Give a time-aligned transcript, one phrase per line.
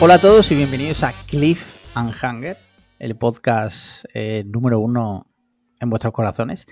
[0.00, 2.56] Hola a todos y bienvenidos a Cliff and Hanger,
[2.98, 5.30] el podcast eh, número uno
[5.80, 6.66] en vuestros corazones.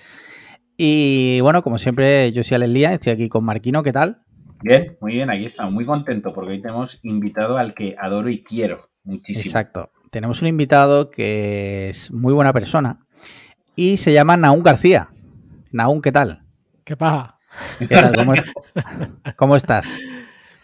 [0.76, 4.22] Y bueno, como siempre, yo soy Alex Lía, estoy aquí con Marquino, ¿qué tal?
[4.62, 8.42] Bien, muy bien, aquí estamos, muy contento porque hoy tenemos invitado al que adoro y
[8.42, 9.46] quiero muchísimo.
[9.46, 13.06] Exacto, tenemos un invitado que es muy buena persona
[13.76, 15.10] y se llama Naún García.
[15.70, 16.42] Naún, ¿qué tal?
[16.84, 17.38] ¿Qué pasa?
[17.78, 18.14] ¿Qué tal?
[18.16, 18.34] ¿Cómo,
[19.36, 19.88] cómo estás?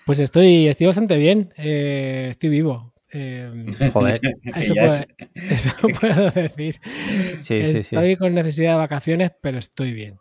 [0.09, 2.95] Pues estoy, estoy bastante bien, eh, estoy vivo.
[3.13, 3.53] Eh,
[3.93, 4.19] Joder.
[4.57, 4.95] eso, puedo,
[5.35, 6.77] eso puedo decir.
[7.43, 7.79] Sí, sí, sí.
[7.95, 10.17] estoy con necesidad de vacaciones, pero estoy bien.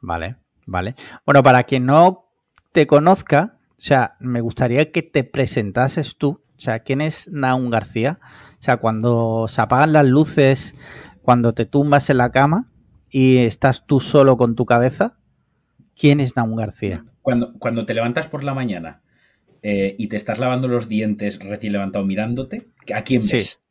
[0.00, 0.94] Vale, vale.
[1.26, 2.30] Bueno, para quien no
[2.70, 6.44] te conozca, o sea, me gustaría que te presentases tú.
[6.56, 8.20] O sea, ¿quién es Naún García?
[8.60, 10.76] O sea, cuando se apagan las luces,
[11.20, 12.70] cuando te tumbas en la cama
[13.10, 15.18] y estás tú solo con tu cabeza,
[15.96, 17.04] ¿quién es Naún García?
[17.22, 19.02] Cuando, cuando te levantas por la mañana
[19.62, 23.62] eh, y te estás lavando los dientes recién levantado mirándote, ¿a quién ves?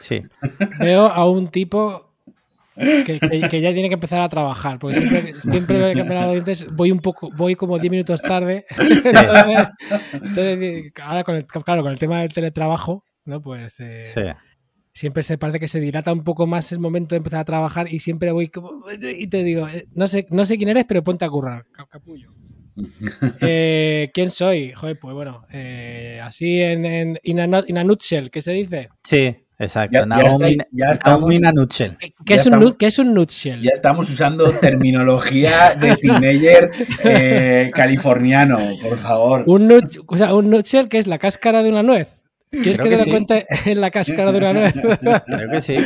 [0.00, 0.22] Sí.
[0.80, 2.04] Veo a un tipo
[2.76, 6.26] que, que- que ya tiene que empezar a trabajar, porque siempre, siempre que me lavo
[6.26, 8.66] los dientes voy un poco, voy como 10 minutos tarde.
[8.78, 9.68] Entonces,
[10.12, 13.40] entonces, ahora con el, claro, con el tema del teletrabajo, ¿no?
[13.42, 14.20] Pues eh, sí.
[14.92, 17.92] siempre se parece que se dilata un poco más el momento de empezar a trabajar
[17.92, 21.02] y siempre voy como y te digo, eh, no sé, no sé quién eres, pero
[21.02, 22.32] ponte a currar, ca- capullo.
[23.40, 24.72] Eh, ¿Quién soy?
[24.72, 28.52] Joder, pues bueno, eh, así en, en in, a, not- in a nutshell, ¿qué se
[28.52, 28.88] dice?
[29.02, 29.98] Sí, exacto.
[29.98, 31.96] Ya- ya está- ya estamos- in a nutshell.
[32.24, 33.60] ¿Qué es, un, estamos- nu- qué es un nutshell?
[33.62, 36.70] Ya estamos usando terminología de teenager
[37.04, 39.44] eh, californiano, por favor.
[39.46, 42.08] Un, nut- o sea, un nutshell que es la cáscara de una nuez.
[42.50, 43.10] ¿Quieres Creo que, que te sí.
[43.10, 44.72] lo cuente en la cáscara de una nuez?
[45.26, 45.76] Creo que sí.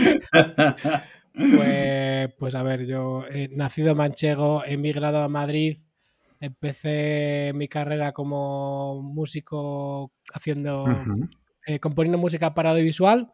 [1.34, 5.78] Pues, pues a ver, yo he nacido manchego, he emigrado a Madrid,
[6.42, 10.84] empecé mi carrera como músico haciendo,
[11.66, 13.32] eh, componiendo música para audiovisual.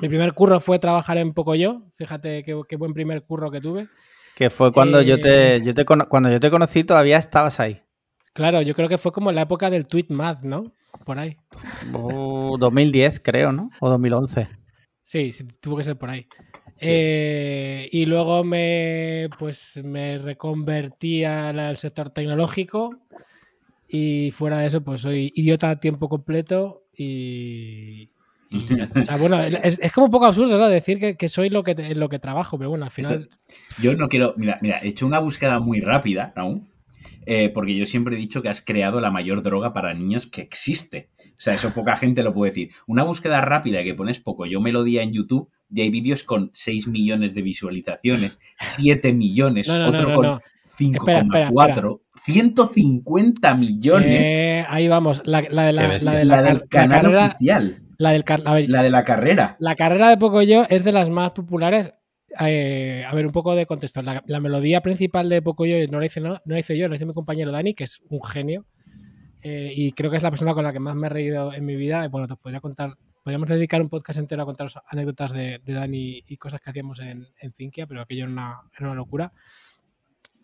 [0.00, 3.88] Mi primer curro fue trabajar en Pocoyo, fíjate qué, qué buen primer curro que tuve.
[4.34, 5.62] Que fue cuando yo te, Eh.
[5.62, 7.82] yo te cuando yo te conocí todavía estabas ahí.
[8.32, 10.72] Claro, yo creo que fue como en la época del tweet math, ¿no?
[11.04, 11.36] Por ahí.
[11.92, 13.70] Uh, 2010 creo, ¿no?
[13.80, 14.48] O 2011.
[15.02, 16.26] Sí, sí, tuvo que ser por ahí.
[16.82, 16.88] Sí.
[16.90, 22.98] Eh, y luego me, pues, me reconvertí al, al sector tecnológico
[23.88, 28.08] y fuera de eso, pues soy idiota a tiempo completo y...
[28.50, 28.88] y ya.
[28.94, 30.68] o sea, bueno, es, es como un poco absurdo, ¿no?
[30.68, 33.28] Decir que, que soy lo que, te- lo que trabajo, pero bueno, al final...
[33.80, 34.34] Yo no quiero.
[34.36, 36.68] Mira, mira, he hecho una búsqueda muy rápida, aún.
[37.54, 41.10] porque yo siempre he dicho que has creado la mayor droga para niños que existe.
[41.32, 42.70] O sea, eso poca gente lo puede decir.
[42.86, 46.88] Una búsqueda rápida que pones poco yo melodía en YouTube y hay vídeos con 6
[46.88, 50.40] millones de visualizaciones, 7 millones, No, no, otro no, con no.
[50.78, 54.26] Espera, espera, 5,4, 150 millones.
[54.26, 56.12] Eh, ahí vamos, la, la de la, Qué la bestia.
[56.14, 59.56] de la, la, del canal carrera, oficial, la del car- la- la de la carrera.
[59.60, 61.92] La carrera de Pocoyo es de las más populares.
[62.40, 64.00] Eh, a ver, un poco de contexto.
[64.02, 66.96] La, la melodía principal de Pocoyo no la hice, no, no la hice yo, la
[66.96, 68.64] hizo mi compañero Dani, que es un genio.
[69.42, 71.64] Eh, y creo que es la persona con la que más me he reído en
[71.66, 72.06] mi vida.
[72.08, 76.24] Bueno, te podría contar, podríamos dedicar un podcast entero a contaros anécdotas de, de Dani
[76.26, 78.32] y cosas que hacíamos en, en Cinquia, pero aquello era
[78.80, 79.32] una, locura.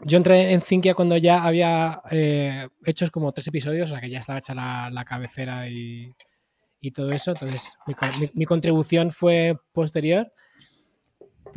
[0.03, 4.11] Yo entré en Cinquia cuando ya había eh, hechos como tres episodios, o sea que
[4.11, 6.15] ya estaba hecha la, cabecera y,
[6.81, 7.33] y todo eso.
[7.33, 7.77] Entonces,
[8.35, 10.33] mi contribución fue posterior.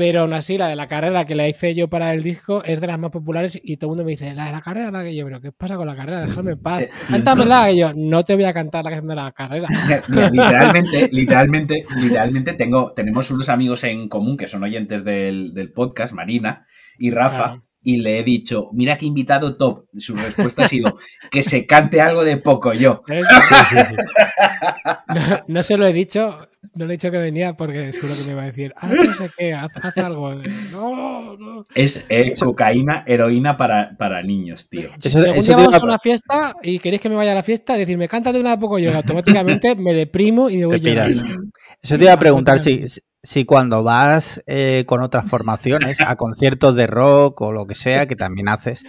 [0.01, 2.81] Pero aún así, la de la carrera que la hice yo para el disco es
[2.81, 5.03] de las más populares y todo el mundo me dice, la de la carrera, la
[5.03, 6.21] que yo, pero ¿qué pasa con la carrera?
[6.21, 6.81] Déjame en paz.
[6.81, 7.71] Eh, Cántamela.
[7.71, 9.67] Y yo, no te voy a cantar la canción de la carrera.
[10.07, 16.13] Literalmente, literalmente, literalmente tengo, tenemos unos amigos en común que son oyentes del, del podcast,
[16.13, 16.65] Marina
[16.97, 17.63] y Rafa, Claro.
[17.83, 19.85] Y le he dicho, mira qué invitado top.
[19.97, 20.95] Su respuesta ha sido
[21.31, 23.03] que se cante algo de poco yo.
[23.07, 23.25] ¿Ves?
[25.13, 26.37] No, no se lo he dicho,
[26.75, 29.13] no le he dicho que venía porque seguro que me iba a decir, haz no
[29.13, 30.35] sé qué, haz, haz algo.
[30.71, 31.65] No, no.
[31.75, 34.89] Es eh, cocaína, heroína para, para niños, tío.
[34.99, 35.19] Si, Eso-
[35.51, 38.39] iba vamos a- una fiesta y queréis que me vaya a la fiesta, decirme, cántate
[38.39, 41.23] una de poco yo, automáticamente me deprimo y me voy llorando.
[41.81, 42.85] Eso te iba a preguntar si,
[43.23, 48.07] si cuando vas eh, con otras formaciones a conciertos de rock o lo que sea,
[48.07, 48.83] que también haces,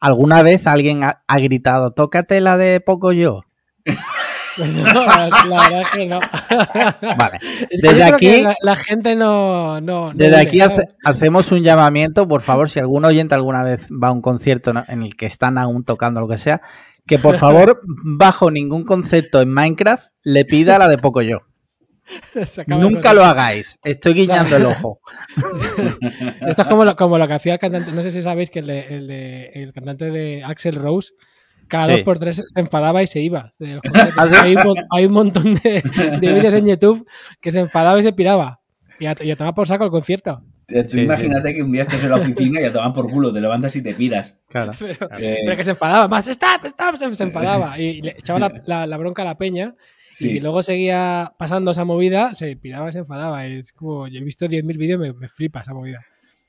[0.00, 3.42] ¿alguna vez alguien ha, ha gritado, tócate la de poco yo?
[4.58, 5.28] No, la,
[5.68, 6.20] verdad es que no.
[7.18, 7.40] Vale.
[7.70, 9.80] Desde aquí- la, la gente no.
[9.80, 10.60] no no Desde aquí
[11.04, 15.02] hacemos un llamamiento, por favor, si algún oyente alguna vez va a un concierto en
[15.02, 16.62] el que están aún tocando lo que sea,
[17.06, 21.40] que por favor, bajo ningún concepto en Minecraft, le pida la de poco yo.
[22.66, 23.78] Nunca lo hagáis.
[23.84, 25.00] Estoy guiñando el ojo.
[26.46, 28.60] Esto es como lo, como lo que hacía el cantante, no sé si sabéis que
[28.60, 31.12] el, de- el de- el cantante de Axel Rose
[31.68, 31.92] cada Sí.
[31.92, 33.52] dos por tres se enfadaba y se iba.
[34.16, 35.82] ¿Ah, hay, un, mon- hay un montón de,
[36.20, 37.06] de vídeos en YouTube
[37.40, 38.60] que se enfadaba y se piraba.
[39.00, 40.42] Y a, y a tomar por saco el concierto.
[40.68, 43.32] Tú Sí, imagínate que un día estás en la oficina y a tomar por culo,
[43.32, 44.34] te levantas y te piras.
[44.48, 44.72] Claro.
[44.78, 46.26] Pero, Eh, pero que se enfadaba más.
[46.26, 46.64] ¡Stop!
[46.64, 46.96] ¡Stop!
[46.96, 47.78] Se, se enfadaba.
[47.78, 49.74] Y le echaba la, la- la bronca a la peña.
[50.26, 53.46] Y si luego seguía pasando esa movida, se piraba y se enfadaba.
[53.46, 56.04] Es como, yo he visto 10.000 vídeos, me, me flipa esa movida.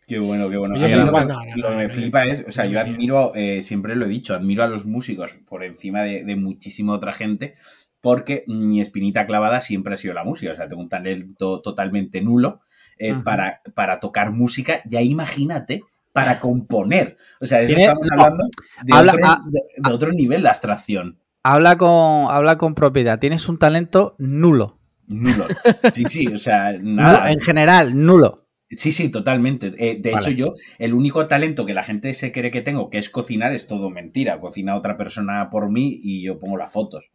[0.07, 0.75] Qué bueno, qué bueno.
[0.75, 2.65] A mí lo, igual, que- no, no, lo que no, me flipa es, o sea,
[2.65, 6.35] yo admiro, eh, siempre lo he dicho, admiro a los músicos por encima de, de
[6.37, 7.55] muchísima otra gente,
[7.99, 10.53] porque mi espinita clavada siempre ha sido la música.
[10.53, 12.61] O sea, tengo un talento totalmente nulo
[12.97, 14.81] eh, para, para tocar música.
[14.85, 15.81] Ya imagínate
[16.13, 17.17] para componer.
[17.41, 18.45] O sea, eso estamos hablando
[18.83, 21.19] de, Habla- otro, de- de otro nivel de abstracción.
[21.49, 23.19] Habla con, habla con propiedad.
[23.19, 24.79] Tienes un talento nulo.
[25.07, 25.45] Nulo.
[25.93, 27.31] Sí, sí, o sea, Nulo, nada.
[27.31, 28.49] En general, nulo.
[28.69, 29.67] Sí, sí, totalmente.
[29.77, 30.25] Eh, de Vale.
[30.25, 33.53] hecho, yo, el único talento que la gente se cree que tengo, que es cocinar,
[33.53, 34.41] es todo mentira.
[34.41, 37.11] Cocina otra persona por mí y yo pongo las fotos.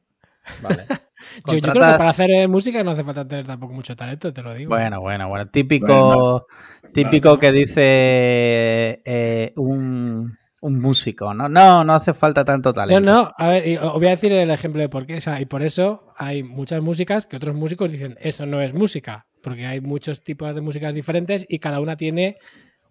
[0.63, 0.87] Vale.
[1.47, 4.33] Yo, yo creo que para hacer eh, música no hace falta tener tampoco mucho talento,
[4.33, 4.71] te lo digo.
[4.71, 5.47] Bueno, bueno, bueno.
[5.47, 6.47] Típico,
[6.93, 11.49] típico que dice eh, un, un músico, ¿no?
[11.49, 13.01] No, no hace falta tanto No, talento.
[13.01, 15.17] no, a ver, y os voy a decir el ejemplo de por qué.
[15.17, 18.73] O sea, y por eso hay muchas músicas que otros músicos dicen, eso no es
[18.73, 22.39] música, porque hay muchos tipos de músicas diferentes y cada una tiene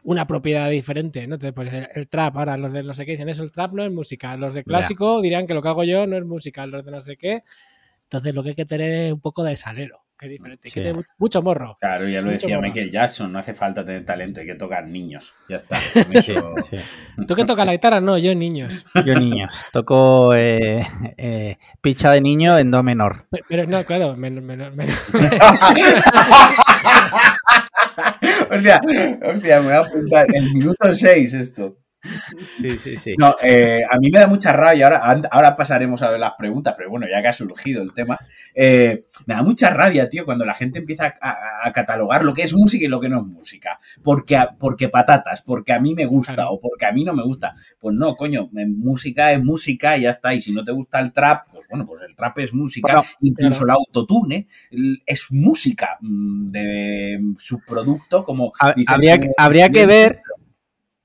[0.03, 1.35] una propiedad diferente, ¿no?
[1.35, 3.73] Entonces, pues el, el trap, ahora los de no sé qué dicen, eso el trap
[3.73, 6.65] no es música, los de clásico dirán que lo que hago yo no es música,
[6.67, 7.43] los de no sé qué.
[8.03, 11.01] Entonces, lo que hay que tener es un poco de salero, es diferente, que mu-
[11.17, 11.75] mucho morro.
[11.79, 12.67] Claro, ya lo Mucho decía mola.
[12.67, 15.33] Michael Jackson, no hace falta tener talento, hay que tocar niños.
[15.49, 15.79] Ya está.
[16.21, 16.35] Sí,
[16.69, 16.77] sí.
[17.27, 17.99] ¿Tú que tocas la guitarra?
[18.01, 18.85] No, yo niños.
[19.05, 19.53] Yo niños.
[19.71, 20.85] Toco eh,
[21.17, 23.25] eh, picha de niño en do menor.
[23.31, 24.95] Pe- Pero no, claro, menos, menos, menos.
[28.51, 28.81] hostia,
[29.25, 30.27] hostia, me voy a apuntar.
[30.33, 31.75] El minuto 6 esto.
[32.59, 33.15] Sí, sí, sí.
[33.17, 34.87] No, eh, a mí me da mucha rabia.
[34.87, 38.17] Ahora, ahora pasaremos a ver las preguntas, pero bueno, ya que ha surgido el tema,
[38.55, 42.33] eh, me da mucha rabia, tío, cuando la gente empieza a, a- a catalogar lo
[42.33, 43.79] que es música y lo que no es música.
[44.03, 46.51] Porque, porque patatas, porque a mí me gusta Claro.
[46.53, 47.53] o porque a mí no me gusta.
[47.79, 50.33] Pues no, coño, música es música y ya está.
[50.33, 52.93] Y si no te gusta el trap, pues bueno, pues el trap es música.
[52.93, 54.47] Bueno, Incluso el autotune
[55.05, 58.51] es música mm, de subproducto, como
[58.87, 60.21] habría, que- habría que ver.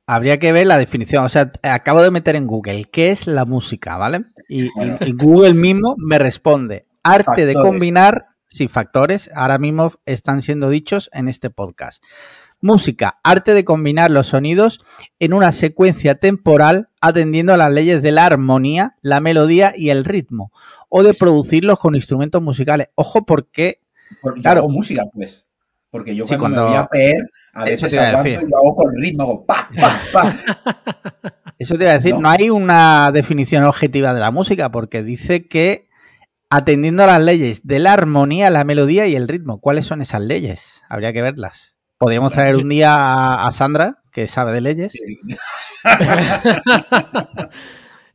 [0.06, 1.25] Habría que ver la definición.
[1.25, 4.25] O sea, acabo de meter en Google qué es la música, ¿vale?
[4.49, 4.99] Y, y- Bueno.
[5.00, 11.11] y Google mismo me responde: arte de combinar, sí, factores, ahora mismo están siendo dichos
[11.12, 12.03] en este podcast.
[12.62, 14.81] Música, arte de combinar los sonidos
[15.19, 20.05] en una secuencia temporal atendiendo a las leyes de la armonía, la melodía y el
[20.06, 20.53] ritmo,
[20.88, 22.88] o de producirlos con instrumentos musicales.
[22.94, 23.81] Ojo, porque
[24.23, 24.69] Porque Claro.
[24.69, 25.45] música, pues.
[25.90, 27.16] Porque yo Sí, cuando, cuando- me voy a peer,
[27.54, 30.36] a veces aguanto y lo hago con ritmo, hago pa, pa, pa.
[31.58, 32.20] Eso te iba a decir, No.
[32.20, 32.28] no.
[32.30, 35.88] hay una definición objetiva de la música, porque dice que
[36.50, 39.60] atendiendo a las leyes de la armonía, la melodía y el ritmo.
[39.60, 40.82] ¿Cuáles son esas leyes?
[40.88, 41.76] Habría que verlas.
[41.98, 44.92] Podríamos traer un día a, a Sandra, que sabe de leyes.
[44.92, 45.00] Sí.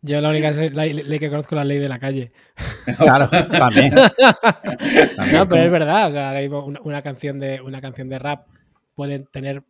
[0.03, 2.31] Yo la única ley, ley que conozco es la ley de la calle.
[2.97, 3.93] Claro, también.
[5.15, 5.33] También.
[5.33, 6.07] No, pero es verdad.
[6.07, 8.47] O sea, ahora mismo una, una canción de, una canción de rap
[8.95, 9.63] puede tener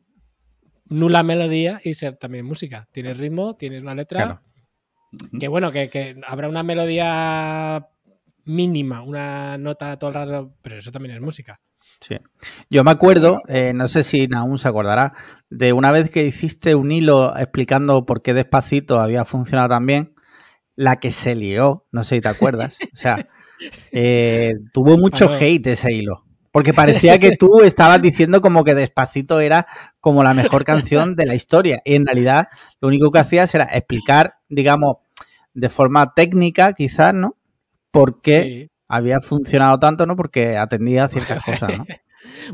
[0.91, 2.87] nula melodía y ser también música.
[2.91, 4.23] Tienes ritmo, tienes una letra.
[4.23, 4.41] Claro.
[5.39, 7.85] Que bueno, que, que habrá una melodía
[8.45, 11.59] mínima, una nota todo el rato, pero eso también es música.
[11.99, 12.17] Sí.
[12.69, 15.13] Yo me acuerdo, eh, no sé si aún se acordará,
[15.49, 20.15] de una vez que hiciste un hilo explicando por qué despacito había funcionado tan bien,
[20.81, 22.77] la que se lió, no sé si te acuerdas.
[22.93, 23.27] O sea,
[23.91, 26.25] eh, tuvo mucho hate ese hilo.
[26.51, 29.67] Porque parecía que tú estabas diciendo como que Despacito era
[29.99, 31.81] como la mejor canción de la historia.
[31.85, 32.47] Y en realidad
[32.81, 34.97] lo único que hacías era explicar, digamos,
[35.53, 37.35] de forma técnica quizás, ¿no?
[37.91, 38.69] Por qué Sí.
[38.87, 40.15] había funcionado tanto, ¿no?
[40.15, 41.85] Porque atendía a ciertas cosas, ¿no?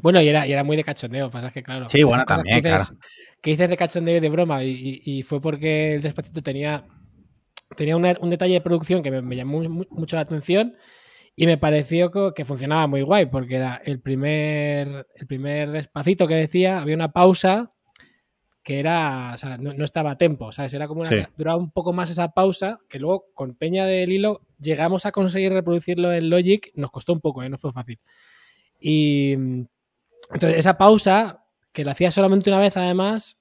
[0.02, 1.90] Bueno, y era, y era muy de cachondeo, pasa que claro.
[1.90, 2.94] Sí, bueno, también, que dices,
[3.42, 4.70] Que dices de cachondeo y de broma, y,
[5.06, 6.84] y- y fue porque el Despacito tenía,
[7.76, 10.76] tenía una- un detalle de producción que me, me llamó mu- mucho la atención
[11.36, 16.36] y me pareció que funcionaba muy guay, porque era el primer, el primer Despacito que
[16.36, 17.72] decía, había una pausa
[18.64, 20.74] que era, o sea, no, no estaba a tempo, ¿sabes?
[20.74, 21.16] Era como una, Sí.
[21.38, 25.54] duraba un poco más esa pausa, que luego con Peña del Hilo llegamos a conseguir
[25.54, 27.50] reproducirlo en Logic, nos costó un poco, ¿eh?
[27.50, 28.00] no fue fácil.
[28.80, 29.66] Y mm,
[30.34, 33.38] entonces esa pausa, que la hacía solamente una vez además,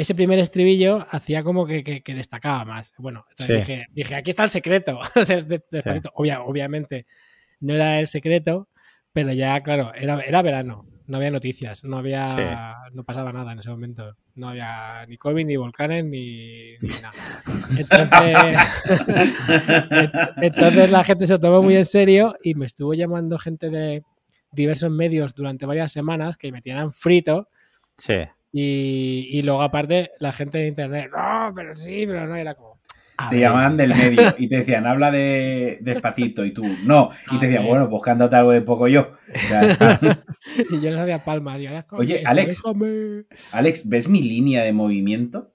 [0.00, 2.94] ese primer estribillo hacía como que, que- que destacaba más.
[2.98, 3.72] Bueno, entonces Sí.
[3.72, 5.00] dije, dije, aquí está el secreto.
[5.28, 6.10] Desde- Despacito.
[6.14, 7.06] Obvia- obviamente
[7.60, 8.68] no era el secreto,
[9.12, 10.86] pero ya, claro, era, era verano.
[11.08, 14.14] no había noticias, no había, no pasaba nada en ese momento.
[14.34, 17.14] No había ni COVID, ni volcanes, ni, ni nada.
[17.78, 18.58] Entonces,
[20.42, 24.02] entonces la gente se lo tomó muy en serio y me estuvo llamando gente de
[24.52, 27.48] diversos medios durante varias semanas que me tiran frito.
[27.96, 28.14] Sí.
[28.52, 32.78] Y, y luego aparte la gente de internet, no, pero sí, pero no, era como...
[33.28, 37.10] Te ver, llamaban del medio y te decían, habla de despacito y tú, no.
[37.32, 39.12] Y te decían, bueno, pues cántate algo de poco yo.
[39.28, 39.98] O sea,
[40.70, 41.58] Y yo les hacía palmas.
[41.58, 42.62] digo, "Déjame, Oye, Alex.
[42.62, 43.24] déjame".
[43.52, 45.52] Alex, ¿ves mi línea de movimiento?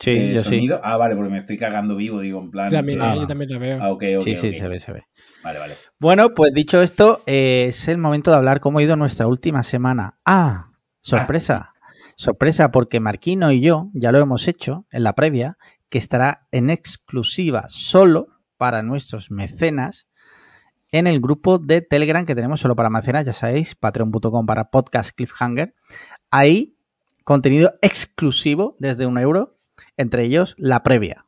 [0.00, 0.68] Sí, de yo sí.
[0.82, 2.70] Ah, vale, porque me estoy cagando vivo, digo, en plan.
[2.70, 3.78] También, ah, yo también lo veo.
[3.80, 4.24] ah, ok, ok.
[4.24, 5.04] Sí, sí, se ve, se ve.
[5.44, 5.74] Vale, vale.
[6.00, 9.62] Bueno, pues dicho esto, eh, es el momento de hablar cómo ha ido nuestra última
[9.62, 10.18] semana.
[10.24, 10.72] ¡Ah!
[11.00, 11.73] Sorpresa.
[12.16, 16.70] Sorpresa, porque Marquino y yo ya lo hemos hecho en la previa, que estará en
[16.70, 20.06] exclusiva solo para nuestros mecenas
[20.92, 25.10] en el grupo de Telegram que tenemos solo para mecenas, ya sabéis, patreon.com para podcast
[25.14, 25.74] cliffhanger.
[26.30, 26.76] Ahí,
[27.24, 29.58] contenido exclusivo desde un euro,
[29.96, 31.26] entre ellos la previa,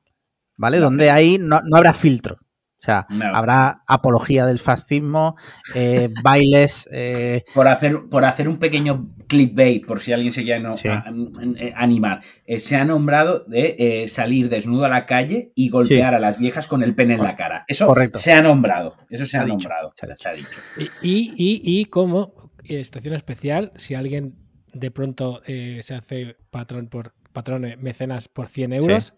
[0.56, 0.78] ¿vale?
[0.78, 2.38] La Donde ahí no, no habrá filtro.
[2.86, 3.36] O sea, No.
[3.36, 5.34] habrá apología del fascismo,
[5.74, 10.60] eh, bailes, eh, Por hacer, por hacer un pequeño clickbait, por si alguien se quiere
[10.60, 10.86] no- Sí.
[10.86, 15.50] a- a- a- animar, eh, se ha nombrado de eh, salir desnudo a la calle
[15.56, 17.64] y golpear a las viejas con el pene en la cara.
[17.66, 18.20] Eso Correcto.
[18.20, 18.96] se ha nombrado.
[19.10, 19.92] Eso se ha, ha dicho, nombrado.
[19.96, 20.22] se ha dicho.
[20.22, 20.92] Se ha dicho.
[21.02, 24.36] Y, y, y, como estación especial, si alguien
[24.72, 29.14] de pronto eh, se hace patrón por patrón eh, mecenas por 100 euros,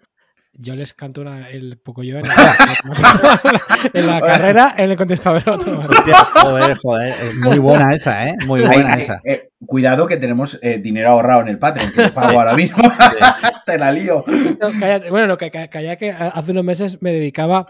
[0.60, 2.56] yo les canto una, el Pocoyo en, la-
[3.94, 5.92] en la carrera en el contestador automático.
[5.94, 8.34] Hostia, joder, joder, es muy buena esa, ¿eh?
[8.44, 9.14] Muy buena Ay, esa.
[9.24, 12.54] eh, eh, cuidado que tenemos eh, dinero ahorrado en el Patreon, que lo pago ahora
[12.56, 12.82] mismo.
[13.66, 14.24] Te la lío.
[14.60, 15.10] No, cállate.
[15.10, 17.66] Bueno, no, que, calla que hace unos meses me dedicaba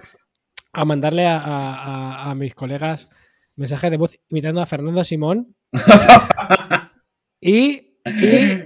[0.73, 1.75] a mandarle a, a-
[2.25, 3.09] a- a mis colegas
[3.57, 5.55] mensajes de voz imitando a Fernando Simón.
[7.41, 8.63] y y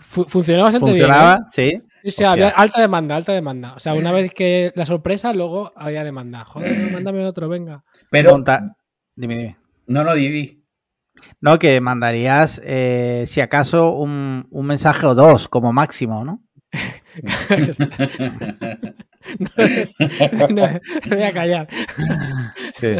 [0.00, 1.46] fu- funcionó bastante Funcionaba, bien.
[1.48, 1.82] sí.
[2.04, 2.10] ¿Eh?
[2.10, 3.72] Sí, sí, había alta demanda, alta demanda.
[3.74, 6.44] O sea, una vez que la sorpresa, luego había demanda.
[6.44, 7.82] Joder, no, mándame otro, venga.
[8.10, 8.30] Pero.
[8.32, 8.76] Monta-
[9.16, 9.56] Dime, dime.
[9.86, 10.64] No, no, Didi.
[11.40, 16.42] No, que mandarías, eh, si acaso, un, un mensaje o dos como máximo, ¿no?
[19.38, 20.68] no, no,
[21.08, 21.68] me voy a callar.
[22.74, 22.96] Sí.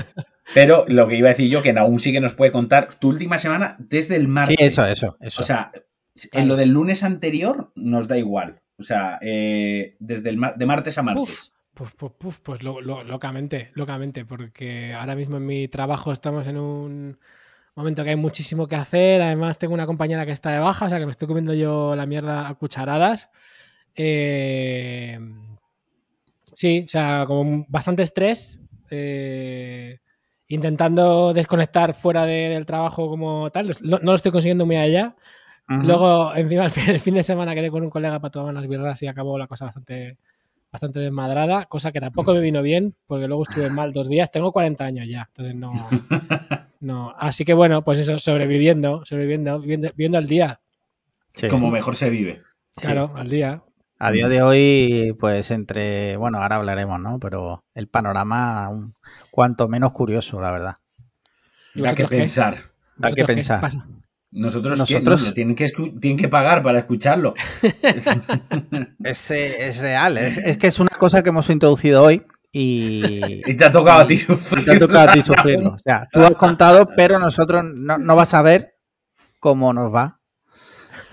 [0.52, 3.08] Pero lo que iba a decir yo, que aún sí que nos puede contar tu
[3.08, 4.56] última semana desde el Sí, martes.
[4.60, 5.42] eso, eso, eso.
[5.42, 5.72] O sea,
[6.32, 8.60] en lo del lunes anterior nos da igual.
[8.78, 11.52] O sea, eh, desde el mar- de martes a martes.
[11.74, 16.46] Pues, pues, pues, pues lo- lo- locamente, locamente, porque ahora mismo en mi trabajo estamos
[16.46, 17.18] en un
[17.74, 19.20] momento que hay muchísimo que hacer.
[19.22, 21.96] Además, tengo una compañera que está de baja, o sea que me estoy comiendo yo
[21.96, 23.28] la mierda a cucharadas.
[23.96, 25.18] Eh,
[26.52, 28.60] sí, o sea, como un- bastante estrés.
[28.96, 29.98] eh,
[30.46, 33.74] intentando desconectar fuera de- del trabajo como tal.
[33.80, 35.16] No, no lo estoy consiguiendo muy allá.
[35.66, 38.68] Luego, encima, el fin, el fin de semana quedé con un colega para tomar unas
[38.68, 40.18] birras y acabó la cosa bastante,
[40.70, 44.30] bastante desmadrada, cosa que tampoco me vino bien, porque luego estuve mal dos días.
[44.30, 45.72] Tengo 40 años ya, entonces no.
[46.80, 47.14] no.
[47.16, 50.60] Así que bueno, pues eso, sobreviviendo, sobreviviendo, viviendo, viviendo al día.
[51.34, 51.48] Sí.
[51.48, 52.42] Como mejor se vive.
[52.76, 52.82] Sí.
[52.82, 53.62] Claro, al día.
[53.98, 57.18] A día de hoy, pues entre, bueno, ahora hablaremos, ¿no?
[57.18, 58.94] Pero el panorama, un,
[59.30, 60.76] cuanto menos curioso, la verdad.
[61.74, 62.56] ¿Y Da que pensar.
[62.96, 63.70] Da que ¿Vosotros qué pensar.
[64.36, 65.24] Nosotros, Nosotros- ¿qué?
[65.24, 67.34] No, lo tienen, que escu- tienen que pagar para escucharlo.
[69.04, 72.22] Es, eh, es real, es, es que es una cosa que hemos introducido hoy
[72.52, 73.12] y,
[73.50, 74.64] y te ha tocado a ti sufrir.
[74.64, 75.70] te ha tocado a ti sufrirlo.
[75.70, 78.74] O sea, tú has contado, pero nosotros no, no vas a ver
[79.40, 80.20] cómo nos va.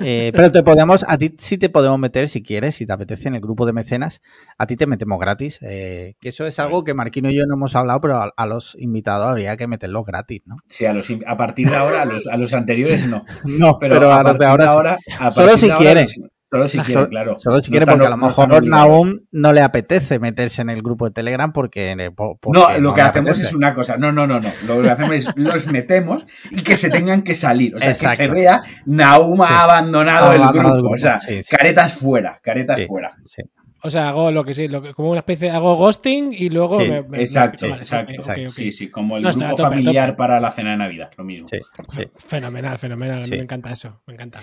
[0.03, 3.27] Eh, pero te podemos, a ti sí te podemos meter si quieres, si te apetece
[3.27, 4.21] en el grupo de mecenas,
[4.57, 5.59] a ti te metemos gratis.
[5.61, 8.45] eh, que eso es algo que Marquino y yo no hemos hablado, pero a, a
[8.45, 10.55] los invitados habría que meterlos gratis, ¿no?
[10.67, 13.23] Sí, a, los, a partir de ahora, a los, a los anteriores no.
[13.45, 15.13] No, Pero, pero, a a los de partir ahora, sí.
[15.19, 16.03] a Solo partir si de ahora, quieren.
[16.05, 17.35] los- Solo si Solo- quieren, claro.
[17.37, 18.67] Solo si No quiere, porque a lo no mejor obligados.
[18.89, 21.91] Naum no le apetece meterse en el grupo de Telegram porque.
[21.91, 23.47] eh, porque No, lo que hacemos apetece.
[23.47, 23.95] es una cosa.
[23.95, 24.51] No, no, no, no.
[24.67, 27.73] Lo que hacemos es los metemos y que se tengan que salir.
[27.75, 29.45] O sea, que se vea Naum Sí.
[29.47, 30.75] ha abandonado, el, abandonado grupo.
[30.75, 31.55] el grupo, O sea, sí, sí.
[31.55, 32.85] caretas fuera, caretas Sí.
[32.85, 33.15] fuera.
[33.23, 33.41] Sí.
[33.83, 36.49] O sea, hago lo que sí, lo que, como una especie de hago ghosting y
[36.49, 38.11] luego Sí, me, me- Exacto, me- vale, exacto.
[38.11, 38.43] ok, ok, exacto.
[38.43, 38.49] ok.
[38.51, 40.17] Sí, sí, como el No, grupo tope, familiar tope.
[40.17, 41.47] para la cena de Navidad, lo mismo.
[41.47, 42.03] Sí, sí.
[42.27, 43.19] Fenomenal, fenomenal.
[43.19, 43.31] A mí Sí.
[43.37, 44.39] me encanta eso, me encanta.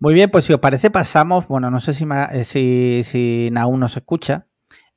[0.00, 1.48] Muy bien, pues si os parece, pasamos.
[1.48, 4.46] Bueno, no sé si, eh, si, si Naum nos escucha,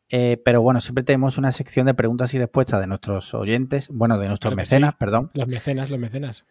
[0.10, 4.20] eh, pero bueno, siempre tenemos una sección de preguntas y respuestas de nuestros oyentes, bueno,
[4.20, 4.98] de nuestros Claro mecenas, sí.
[5.00, 5.32] perdón.
[5.34, 6.44] Los mecenas, los mecenas.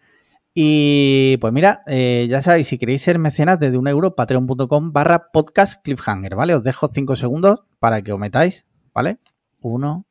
[0.53, 5.31] Y pues mira, eh, ya sabéis, si queréis ser mecenas desde un euro, patreon.com barra
[5.31, 6.55] podcast cliffhanger, ¿vale?
[6.55, 9.19] Os dejo cinco segundos para que os metáis, ¿vale?
[9.61, 10.07] Uno,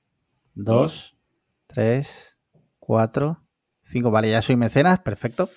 [0.54, 1.18] dos,
[1.68, 2.38] tres,
[2.78, 3.42] cuatro,
[3.82, 5.50] cinco, vale, ya soy mecenas, perfecto.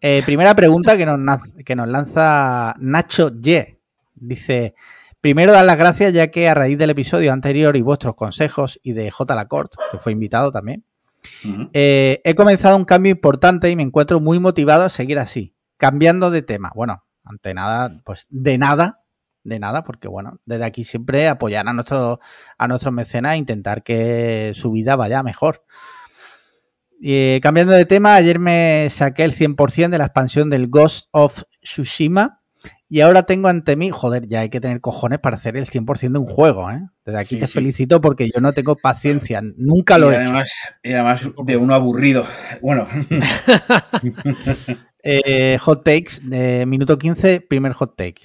[0.00, 3.78] Eh, primera pregunta que nos, que nos lanza Nacho Y.
[4.14, 4.74] Dice,
[5.20, 8.92] primero dar las gracias ya que a raíz del episodio anterior y vuestros consejos y
[8.92, 9.34] de J.
[9.34, 10.84] Lacorte, que fue invitado también,
[11.72, 16.30] eh, he comenzado un cambio importante y me encuentro muy motivado a seguir así, cambiando
[16.30, 16.72] de tema.
[16.74, 19.02] Bueno, ante nada, pues de nada,
[19.44, 22.20] de nada, porque bueno, desde aquí siempre apoyar a, nuestro,
[22.58, 25.64] a nuestros mecenas e intentar que su vida vaya mejor.
[27.00, 31.44] Y, cambiando de tema, ayer me saqué el 100% de la expansión del Ghost of
[31.62, 32.40] Tsushima
[32.92, 36.12] y ahora tengo ante mí, joder, ya hay que tener cojones para hacer el 100%
[36.12, 36.80] de un juego, ¿eh?
[37.06, 40.76] Desde aquí te felicito porque yo no tengo paciencia, nunca lo he además, hecho.
[40.82, 42.26] Y además de uno aburrido.
[42.60, 42.88] Bueno.
[45.04, 48.22] eh, hot takes, de minuto 15, primer hot take.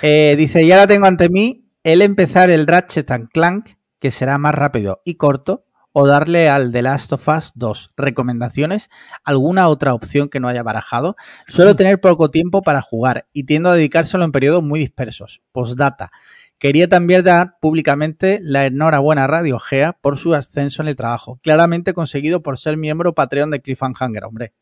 [0.00, 4.38] Eh, dice, y ahora tengo ante mí el empezar el Ratchet and Clank, que será
[4.38, 7.92] más rápido y corto, o darle al The Last of Us 2.
[7.96, 8.90] ¿Recomendaciones?
[9.24, 11.16] ¿Alguna otra opción que no haya barajado?
[11.46, 15.42] Suelo tener poco tiempo para jugar y tiendo a dedicárselo en periodos muy dispersos.
[15.52, 16.10] Postdata.
[16.58, 21.40] Quería también dar públicamente la enhorabuena a Radio Gea por su ascenso en el trabajo,
[21.42, 24.52] claramente conseguido por ser miembro Patreon de Cliffhanger, hombre.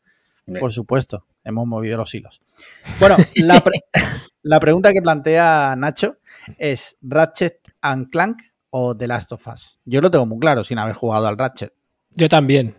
[0.59, 2.41] Por supuesto, hemos movido los hilos.
[2.99, 3.61] Bueno, la,
[4.41, 6.17] la pregunta que plantea Nacho
[6.57, 9.79] es Ratchet and Clank o The Last of Us.
[9.85, 11.73] Yo lo tengo muy claro sin haber jugado al Ratchet.
[12.11, 12.75] Yo también.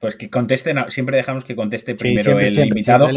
[0.00, 3.08] Pues que conteste, siempre dejamos que conteste primero el, invitado,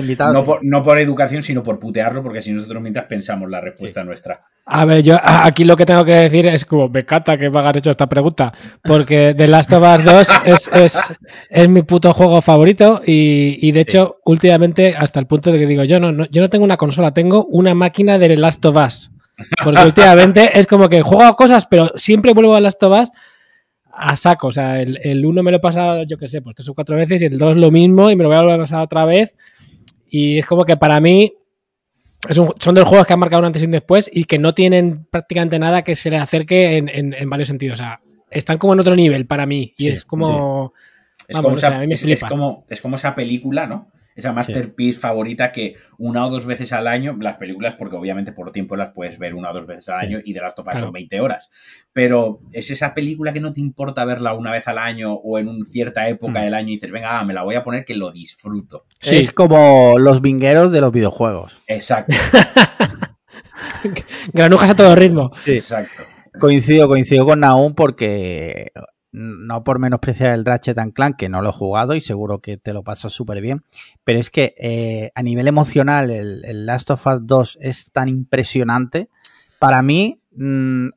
[0.64, 4.48] no, por, educación, sino por putearlo, porque si nosotros mientras pensamos la respuesta nuestra.
[4.66, 7.60] A ver, yo aquí lo que tengo que decir es como, me cata que me
[7.60, 8.52] hagan hecho esta pregunta,
[8.82, 10.28] porque The Last of Us 2
[10.74, 11.14] es,
[11.52, 15.84] es, mi puto juego favorito y, de hecho, últimamente, hasta el punto de que digo,
[15.84, 19.12] yo no, yo no tengo una consola, tengo una máquina de The Last of Us.
[19.64, 23.12] Porque últimamente es como que juego a cosas, pero siempre vuelvo a las tobas
[23.94, 24.48] a saco.
[24.48, 26.96] O sea, el, uno me lo he pasado, yo qué sé, pues tres o cuatro
[26.96, 29.06] veces y el dos lo mismo y me lo voy a volver a pasar otra
[29.06, 29.36] vez.
[30.10, 31.34] Y es como que para mí
[32.30, 34.54] son de los juegos que han marcado un antes y un después y que no
[34.54, 37.80] tienen prácticamente nada que se le acerque en, varios sentidos.
[37.80, 39.74] O sea, están como en otro nivel para mí.
[39.78, 40.74] Y es como.
[41.28, 41.56] Es, como
[42.28, 43.90] como, es como esa película, ¿no?
[44.22, 48.52] Esa masterpiece favorita que una o dos veces al año, las películas, porque obviamente por
[48.52, 50.92] tiempo las puedes ver una o dos veces al año y de las tofas son
[50.92, 51.50] 20 horas,
[51.94, 55.48] pero es esa película que no te importa verla una vez al año o en
[55.48, 56.44] una cierta época mm.
[56.44, 58.86] del año y dices, venga, ah, me la voy a poner que lo disfruto.
[59.02, 61.60] Es como los vingueros de los videojuegos.
[61.68, 62.16] Exacto.
[64.34, 65.30] Granujas a todo ritmo.
[65.30, 66.04] Sí, exacto.
[66.40, 68.72] Coincido, coincido con Naum porque
[69.12, 72.58] no por menospreciar el Ratchet and Clank, que no lo he jugado y seguro que
[72.58, 73.64] te lo pasas súper bien,
[74.04, 79.10] pero es que eh, a nivel emocional el, Last of Us 2 es tan impresionante.
[79.60, 80.90] Para mí, mm,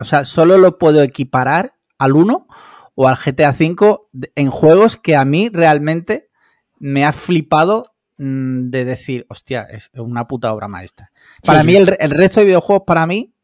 [0.00, 2.46] o sea, solo lo puedo equiparar al 1
[2.94, 3.98] o al GTA V
[4.34, 6.30] en juegos que a mí realmente
[6.78, 11.10] me ha flipado mm, de decir, hostia, es una puta obra maestra.
[11.44, 13.34] Para mí, El, resto de videojuegos, para mí,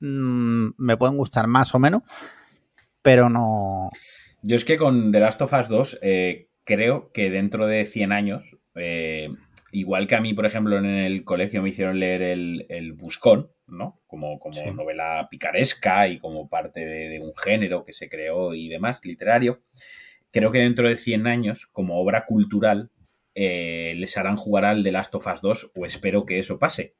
[0.00, 2.02] mm, me pueden gustar más o menos,
[3.06, 3.88] pero no.
[4.42, 8.10] Yo es que con The Last of Us 2 eh, creo que dentro de 100
[8.10, 9.28] años, eh,
[9.70, 14.00] igual que a mí, por ejemplo, en el colegio me hicieron leer el, Buscón, ¿no?
[14.08, 18.98] Como, como novela picaresca y como parte de, un género que se creó y demás,
[19.04, 19.62] literario.
[20.32, 22.90] Creo que dentro de 100 años, como obra cultural,
[23.36, 26.96] eh, les harán jugar al The Last of Us 2 o espero que eso pase.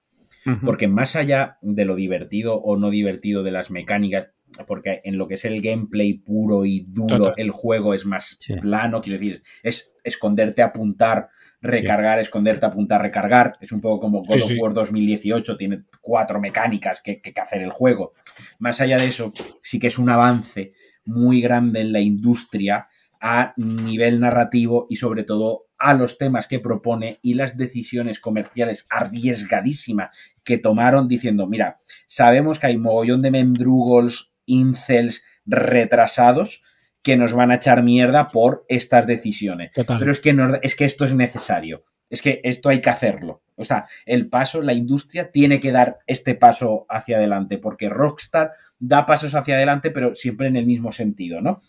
[0.65, 5.29] Porque más allá de lo divertido o no divertido de las mecánicas, porque en lo
[5.29, 9.95] que es el gameplay puro y duro, el juego es más plano, quiero decir, es
[10.05, 11.29] esconderte, apuntar,
[11.61, 13.57] recargar, esconderte, apuntar, recargar.
[13.61, 17.71] Es un poco como God of War 2018, tiene cuatro mecánicas que, que, hacer el
[17.71, 18.15] juego.
[18.59, 20.73] Más allá de eso, sí que es un avance
[21.05, 22.87] muy grande en la industria
[23.21, 28.87] a nivel narrativo y sobre todo a los temas que propone y las decisiones comerciales
[28.89, 30.11] arriesgadísimas
[30.45, 36.63] que tomaron diciendo, mira, sabemos que hay mogollón de mendrugos incels retrasados
[37.03, 39.71] que nos van a echar mierda por estas decisiones.
[39.75, 41.85] Pero es que, es que esto es necesario.
[42.09, 43.43] Es que esto hay que hacerlo.
[43.57, 48.53] O sea, el paso, la industria tiene que dar este paso hacia adelante, porque Rockstar
[48.79, 51.61] da pasos hacia adelante, pero siempre en el mismo sentido, ¿no?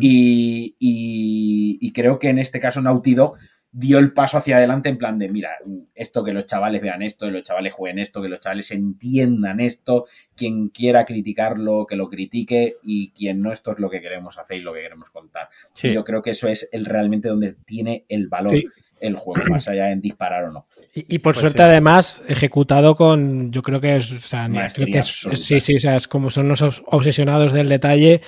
[0.00, 3.36] y, y, creo que en este caso Naughty Dog
[3.74, 5.56] dio el paso hacia adelante en plan de, mira,
[5.94, 9.60] esto que los chavales vean esto, que los chavales jueguen esto, que los chavales entiendan
[9.60, 10.04] esto,
[10.36, 14.58] quien quiera criticarlo, que lo critique y quien no, esto es lo que queremos hacer
[14.58, 15.48] y lo que queremos contar.
[15.82, 18.54] yo creo que eso es el realmente donde tiene el valor.
[19.00, 20.66] el juego, más allá en disparar o no.
[20.94, 24.98] Y, por pues suerte, además, ejecutado con, yo creo que es, o sea, creo que
[24.98, 28.20] es, sí, sí, o sea, es como son unos obsesionados del detalle,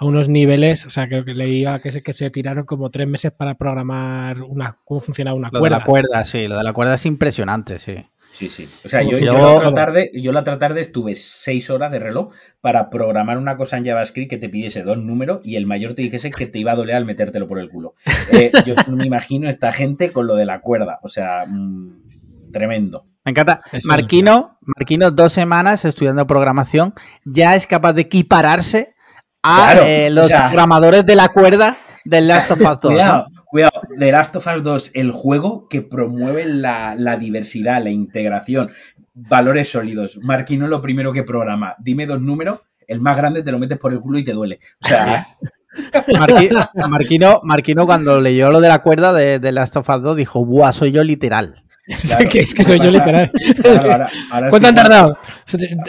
[0.00, 3.08] a unos niveles, o sea, creo que leía que se, que se tiraron como tres
[3.08, 5.76] meses para programar una, cómo funcionaba una Lo cuerda.
[5.76, 7.96] de la cuerda, sí, lo de la cuerda es impresionante, sí.
[8.32, 8.68] Sí, sí.
[8.84, 11.68] O sea, yo, si yo yo- la otra tarde, yo la otra tarde estuve seis
[11.70, 15.56] horas de reloj para programar una cosa en JavaScript que te pidiese dos números y
[15.56, 17.94] el mayor te dijese que te iba a doler al metértelo por el culo.
[18.32, 21.00] Eh, yo me imagino esta gente con lo de la cuerda.
[21.02, 23.06] O sea, mm, tremendo.
[23.24, 23.62] Me encanta.
[23.88, 28.94] Marquino, Marquino, dos semanas estudiando programación, ya es capaz de equipararse
[29.42, 32.92] a Claro, eh, o los sea- programadores de la cuerda del Last of Us 2.
[32.92, 33.80] Cuidado, cuidado.
[33.98, 38.70] The Last of Us 2, el juego que promueve la, la diversidad, la integración,
[39.14, 40.18] valores sólidos.
[40.22, 41.74] Marquino lo primero que programa.
[41.78, 44.60] Dime dos números, el más grande te lo metes por el culo y te duele.
[44.84, 45.28] O sea,
[46.08, 50.16] Marqui- Marquino, Marquino, cuando leyó lo de la cuerda de, de Last of Us 2,
[50.16, 51.62] dijo, ¡buah, soy yo literal!
[52.06, 53.30] Claro, que es que soy yo literal.
[53.62, 55.18] claro, ahora- ahora ¿Cuánto han tardado?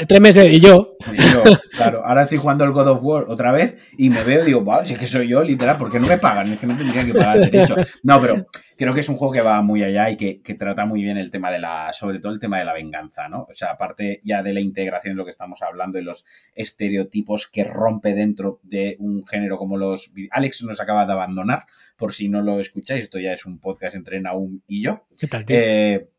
[0.08, 0.96] Tres meses y yo.
[1.06, 1.44] jugando- y yo,
[1.76, 4.62] claro, ahora estoy jugando el God of War otra vez y me veo y digo,
[4.62, 6.54] wow, si es que soy yo, literal, ¿por qué no me pagan?
[6.54, 7.76] Es que no tendrían que pagar derecho.
[8.04, 8.46] No, pero
[8.80, 11.18] creo que es un juego que va muy allá y que, que trata muy bien
[11.18, 13.46] el tema de la, sobre todo el tema de la venganza, ¿no?
[13.50, 16.24] O sea, aparte ya de la integración de lo que estamos hablando y los
[16.56, 20.14] estereotipos que rompe dentro de un género como los...
[20.32, 21.66] Alex nos acaba de abandonar,
[21.98, 25.06] por si no lo escucháis, esto ya es un podcast entre Naum y yo.
[25.20, 25.58] ¿Qué tal, tío?
[25.60, 26.10] Eh,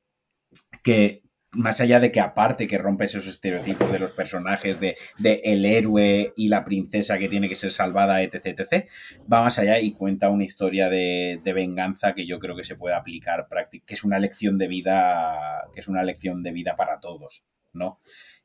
[0.83, 1.20] que
[1.53, 5.65] más allá de que aparte que rompe esos estereotipos de los personajes, de, de el
[5.65, 8.89] héroe y la princesa que tiene que ser salvada, etc, etc,
[9.31, 12.77] va más allá y cuenta una historia de, de venganza que yo creo que se
[12.77, 17.01] puede aplicar, que es una lección de vida, que es una lección de vida para
[17.01, 18.01] todos, ¿no?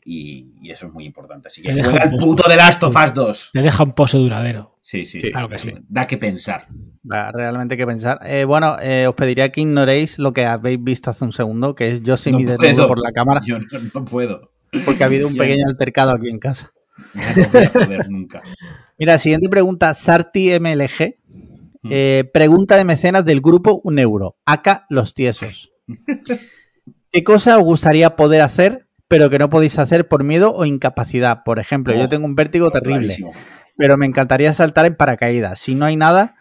[0.07, 1.47] Y, y eso es muy importante.
[1.47, 3.49] Así que Te deja juega el puto de Last of Us 2.
[3.53, 4.77] Te deja un pozo duradero.
[4.81, 5.31] Sí, sí, Sí, sí.
[5.31, 5.73] claro que sí.
[5.89, 6.67] Da que pensar.
[7.01, 8.19] Da realmente hay que pensar.
[8.23, 11.91] Eh, bueno, eh, os pediría que ignoréis lo que habéis visto hace un segundo, que
[11.91, 12.57] es yo No mi puedo.
[12.59, 13.65] desnudo por la cámara, Yo no,
[13.95, 14.51] no puedo.
[14.85, 16.71] porque ha habido un pequeño altercado aquí en casa.
[17.15, 18.43] No voy a poder nunca.
[18.99, 21.15] Mira, siguiente pregunta, Sarti MLG.
[21.81, 21.89] Mm.
[21.91, 24.37] Eh, pregunta de mecenas del grupo Un Euro.
[24.45, 25.73] Acá los tiesos.
[27.11, 31.43] ¿Qué cosa os gustaría poder hacer, pero que no podéis hacer por miedo o incapacidad?
[31.43, 33.33] Por ejemplo, yo Oh, tengo un vértigo terrible, Clarísimo.
[33.77, 35.59] pero me encantaría saltar en paracaídas.
[35.59, 36.35] Si no hay nada,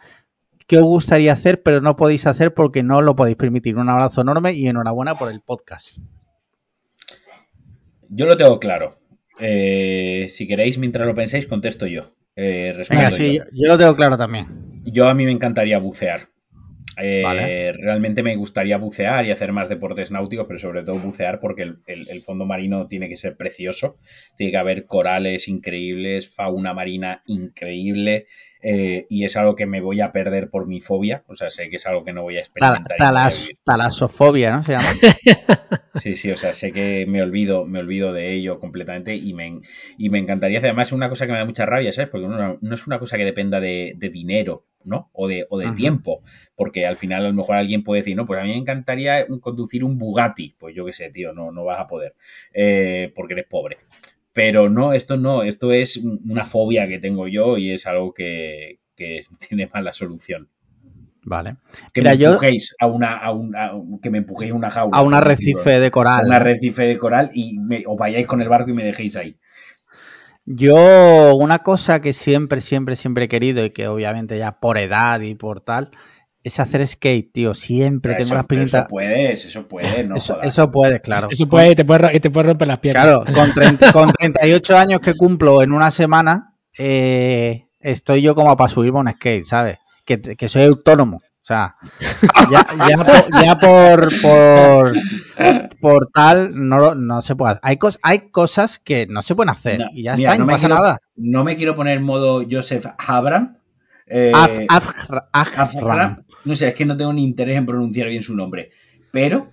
[0.66, 3.76] ¿qué os gustaría hacer, pero no podéis hacer porque no lo podéis permitir?
[3.78, 5.98] Un abrazo enorme y enhorabuena por el podcast.
[8.08, 8.94] Yo lo tengo claro.
[9.40, 12.06] Eh, si queréis, mientras lo pensáis, contesto yo.
[12.36, 14.82] Eh, Venga, sí, yo, yo lo tengo claro también.
[14.84, 16.28] Yo a mí me encantaría bucear.
[16.96, 17.72] Eh, Vale.
[17.72, 21.78] Realmente me gustaría bucear y hacer más deportes náuticos, pero sobre todo bucear porque el,
[21.86, 23.96] el- el fondo marino tiene que ser precioso.
[24.36, 28.26] Tiene que haber corales increíbles, fauna marina increíble.
[28.66, 31.22] eh, y es algo que me voy a perder por mi fobia.
[31.26, 32.96] O sea, sé que es algo que no voy a experimentar.
[32.96, 34.62] talas- talasofobia, ¿no?
[34.64, 34.88] Se llama.
[36.00, 39.60] Sí, sí, o sea, sé que me olvido, me olvido de ello completamente y me,
[39.96, 40.70] y me encantaría hacer.
[40.70, 42.10] Además, es una cosa que me da mucha rabia, ¿sabes?
[42.10, 45.10] Porque no, no es una cosa que dependa de, de dinero, ¿no?
[45.12, 45.74] O de, o de Ajá.
[45.74, 46.22] tiempo.
[46.56, 49.26] Porque al final, a lo mejor alguien puede decir, no, pues a mí me encantaría
[49.40, 50.54] conducir un Bugatti.
[50.58, 52.14] Pues yo qué sé, tío, no, no vas a poder.
[52.52, 53.78] eh, porque eres pobre.
[54.32, 58.80] Pero no, esto no, esto es una fobia que tengo yo y es algo que,
[58.96, 60.48] que tiene mala solución.
[61.26, 61.56] Vale.
[61.94, 63.70] Que Mira, me yo- empujéis a una, a una,
[64.02, 64.98] que me empujéis a una jaula.
[64.98, 66.26] A un arrecife de coral.
[66.26, 69.36] un arrecife de coral y me, os vayáis con el barco y me dejéis ahí.
[70.46, 75.20] Yo, una cosa que siempre, siempre, siempre he querido y que obviamente ya por edad
[75.20, 75.88] y por tal,
[76.42, 77.54] es hacer skate, tío.
[77.54, 78.78] Siempre Pero tengo eso, la experiencia.
[78.80, 80.46] Eso puedes, eso puedes, no Eso, jodas.
[80.48, 81.28] eso puedes, claro.
[81.30, 83.04] Eso puede, y te puede, ro- y te puede romper las piernas.
[83.04, 88.54] Claro, con, 30 con 38 años que cumplo en una semana, eh, estoy yo como
[88.56, 89.78] para subirme a un skate, ¿sabes?
[90.04, 91.22] Que, que soy autónomo.
[91.44, 91.76] O sea,
[92.50, 94.92] ya, ya por, ya por, por,
[95.78, 97.60] por tal no, no se puede hacer.
[97.64, 100.46] Hay, cos- hay cosas que no se pueden hacer No, y ya mira, está, no,
[100.46, 100.98] me pasa quiero- nada.
[101.16, 103.58] No me quiero poner en modo Joseph Abram.
[104.06, 105.58] eh, Af- Af- Afram.
[105.92, 106.24] Afram.
[106.46, 108.70] No sé, es que no tengo ni interés en pronunciar bien su nombre.
[109.10, 109.48] Pero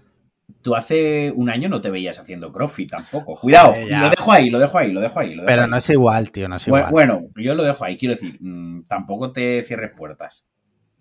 [0.62, 3.36] tú hace un año no te veías haciendo CrossFit tampoco.
[3.36, 5.30] Cuidado, Joder, lo dejo ahí, lo dejo ahí, lo dejo ahí.
[5.36, 5.70] Lo dejo Pero ahí.
[5.70, 7.08] no es igual, tío, no es bueno, igual.
[7.10, 10.46] bueno, yo lo dejo ahí, quiero decir, mm, tampoco te cierres puertas.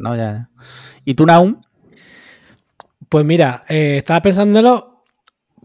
[0.01, 0.51] No, ya, ya.
[1.05, 1.61] ¿Y tú, Naum?
[3.09, 5.05] Pues mira, eh, estaba pensándolo.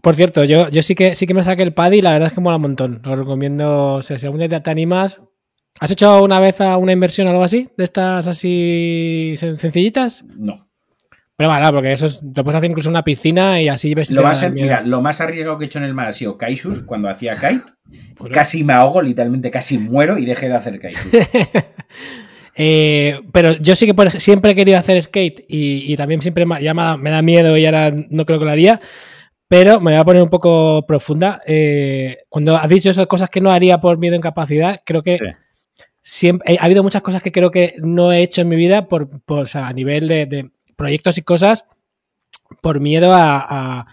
[0.02, 2.28] Por cierto, yo, yo sí que sí que me saqué el paddy y la verdad
[2.28, 3.00] es que mola un montón.
[3.04, 3.94] Lo recomiendo.
[3.94, 5.16] O sea, si algún día te, te animas.
[5.80, 7.68] ¿Has hecho una vez a una inversión o algo así?
[7.76, 10.24] ¿De estas así sen- sencillitas?
[10.36, 10.68] No.
[11.36, 14.22] Pero vale, porque eso es, te puedes hacer incluso una piscina y así ves Lo
[14.22, 17.10] más, mira, lo más arriesgado que he hecho en el mar ha sido kitesurf cuando
[17.10, 17.60] hacía kite.
[18.16, 18.32] Joder.
[18.32, 21.12] Casi me ahogo, literalmente casi muero y dejé de hacer kitesurf.
[22.56, 26.46] Eh, pero yo sí que por siempre he querido hacer skate y, y también siempre
[26.46, 28.80] me, ya me da, me da miedo y ahora no creo que lo haría.
[29.48, 31.40] Pero me voy a poner un poco profunda.
[31.46, 35.18] Eh, cuando has dicho esas cosas que no haría por miedo o incapacidad, creo que
[35.18, 35.24] Sí.
[36.02, 38.88] siempre, eh, ha habido muchas cosas que creo que no he hecho en mi vida
[38.88, 41.64] por, por o sea, a nivel de, de proyectos y cosas
[42.62, 43.86] por miedo a, a-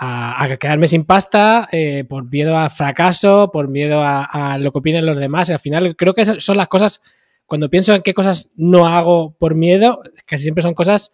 [0.00, 4.72] a- a quedarme sin pasta, eh, por miedo a fracaso, por miedo a, a lo
[4.72, 5.48] que opinen los demás.
[5.48, 7.00] Y al final creo que esas son las cosas,
[7.48, 11.10] cuando pienso en qué cosas no hago por miedo, casi siempre son cosas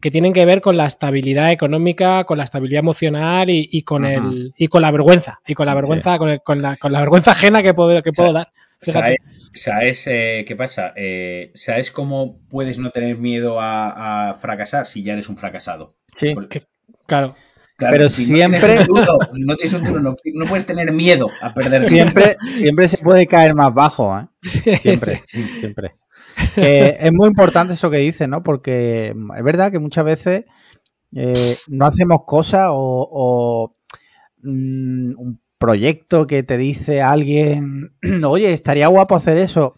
[0.00, 4.04] que tienen que ver con la estabilidad económica, con la estabilidad emocional y, y con
[4.04, 5.76] el y con la vergüenza y con la Sí.
[5.76, 8.48] vergüenza con, el- con la, con la vergüenza ajena que puedo que puedo dar.
[8.80, 9.16] Fíjate.
[9.22, 10.92] ¿Sabes, sabes, eh, qué pasa?
[10.96, 15.94] Eh, ¿Sabes cómo puedes no tener miedo a, a fracasar si ya eres un fracasado?
[16.14, 16.34] Sí.
[16.34, 16.64] Porque-
[17.06, 17.34] Claro.
[17.76, 20.46] Claro, Pero si siempre- No tienes un duro, si no, tienes un duro, no, no
[20.46, 24.26] puedes tener miedo a perder Siempre, siempre se puede caer más bajo, ¿eh?
[24.80, 25.42] Siempre, Sí.
[25.60, 25.94] siempre.
[26.56, 28.42] Es muy importante eso que dices, ¿no?
[28.42, 30.44] Porque es verdad que muchas veces
[31.14, 33.76] eh, no hacemos cosas o, o,
[34.42, 37.92] mm, un proyecto que te dice alguien,
[38.26, 39.76] oye, estaría guapo hacer eso.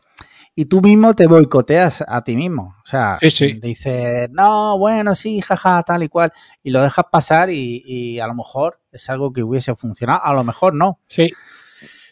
[0.60, 2.74] Y tú mismo te boicoteas a ti mismo.
[2.84, 3.52] O sea, Sí, sí.
[3.62, 6.32] dices, no, bueno, sí, jaja, tal y cual.
[6.64, 10.34] Y lo dejas pasar y, y a lo mejor es algo que hubiese funcionado, a
[10.34, 10.98] lo mejor no.
[11.06, 11.32] Sí.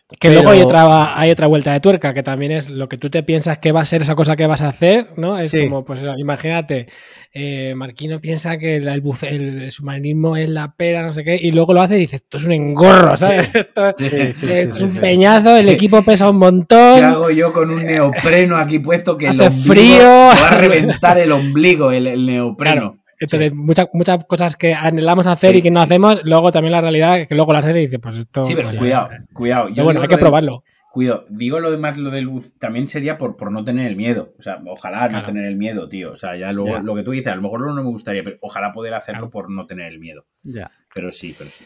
[0.08, 2.96] Que Pero- luego hay otra, hay otra vuelta de tuerca, que también es lo que
[2.96, 5.36] tú te piensas que va a ser esa cosa que vas a hacer, ¿no?
[5.36, 5.64] Es Sí.
[5.64, 6.86] como, pues imagínate,
[7.34, 11.50] eh, Marquino piensa que el, el el submarinismo es la pera, no sé qué, y
[11.50, 13.52] luego lo hace y dice, esto es un engorro, ¿sabes?
[13.52, 14.08] Esto, Sí,
[14.48, 17.04] es un peñazo, el equipo pesa un ¿Qué montón.
[17.04, 19.98] hago yo con un neopreno aquí puesto que el Hace ombligo frío.
[20.34, 22.96] me va a reventar el ombligo, el, el neopreno?
[23.18, 25.84] Entonces, muchas, muchas cosas que anhelamos hacer Sí, y que no sí.
[25.84, 28.44] hacemos, luego también la realidad es que luego las haces y dices, pues esto.
[28.44, 29.68] Sí, pero pues, cuidado, eh, cuidado.
[29.70, 30.62] Yo bueno, hay que probarlo.
[30.92, 34.32] Cuidado, digo lo demás, lo del buz, también sería por, por no tener el miedo.
[34.38, 35.12] O sea, ojalá Claro.
[35.18, 36.12] no tener el miedo, tío.
[36.12, 36.82] O sea, ya luego Ya.
[36.82, 39.30] lo que tú dices, a lo mejor no me gustaría, pero ojalá poder hacerlo Claro.
[39.30, 40.24] por no tener el miedo.
[40.42, 40.70] Ya.
[40.94, 41.64] Pero sí, pero sí.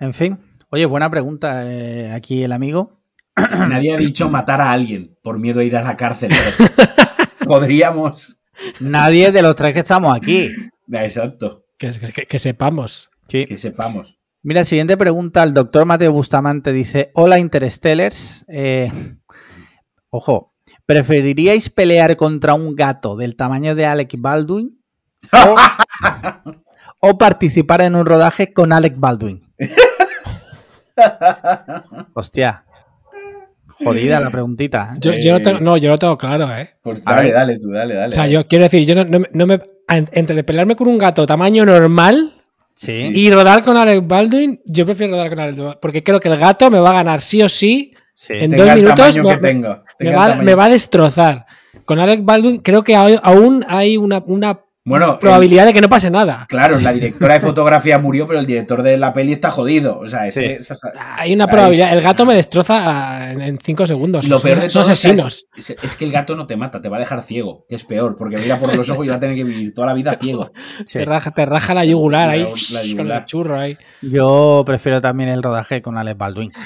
[0.00, 0.38] En fin.
[0.70, 3.00] Oye, buena pregunta eh, aquí el amigo.
[3.36, 6.30] Nadie ha dicho matar a alguien por miedo a ir a la cárcel.
[7.44, 8.37] Podríamos.
[8.80, 10.50] Nadie de los tres que estamos aquí.
[10.92, 11.64] Exacto.
[11.78, 13.10] Que, que- que sepamos.
[13.28, 13.46] Sí.
[13.46, 14.16] Que sepamos.
[14.42, 15.42] Mira, siguiente pregunta.
[15.42, 18.44] El doctor Mateo Bustamante dice: Hola, Interstellars.
[18.48, 18.90] Eh,
[20.10, 20.52] ojo,
[20.86, 24.80] ¿preferiríais pelear contra un gato del tamaño de Alec Baldwin?
[25.32, 25.56] O,
[27.10, 29.52] o participar en un rodaje con Alec Baldwin?
[32.14, 32.64] Hostia.
[33.84, 34.92] Jodida la preguntita.
[34.94, 34.98] ¿eh?
[35.00, 36.70] Yo, yo no, tengo, no, yo lo tengo claro, ¿eh?
[36.82, 38.08] Pues dale, dale, tú, dale, dale.
[38.08, 38.32] O sea, dale.
[38.34, 39.60] yo quiero decir, yo no, no me- no me.
[39.88, 42.34] en- Entre pelearme con un gato tamaño normal
[42.74, 43.10] Sí.
[43.14, 45.78] y rodar con Alec Baldwin, yo prefiero rodar con Alec Baldwin.
[45.80, 47.92] Porque creo que el gato me va a ganar sí o sí.
[48.14, 48.32] sí.
[48.36, 51.46] en Tenga dos minutos me- que tenga, Me el va, me va a destrozar.
[51.84, 55.88] Con Alec Baldwin creo que hay- aún hay una, una Bueno, probabilidad de que no
[55.88, 56.46] pase nada.
[56.48, 59.98] Claro, la directora de fotografía murió, pero el director de la peli está jodido.
[59.98, 60.72] O sea, ese, Sí.
[60.72, 61.50] esa- Hay una Ahí.
[61.50, 61.92] probabilidad.
[61.92, 62.82] El gato me destroza
[63.20, 64.24] ah, en, en cinco segundos.
[64.24, 65.46] Y lo peor de son todo asesinos.
[65.56, 67.84] Es, es que el gato no te mata, te va a dejar ciego, que es
[67.84, 70.14] peor, porque mira por los ojos y va a tener que vivir toda la vida
[70.20, 70.50] ciego.
[70.78, 70.84] Sí.
[70.98, 72.46] Te, raja, te raja la yugular La- ahí.
[72.72, 73.18] la yugular.
[73.20, 73.76] el churro ahí.
[74.02, 76.52] Yo prefiero también el rodaje con Alec Baldwin.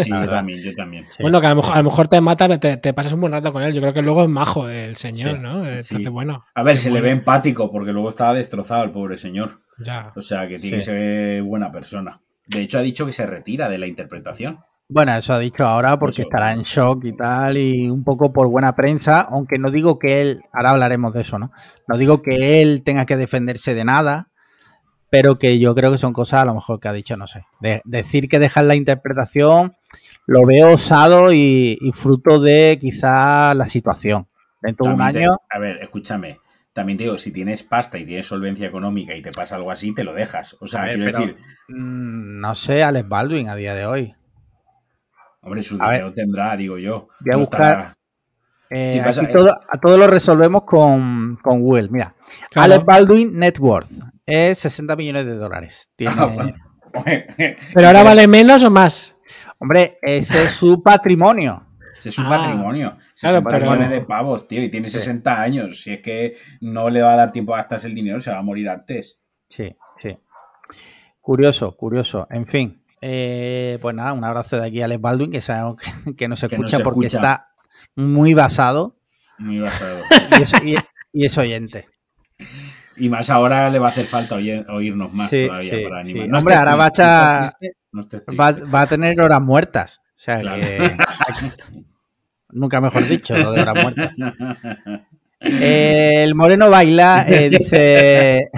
[0.00, 1.04] Sí, La yo también, yo también.
[1.10, 1.22] Sí.
[1.22, 3.20] Bueno, que a lo, mejor, a lo mejor te mata, pero te, te pasas un
[3.20, 3.72] buen rato con él.
[3.74, 5.66] Yo creo que luego es majo el señor, Sí, ¿no?
[5.66, 5.94] Es sí.
[5.94, 6.44] bastante bueno.
[6.54, 9.60] A ver, se le ve empático, porque luego estaba destrozado el pobre señor.
[9.78, 10.12] Ya.
[10.16, 10.90] O sea, que tiene que Sí.
[10.90, 12.20] ser buena persona.
[12.46, 14.58] De hecho, ha dicho que se retira de la interpretación.
[14.88, 16.28] Bueno, eso ha dicho ahora porque Eso.
[16.30, 20.20] estará en shock y tal, y un poco por buena prensa, aunque no digo que
[20.20, 21.52] él, ahora hablaremos de eso, ¿no?
[21.86, 24.30] No digo que él tenga que defenderse de nada,
[25.08, 27.44] pero que yo creo que son cosas a lo mejor que ha dicho, no sé.
[27.60, 29.74] De- decir que dejar la interpretación
[30.26, 34.26] lo veo osado y, y fruto de quizá la situación.
[34.60, 36.38] Dentro de un te- año, a ver, escúchame.
[36.72, 39.92] También te digo, si tienes pasta y tienes solvencia económica y te pasa algo así,
[39.94, 40.56] te lo dejas.
[40.60, 41.36] O sea, ver, quiero pero- decir,
[41.68, 44.14] mm, no sé, Alex Baldwin a día de hoy.
[45.42, 45.96] hombre, su A ver.
[45.98, 47.08] dinero tendrá, digo yo.
[47.20, 47.96] Voy a No buscar- estará-
[48.72, 51.88] Eh, Sí, pasa- aquí todo, a todo lo resolvemos con, con Google.
[51.90, 52.14] Mira,
[52.50, 52.74] Claro.
[52.74, 53.90] Alec Baldwin Net Worth
[54.24, 55.90] es 60 millones de dólares.
[55.96, 56.54] Tiene- Ah, bueno.
[57.74, 59.16] Pero ahora vale menos o más.
[59.58, 61.66] Hombre, ese es su patrimonio.
[62.08, 62.96] Es su Ah, patrimonio.
[62.98, 64.62] Ese claro, es un patrimonio pero- de pavos, tío.
[64.62, 65.82] Y tiene 60 años.
[65.82, 68.38] Si es que no le va a dar tiempo a gastarse el dinero, se va
[68.38, 69.20] a morir antes.
[69.50, 70.16] Sí, sí.
[71.20, 72.26] Curioso, curioso.
[72.30, 72.82] En fin.
[73.02, 76.40] eh, pues nada, un abrazo de aquí a Alex Baldwin, que sabemos que, que nos
[76.40, 77.16] Que nos escucha porque escucha.
[77.18, 77.48] está
[77.96, 78.98] muy basado
[79.38, 80.00] Muy basado.
[80.38, 80.76] y es, y-
[81.12, 81.88] y es oyente.
[82.96, 86.10] y más ahora le va a hacer falta oírnos más Sí, todavía sí, para sí.
[86.10, 86.38] animar.
[86.40, 87.56] Hombre, estés ahora va a
[87.92, 88.36] no no.
[88.38, 90.00] Va, va a tener horas muertas.
[90.04, 90.60] O sea Claro.
[90.60, 90.96] que.
[92.52, 94.12] Nunca mejor dicho, lo de horas muertas.
[95.42, 98.50] Eh, el Moreno Baila eh, dice: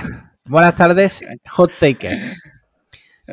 [0.45, 2.43] Buenas tardes, hot takers.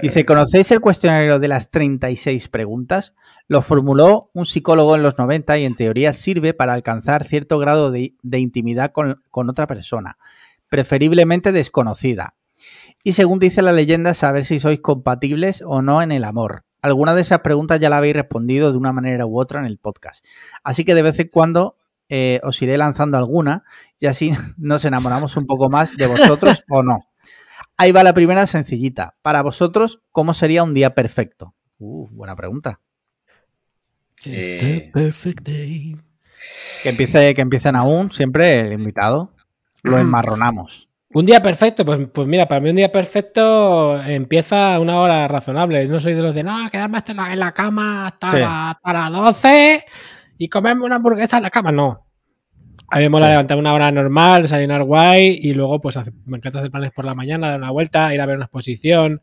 [0.01, 3.15] Dice, ¿conocéis el cuestionario de las 36 preguntas?
[3.47, 7.89] Lo formuló un psicólogo en los 90 y en teoría sirve para alcanzar cierto grado
[7.89, 10.17] de, de intimidad con, con, otra persona,
[10.69, 12.35] preferiblemente desconocida.
[13.03, 16.65] Y según dice la leyenda, saber si sois compatibles o no en el amor.
[16.81, 19.77] Alguna de esas preguntas ya la habéis respondido de una manera u otra en el
[19.77, 20.25] podcast.
[20.63, 23.63] Así que de vez en cuando eh, os iré lanzando alguna
[23.99, 27.05] y así nos enamoramos un poco más de vosotros o no.
[27.77, 29.15] Ahí va la primera sencillita.
[29.21, 31.55] Para vosotros, ¿cómo sería un día perfecto?
[31.77, 32.81] Uh, buena pregunta.
[34.25, 34.89] Eh...
[34.93, 35.95] perfect day.
[36.83, 39.33] Que empiece, que empiecen aún, siempre el invitado.
[39.81, 40.88] Lo enmarronamos.
[41.11, 45.27] Un día perfecto, pues, pues mira, para mí un día perfecto empieza a una hora
[45.27, 45.87] razonable.
[45.87, 48.37] No soy de los de, no, quedarme hasta la, en la cama hasta, Sí.
[48.37, 49.85] la- hasta las 12
[50.37, 51.71] y comerme una hamburguesa en la cama.
[51.71, 52.05] No.
[52.91, 56.59] A mí me mola levantar una hora normal, desayunar guay y luego pues me encanta
[56.59, 59.21] hacer planes por la mañana, dar una vuelta, ir a ver una exposición,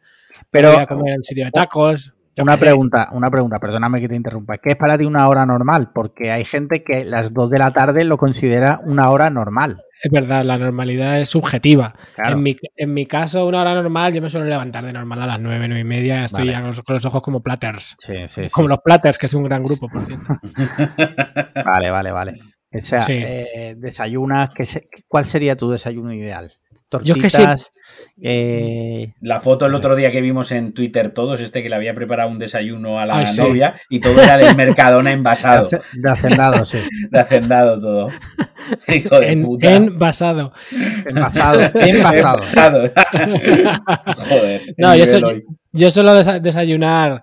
[0.51, 2.15] Pero ir a comer en un sitio de tacos.
[2.39, 4.59] Una pregunta, una pregunta, perdóname que te interrumpa.
[4.59, 5.91] ¿Qué es para ti una hora normal?
[5.95, 9.83] Porque hay gente que las 2 de la tarde lo considera una hora normal.
[10.03, 11.95] Es verdad, la normalidad es subjetiva.
[12.15, 12.33] Claro.
[12.37, 15.27] En, mi, en mi caso, una hora normal, yo me suelo levantar de normal a
[15.27, 16.27] las 9, 9 y media.
[16.27, 16.53] Estoy Vale.
[16.53, 17.97] ya con los, con los ojos como platters.
[17.99, 18.51] Sí, sí, sí.
[18.51, 20.25] Como los platters, que es un gran grupo, por cierto.
[21.65, 22.33] Vale, vale, vale.
[22.73, 26.53] O sea, eh, desayunas, ¿qué se- ¿cuál sería tu desayuno ideal?
[27.03, 27.37] Yo es que sí.
[27.39, 27.73] Tortitas,
[28.23, 31.95] eh, La foto el otro día que vimos en Twitter todos, este que le había
[31.95, 33.41] preparado un desayuno a la Ay, sí.
[33.41, 36.79] novia y todo era del Mercadona envasado, de hacendado, sí.
[37.11, 38.09] de hacendado todo.
[38.89, 39.75] Hijo de En, puta.
[39.75, 40.53] envasado.
[41.07, 42.39] Envasado, envasado.
[42.85, 42.91] Envasado.
[44.29, 44.75] Joder.
[44.79, 47.23] No, yo, so- suelo desa- desayunar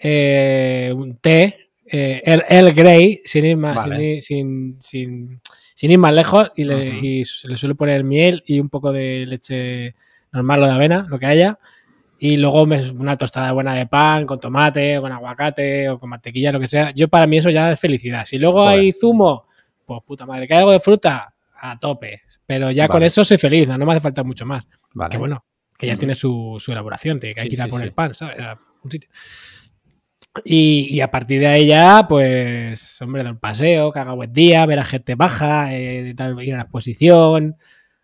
[0.00, 4.20] eh, un té, eh, el, el Grey, sin ir más, Vale.
[4.20, 5.40] sin, ir- sin, sin-
[5.82, 6.98] sin ir más lejos, y le, Ujú.
[7.04, 9.96] y le suelo poner miel y un poco de leche
[10.30, 11.58] normal o de avena, lo que haya.
[12.20, 16.52] Y luego me- una tostada buena de pan con tomate, con aguacate o con mantequilla,
[16.52, 16.92] lo que sea.
[16.92, 18.24] Yo para mí eso ya es felicidad.
[18.26, 18.78] Si luego Joder.
[18.78, 19.48] hay zumo,
[19.84, 22.22] pues puta madre, que hay algo de fruta, a tope.
[22.46, 24.64] Pero ya con eso soy feliz, no, No me hace falta mucho más.
[24.94, 25.10] Vale.
[25.10, 25.44] Que bueno,
[25.76, 27.92] que ya tiene su, su elaboración, que hay Sí, que ir a sí, poner sí.
[27.94, 28.38] pan, ¿sabes?
[28.38, 29.10] A un sitio.
[30.44, 34.32] Y, y a partir de ahí ya, pues, hombre, dar un paseo, que haga buen
[34.32, 37.56] día, ver a gente baja, eh, tal, ir a una exposición,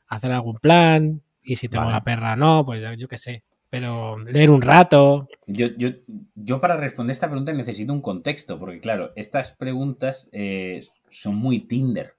[0.09, 1.95] hacer algún plan, y si tengo Vale.
[1.95, 3.43] la perra no, pues yo qué sé.
[3.71, 5.29] Pero leer un rato.
[5.47, 5.91] Yo, yo,
[6.35, 11.61] yo para responder esta pregunta necesito un contexto, porque claro, estas preguntas eh, son muy
[11.61, 12.15] Tinder.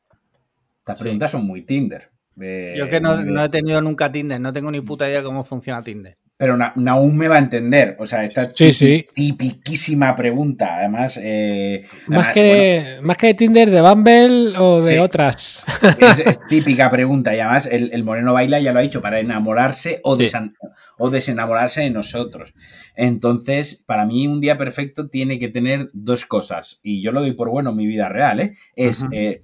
[0.80, 1.04] Estas Sí.
[1.04, 2.12] preguntas son muy Tinder.
[2.40, 5.24] Eh, Yo que no, de- no he tenido nunca Tinder, no tengo ni puta idea
[5.24, 6.18] cómo funciona Tinder.
[6.42, 7.98] Pero Na- Naum me va a entender.
[8.00, 9.06] O sea, esta Sí, sí.
[9.14, 10.78] tipiquísima pregunta.
[10.78, 14.98] Además, eh, Más además, que, más que de Tinder, de Bumble o de Sí.
[15.00, 15.66] otras.
[16.00, 17.36] es, es típica pregunta.
[17.36, 20.24] Y además, el, el Moreno Baila ya lo ha dicho, para enamorarse o, Sí.
[20.24, 20.54] desan-
[20.98, 22.54] o desenamorarse de nosotros.
[22.96, 26.80] Entonces, para mí, un día perfecto tiene que tener dos cosas.
[26.84, 28.54] Y yo lo doy por bueno en mi vida real, ¿eh?
[28.78, 29.42] Es eh,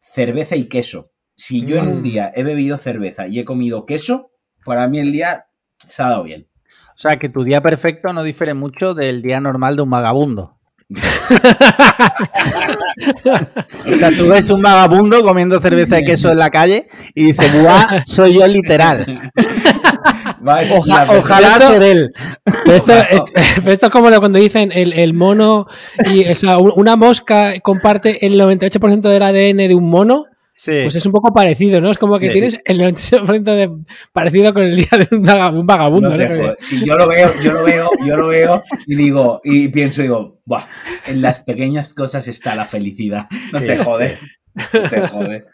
[0.00, 1.12] cerveza y queso.
[1.36, 2.02] Si yo en un Mm.
[2.02, 4.32] día he bebido cerveza y he comido queso,
[4.64, 5.46] para mí el día
[5.86, 6.46] se ha dado bien.
[6.94, 10.58] O sea, que tu día perfecto no difiere mucho del día normal de un vagabundo.
[13.86, 17.62] o sea, tú ves un vagabundo comiendo cerveza de queso en la calle y dices,
[17.62, 18.02] ¡buah!
[18.04, 19.30] Soy yo literal.
[20.44, 22.12] Oja- ojalá Esto- ser él.
[22.44, 22.92] Pero esto,
[23.70, 25.66] esto es como lo cuando dicen el, el mono
[26.10, 30.26] y o sea, un- una mosca comparte el 98% del ADN de un mono,
[30.64, 30.78] Sí.
[30.84, 31.90] pues es un poco parecido, ¿no?
[31.90, 32.34] Es como que Sí.
[32.34, 33.68] tienes el 98% de
[34.12, 36.16] parecido con el día de un, vaga- un vagabundo.
[36.16, 36.54] No.
[36.60, 40.38] Si yo lo veo, yo lo veo, yo lo veo y digo, y pienso, digo,
[40.44, 40.64] Buah,
[41.08, 43.26] en las pequeñas cosas está la felicidad.
[43.52, 44.18] No Sí, te jode.
[44.54, 45.44] No te jode.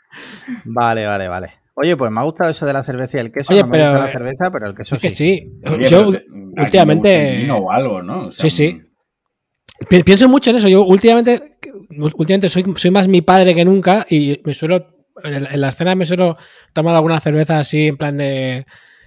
[0.64, 1.52] Vale, vale, vale.
[1.74, 3.52] Oye, pues me ha gustado eso de la cerveza y el queso.
[3.52, 5.16] Oye, no me pero- gusta la cerveza, pero el queso Es que sí.
[5.16, 5.52] sí.
[5.72, 8.22] Oye, yo pero te- últimamente- vino o algo, ¿no?
[8.22, 8.82] O Sí, sea, sí.
[9.88, 10.68] pi- pienso mucho en eso.
[10.68, 11.56] Yo últimamente,
[11.98, 14.86] últimamente soy, soy más mi padre que nunca y me suelo,
[15.24, 16.36] en, en las cenas me suelo
[16.72, 18.66] tomar alguna cerveza así en plan de...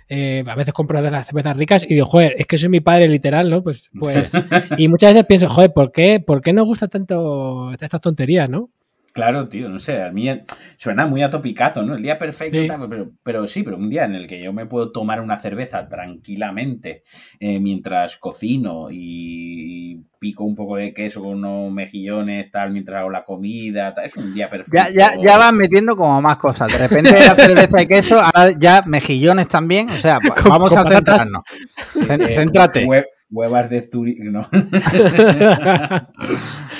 [0.09, 2.81] eh, a veces compro de las cervezas ricas y digo, joder, es que soy mi
[2.81, 3.63] padre literal, ¿no?
[3.63, 4.33] Pues, pues,
[4.77, 8.69] y muchas veces pienso, joder, ¿por qué, ¿por qué nos gusta tanto estas tonterías, no?
[9.13, 10.29] Claro, tío, no sé, a mí
[10.77, 11.95] suena muy a topicazo, ¿no?
[11.95, 12.67] El día perfecto, Sí.
[12.67, 15.37] tal, pero, pero sí, pero un día en el que yo me puedo tomar una
[15.37, 17.03] cerveza tranquilamente
[17.39, 23.09] eh, mientras cocino y, pico un poco de queso con unos mejillones, tal, mientras hago
[23.09, 24.77] la comida, tal, es un día perfecto.
[24.77, 26.71] Ya, ya, ya vas metiendo como más cosas.
[26.71, 29.89] De repente la cerveza y queso, ahora ya mejillones también.
[29.89, 31.43] O sea, pues, vamos a centrarnos.
[32.07, 32.87] Eh, Céntrate.
[33.31, 34.43] Huevas de Asturias, no.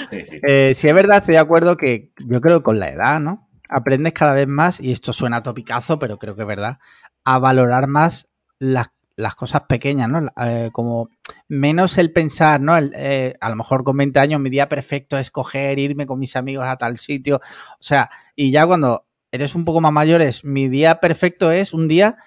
[0.10, 0.38] Sí, sí.
[0.46, 3.50] Eh, si es verdad, estoy de acuerdo que yo creo que con la edad, ¿no?
[3.70, 6.80] Aprendes cada vez más, y esto suena a topicazo, pero creo que es verdad,
[7.24, 8.28] a valorar más
[8.60, 10.28] las, las cosas pequeñas, ¿no?
[10.44, 11.10] Eh, como
[11.48, 12.76] menos el pensar, ¿no?
[12.76, 16.20] El, eh, a lo mejor con 20 años mi día perfecto es coger, irme con
[16.20, 17.38] mis amigos a tal sitio.
[17.38, 21.74] O sea, y ya cuando eres un poco más mayor es mi día perfecto es
[21.74, 22.18] un día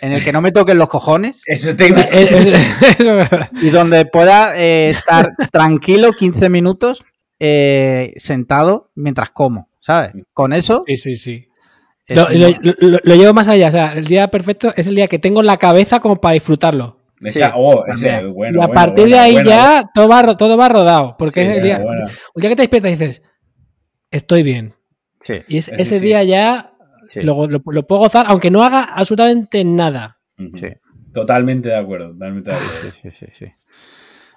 [0.00, 1.40] en el que no me toquen los cojones.
[1.46, 3.50] Eso te iba a Es- es- es verdad.
[3.62, 7.04] y donde pueda eh, estar tranquilo 15 minutos
[7.40, 10.12] eh, sentado mientras como, ¿sabes?
[10.32, 11.48] Con eso Sí, sí, sí.
[12.06, 13.68] es Lo, un- lo- lo- lo llevo más allá.
[13.68, 16.34] O sea, el día perfecto es el día que tengo en la cabeza como para
[16.34, 17.00] disfrutarlo.
[17.22, 17.82] Esa- Sí, oh,
[18.34, 19.48] bueno, y a partir bueno, de ahí bueno.
[19.50, 21.16] ya todo va, todo va rodado.
[21.18, 22.06] Porque Sí, es el día, bueno.
[22.34, 23.22] un día que te despiertas y dices,
[24.10, 24.74] estoy bien.
[25.20, 26.04] Sí, Y es- ese sí.
[26.04, 26.74] día ya
[27.20, 30.18] sí, lo, lo- lo puedo gozar, aunque no haga absolutamente nada.
[30.36, 30.68] Sí,
[31.12, 32.80] Totalmente de acuerdo, totalmente de acuerdo.
[32.80, 33.46] sí, sí, sí, sí.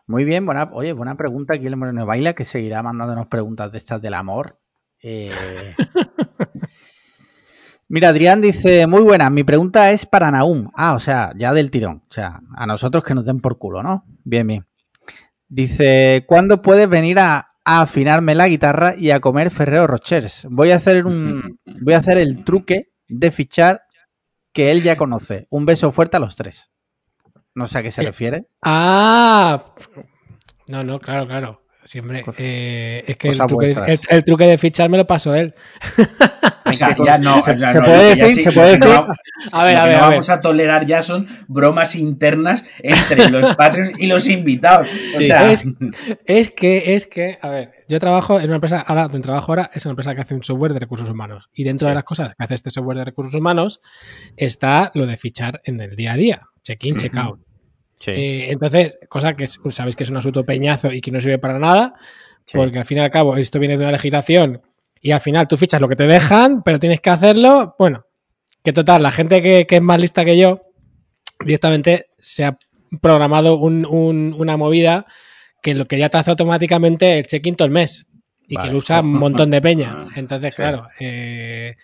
[0.07, 3.77] Muy bien, buena, oye, buena pregunta aquí el Moreno Baila, que seguirá mandándonos preguntas de
[3.77, 4.59] estas del amor.
[5.03, 5.75] Eh,
[7.87, 10.69] Mira, Adrián dice, muy buena, mi pregunta es para Naum.
[10.75, 12.03] Ah, o sea, ya del tirón.
[12.09, 14.05] O sea, a nosotros que nos den por culo, ¿no?
[14.23, 14.65] Bien, bien.
[15.47, 20.47] Dice, ¿cuándo puedes venir a, a afinarme la guitarra y a comer Ferrero Rochers?
[20.49, 23.81] Voy a hacer un, voy a hacer el truque de fichar
[24.53, 25.47] que él ya conoce.
[25.49, 26.69] Un beso fuerte a los tres.
[27.55, 28.47] No sé a qué se Eh, refiere.
[28.61, 29.73] Ah,
[30.67, 31.61] no, no, claro, claro.
[31.89, 32.23] Siempre.
[32.37, 33.89] eh, es que el truque, de, vuestras.
[34.11, 35.55] el- el truque de fichar me lo pasó él.
[36.65, 37.41] Venga, ya no.
[37.41, 39.05] Se- ya se no, puede decir, sí- se puede no decir.
[39.51, 40.17] A ver, a ver, no a ver.
[40.17, 44.87] vamos a tolerar ya son bromas internas entre los Patreons y los invitados.
[45.15, 45.65] O Sí, sea, es-
[46.25, 49.71] Es que, es que, a ver, yo trabajo en una empresa, ahora donde trabajo ahora
[49.73, 51.49] es una empresa que hace un software de recursos humanos.
[51.55, 53.81] Y dentro de las cosas que hace este software de recursos humanos
[54.37, 56.41] está lo de fichar en el día a día.
[56.61, 57.07] Check-in, Sí.
[57.07, 57.39] check-out.
[57.99, 58.11] Sí.
[58.11, 61.37] Eh, entonces, cosa que es- sabéis que es un asunto peñazo y que no sirve
[61.39, 61.93] para nada,
[62.45, 62.57] Sí.
[62.57, 64.61] porque al fin y al cabo esto viene de una legislación
[65.01, 67.75] y al final tú fichas lo que te dejan, pero tienes que hacerlo.
[67.77, 68.05] Bueno,
[68.63, 70.61] que total, la gente que, que es más lista que yo
[71.43, 72.57] directamente se ha
[73.01, 75.05] programado un- un- una movida
[75.61, 78.07] que lo que ya te hace automáticamente el check-in todo el mes
[78.47, 78.67] y Vale.
[78.67, 80.05] que lo usa un montón de peña.
[80.15, 80.61] Entonces, Sí.
[80.61, 81.75] claro, eh,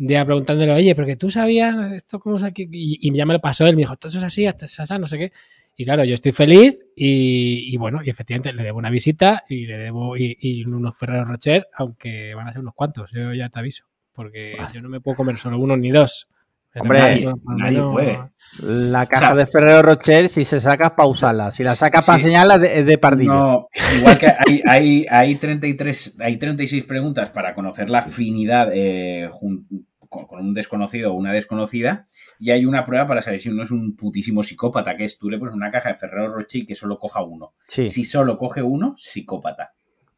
[0.00, 3.26] un día preguntándole, oye, pero que tú sabías esto cómo es aquí, y, y ya
[3.26, 5.18] me lo pasó él, me dijo, todo eso es así, esto es así, no sé
[5.18, 5.32] qué.
[5.76, 9.66] Y claro, yo estoy feliz y, y bueno, y efectivamente le debo una visita y
[9.66, 13.48] le debo y, y unos Ferrero Rocher, aunque van a ser unos cuantos, yo ya
[13.48, 16.28] te aviso, porque yo no me puedo comer solo uno ni dos.
[16.76, 17.26] Hombre,
[17.56, 18.18] nadie, puede.
[18.62, 21.50] La caja sea- de Ferrero Rocher, si se saca para usarla.
[21.50, 22.26] Si la sacas para Sí.
[22.26, 23.32] enseñarla, de- es de pardillo.
[23.32, 29.28] No, igual que hay, hay, hay 33, hay 36 preguntas para conocer la afinidad eh,
[29.32, 29.66] jun-
[30.10, 32.04] con, con un desconocido o una desconocida,
[32.38, 35.30] y hay una prueba para saber si uno es un putísimo psicópata, que es tú
[35.30, 37.54] le pones una caja de Ferrero Rocher y que solo coja uno.
[37.68, 39.72] Sí, Si solo coge uno, psicópata.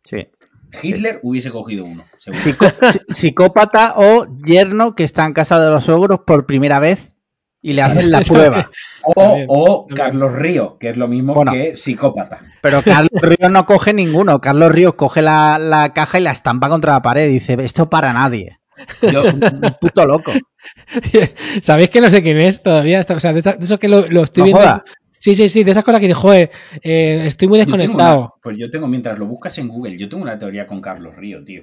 [0.04, 0.26] sí.
[0.82, 2.06] Hitler hubiese cogido uno,
[3.10, 7.14] psicópata o yerno que está en casa de los ogros por primera vez
[7.60, 8.70] y le hacen la prueba.
[9.04, 9.86] O, o.
[9.88, 11.52] Carlos Río, que es lo mismo Bueno.
[11.52, 12.38] que psicópata.
[12.60, 14.40] Pero Carlos Ríos no coge ninguno.
[14.40, 17.90] Carlos Ríos coge la, la caja y la estampa contra la pared y dice, esto
[17.90, 18.60] para nadie.
[19.12, 19.40] Yo, Un
[19.80, 20.32] puto loco.
[21.62, 23.00] ¿Sabéis que no sé quién es todavía?
[23.08, 24.82] O sea, de, eso que lo, lo estoy No viendo.
[25.18, 26.50] Sí, sí, sí, de esas cosas que digo, joder,
[26.82, 28.18] eh, estoy muy yo desconectado.
[28.18, 31.14] una- pues yo tengo, mientras lo buscas en Google, yo tengo una teoría con Carlos
[31.14, 31.62] Río, tío.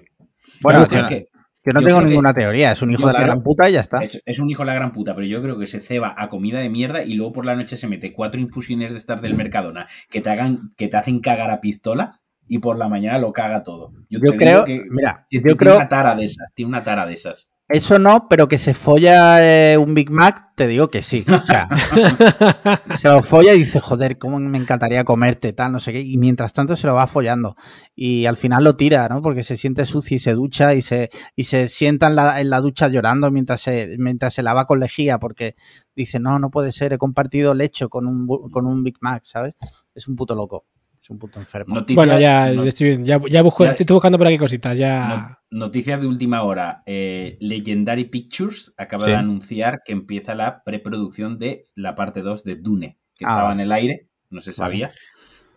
[0.62, 1.26] Bueno, Yo yo creo no, que-
[1.66, 2.72] yo no yo tengo que- ninguna teoría.
[2.72, 3.98] Es un hijo de la creo- gran puta y ya está.
[4.02, 6.30] Es, es un hijo de la gran puta, pero yo creo que se ceba a
[6.30, 9.36] comida de mierda y luego por la noche se mete cuatro infusiones de estas del
[9.36, 12.19] Mercadona que te hagan, que te hacen cagar a pistola
[12.50, 13.94] y por la mañana lo caga todo.
[14.10, 16.70] Yo te digo creo, que mira, que yo tiene creo, una tara de esas, tiene
[16.70, 17.48] una tara de esas.
[17.70, 21.24] eso no, pero que se folla eh, un Big Mac, te digo que sí.
[21.32, 21.70] O sea,
[22.98, 26.02] se lo folla y dice, joder, cómo me encantaría comerte, tal, no sé qué.
[26.02, 27.56] Y mientras tanto se lo va follando.
[27.96, 29.22] Y al final lo tira, ¿no?
[29.22, 32.50] Porque se siente sucio y se ducha y se, y se sienta en la, en
[32.50, 35.56] la ducha llorando mientras se, mientras se lava con lejía, porque
[35.96, 39.54] dice, no, no puede ser, he compartido lecho con un, con un Big Mac, ¿sabes?
[39.94, 40.66] Es un puto loco.
[41.10, 41.74] Es un puto enfermo.
[41.74, 45.38] Noticia- bueno, ya, no- estoy, ya, ya busco, Ya- estoy buscando por aquí cositas, ya.
[45.50, 46.84] no- noticias de última hora.
[46.86, 49.10] Eh, Legendary Pictures acaba Sí.
[49.10, 53.54] de anunciar que empieza la preproducción de la parte 2 de Dune, que Ah, estaba
[53.54, 54.56] en el aire, no se Vale.
[54.56, 54.92] sabía.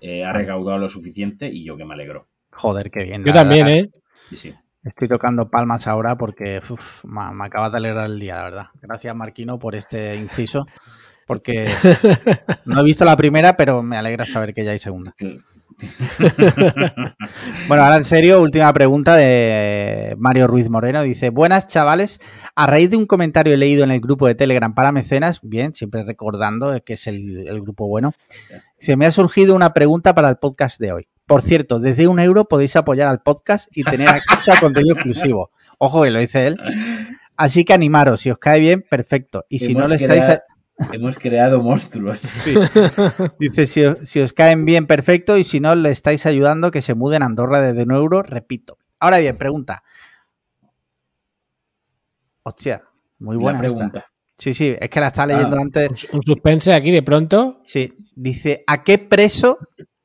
[0.01, 2.31] Eh, ha recaudado lo suficiente y yo que me alegro.
[2.53, 3.21] Joder, qué bien.
[3.23, 3.81] Yo la también, verdad.
[3.85, 3.91] ¿eh?
[4.31, 4.55] Sí, sí.
[4.85, 8.67] Estoy tocando palmas ahora porque uf, me, me acabas de alegrar el día, la verdad.
[8.81, 10.67] Gracias, Marquino, por este inciso.
[11.27, 11.69] Porque
[12.65, 15.15] no he visto la primera, pero me alegra saber que ya hay segunda.
[17.67, 21.03] Bueno, ahora en serio, última pregunta de Mario Ruiz Moreno.
[21.03, 22.21] Dice, buenas chavales,
[22.55, 26.05] a raíz de un comentario leído en el grupo de Telegram para mecenas, bien, siempre
[26.05, 28.15] recordando que es el, el grupo bueno,
[28.79, 31.09] dice, me ha surgido una pregunta para el podcast de hoy.
[31.27, 35.51] Por cierto, desde un euro podéis apoyar al podcast y tener acceso a contenido exclusivo.
[35.79, 36.59] Ojo que lo dice él.
[37.37, 39.45] Así que animaros, si os cae bien, perfecto.
[39.49, 40.41] Y si no le estáis...
[40.93, 42.21] Hemos creado monstruos.
[42.45, 42.55] Sí.
[43.39, 46.83] Dice, si, os- si os caen bien, perfecto, y si no, le estáis ayudando que
[46.83, 48.79] se muden a Andorra desde un euro, repito.
[48.99, 49.83] Ahora bien, pregunta.
[52.43, 52.83] Hostia,
[53.19, 53.77] muy buena La esta.
[53.77, 54.07] pregunta.
[54.39, 55.61] Sí, sí, es que la estaba leyendo Ah.
[55.61, 56.09] antes.
[56.13, 57.61] Un suspense aquí de pronto.
[57.65, 59.59] Sí, dice, ¿a qué preso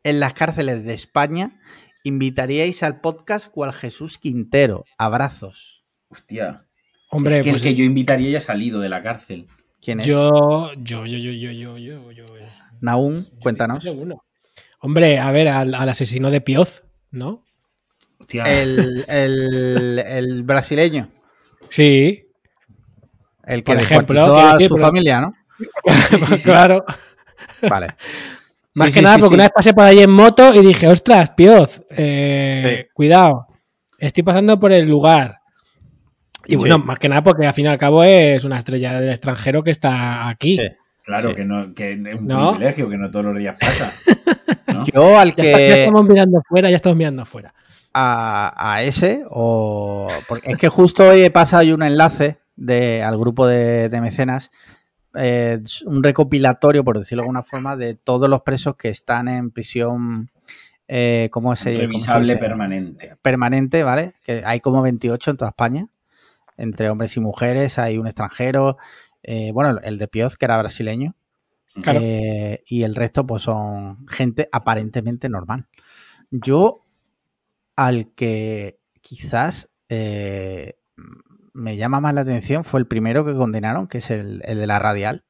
[0.04, 1.60] en las cárceles de España
[2.04, 4.86] invitaríais al podcast cual Jesús Quintero?
[4.98, 5.86] Abrazos.
[6.10, 6.68] Hostia.
[7.10, 9.48] Hombre, es que pues el que yo invitaría ya ha salido de la cárcel.
[9.82, 10.06] ¿Quién es?
[10.06, 12.24] yo, yo, yo, yo, yo, yo, yo, yo.
[12.82, 13.84] Naum, cuéntanos.
[14.80, 17.44] Hombre, a ver, al, al asesino de Pioz, ¿no?
[18.20, 18.44] Hostia.
[18.62, 21.10] El, el- el brasileño,
[21.70, 22.26] Sí,
[23.46, 25.34] el que Por ejemplo, a su pero- familia, ¿no?
[26.28, 26.86] pues claro.
[27.68, 27.88] Vale.
[28.76, 29.36] Más Sí, que sí, nada sí, porque sí.
[29.36, 32.90] una vez pasé por ahí en moto y dije, ostras, Pioz, eh, Sí.
[32.94, 33.48] cuidado,
[33.98, 35.40] estoy pasando por el lugar.
[36.48, 36.84] Y bueno, Sí.
[36.86, 39.72] más que nada porque al fin y al cabo es una estrella del extranjero que
[39.72, 40.58] está aquí.
[40.58, 40.64] Sí.
[41.04, 41.36] Claro Sí.
[41.36, 42.52] que no, que es un ¿No?
[42.52, 43.92] privilegio, que no todos los días pasa.
[44.74, 44.86] ¿no?
[44.86, 47.54] Yo al Ya, está- ya que estamos mirando fuera, ya estamos mirando fuera.
[47.94, 53.02] a, a ese o porque es que justo hoy he pasado ahí un enlace de,
[53.02, 54.52] al grupo de, de mecenas
[55.16, 59.50] eh, un recopilatorio por decirlo de alguna forma de todos los presos que están en
[59.50, 60.30] prisión
[60.88, 62.46] eh, ¿cómo se, cómo se Revisable dice?
[62.46, 63.16] permanente.
[63.22, 64.14] permanente, ¿vale?
[64.24, 65.88] Que hay como 28 en toda España,
[66.58, 68.78] entre hombres y mujeres, hay un extranjero,
[69.24, 71.16] eh, bueno, el de Pioz, que era brasileño,
[71.82, 72.00] Claro.
[72.02, 75.68] eh, y el resto pues son gente aparentemente normal.
[76.32, 76.86] Yo
[77.76, 80.80] al que quizás eh,
[81.54, 84.68] me llama más la atención fue el primero que condenaron, que es el, el de
[84.68, 85.24] la radial.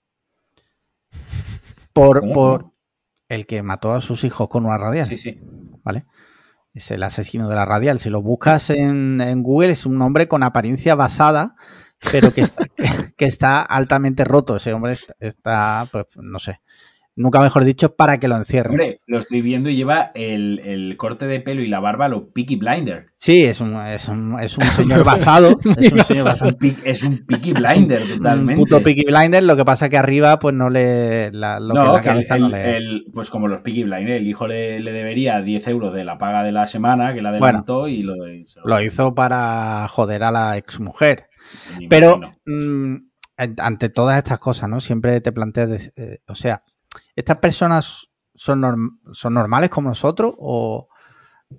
[1.93, 2.71] Por, por
[3.28, 5.07] el que mató a sus hijos con una radial.
[5.07, 5.39] Sí, sí.
[5.84, 6.05] ¿vale?
[6.78, 7.99] Es el asesino de la radial.
[7.99, 11.55] Si lo buscas en, en Google, es un hombre con apariencia basada,
[12.11, 12.65] pero que está,
[13.17, 14.57] que, está altamente roto.
[14.57, 16.61] Ese hombre está, está, pues, no sé.
[17.20, 18.74] Nunca mejor dicho, para que lo encierren.
[18.74, 22.09] Hombre, lo estoy viendo y lleva el, el corte de pelo y la barba a
[22.09, 23.07] lo Peaky Blinder.
[23.15, 25.57] Sí, es un, es un, es un señor basado.
[25.78, 26.51] Es un señor Es basado.
[26.61, 28.61] un, es un Peaky Blinder Un totalmente.
[28.61, 31.32] puto Peaky Blinder, lo que pasa que arriba, pues no le.
[31.32, 32.78] La, lo que no, la que el- cabeza el- no le.
[32.78, 36.20] el- pues como los Peaky Blinders, el hijo le, le debería 10 euros de la
[36.20, 40.22] paga de la semana, que la adelantó y lo, y se Lo hizo para joder
[40.24, 41.26] a la exmujer.
[41.80, 42.95] me Pero mm,
[43.57, 44.80] ante todas estas cosas, ¿no?
[44.80, 46.61] Siempre te planteas, de- eh, o sea,
[47.15, 50.88] ¿estas personas son, norm- son normales como nosotros o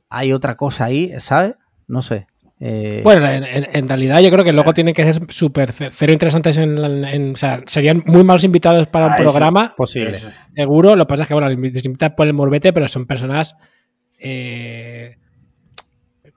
[0.09, 1.55] hay otra cosa ahí, ¿sabes?
[1.87, 2.27] No sé.
[2.61, 6.59] Eh, Bueno, en, realidad yo creo que luego tienen que ser súper ce- cero interesantes
[6.59, 9.23] en, la- en- O sea, serían muy malos invitados para un Ah, eso.
[9.25, 10.11] programa, posible.
[10.11, 10.97] Eso- seguro.
[10.97, 13.57] Lo que pasa es que, bueno, les invitan por el morbete, pero son personas
[14.19, 15.17] eh,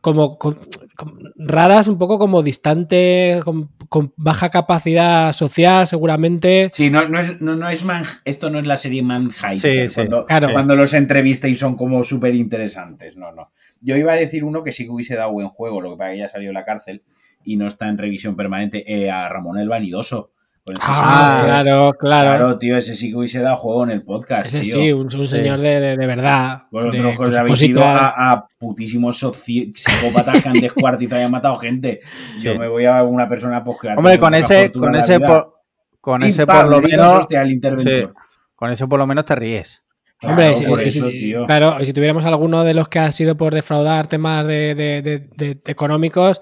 [0.01, 0.57] como, con-
[0.95, 6.69] con- raras, un poco como distantes, con, con baja capacidad social, seguramente.
[6.73, 9.87] Sí, no, no es, no, no es Man- esto no es la serie Manhunter, Sí,
[9.89, 10.49] sí, cuando, claro.
[10.51, 13.15] cuando los entrevista y son como súper interesantes.
[13.15, 13.51] No, no.
[13.81, 16.11] Yo iba a decir uno que sí que hubiese dado buen juego, lo que pasa
[16.11, 17.03] que ya salió de la cárcel
[17.43, 20.31] y no está en revisión permanente, eh, a Ramón el Vanidoso.
[20.63, 22.29] Con ese Ah, señor, claro, claro.
[22.29, 24.45] Claro, tío, ese sí que hubiese dado juego en el podcast.
[24.45, 24.75] Ese tío.
[24.75, 26.63] sí, un, un señor de, de- de verdad.
[26.71, 31.55] Vosotros os habéis ido a, a putísimos soci- psicópatas que han descuartizado y han matado
[31.55, 32.01] gente.
[32.39, 35.55] Yo me voy a una persona pues, que Hombre, con ese, con ese por,
[35.99, 38.13] con ese por lo menos, hostia interventor.
[38.55, 39.81] con eso por lo menos te ríes.
[40.23, 43.55] Hombre, Claro, si- eso, si- claro, si tuviéramos alguno de los que ha sido por
[43.55, 46.39] defraudar temas de, de- de- de- de económicos,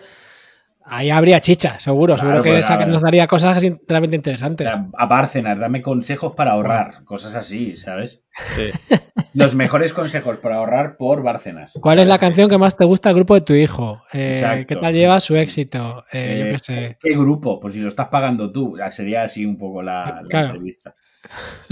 [0.90, 2.16] ahí habría chicha, seguro.
[2.16, 4.68] Claro, seguro que pues, nos daría cosas realmente interesantes.
[4.68, 7.04] A, Bárcenas, dame consejos para ahorrar.
[7.04, 8.22] Cosas así, ¿sabes?
[9.34, 11.74] Los mejores consejos para ahorrar por Bárcenas.
[11.82, 14.02] ¿Cuál es la canción que más te gusta del grupo de tu hijo?
[14.12, 14.66] Eh.
[14.68, 16.04] ¿Qué tal lleva su éxito?
[16.12, 16.98] Eh, yo Eh, qué sé.
[17.00, 17.60] ¿Qué grupo?
[17.60, 20.48] Pues si lo estás pagando tú, sería así un poco la, la Claro.
[20.50, 20.96] entrevista.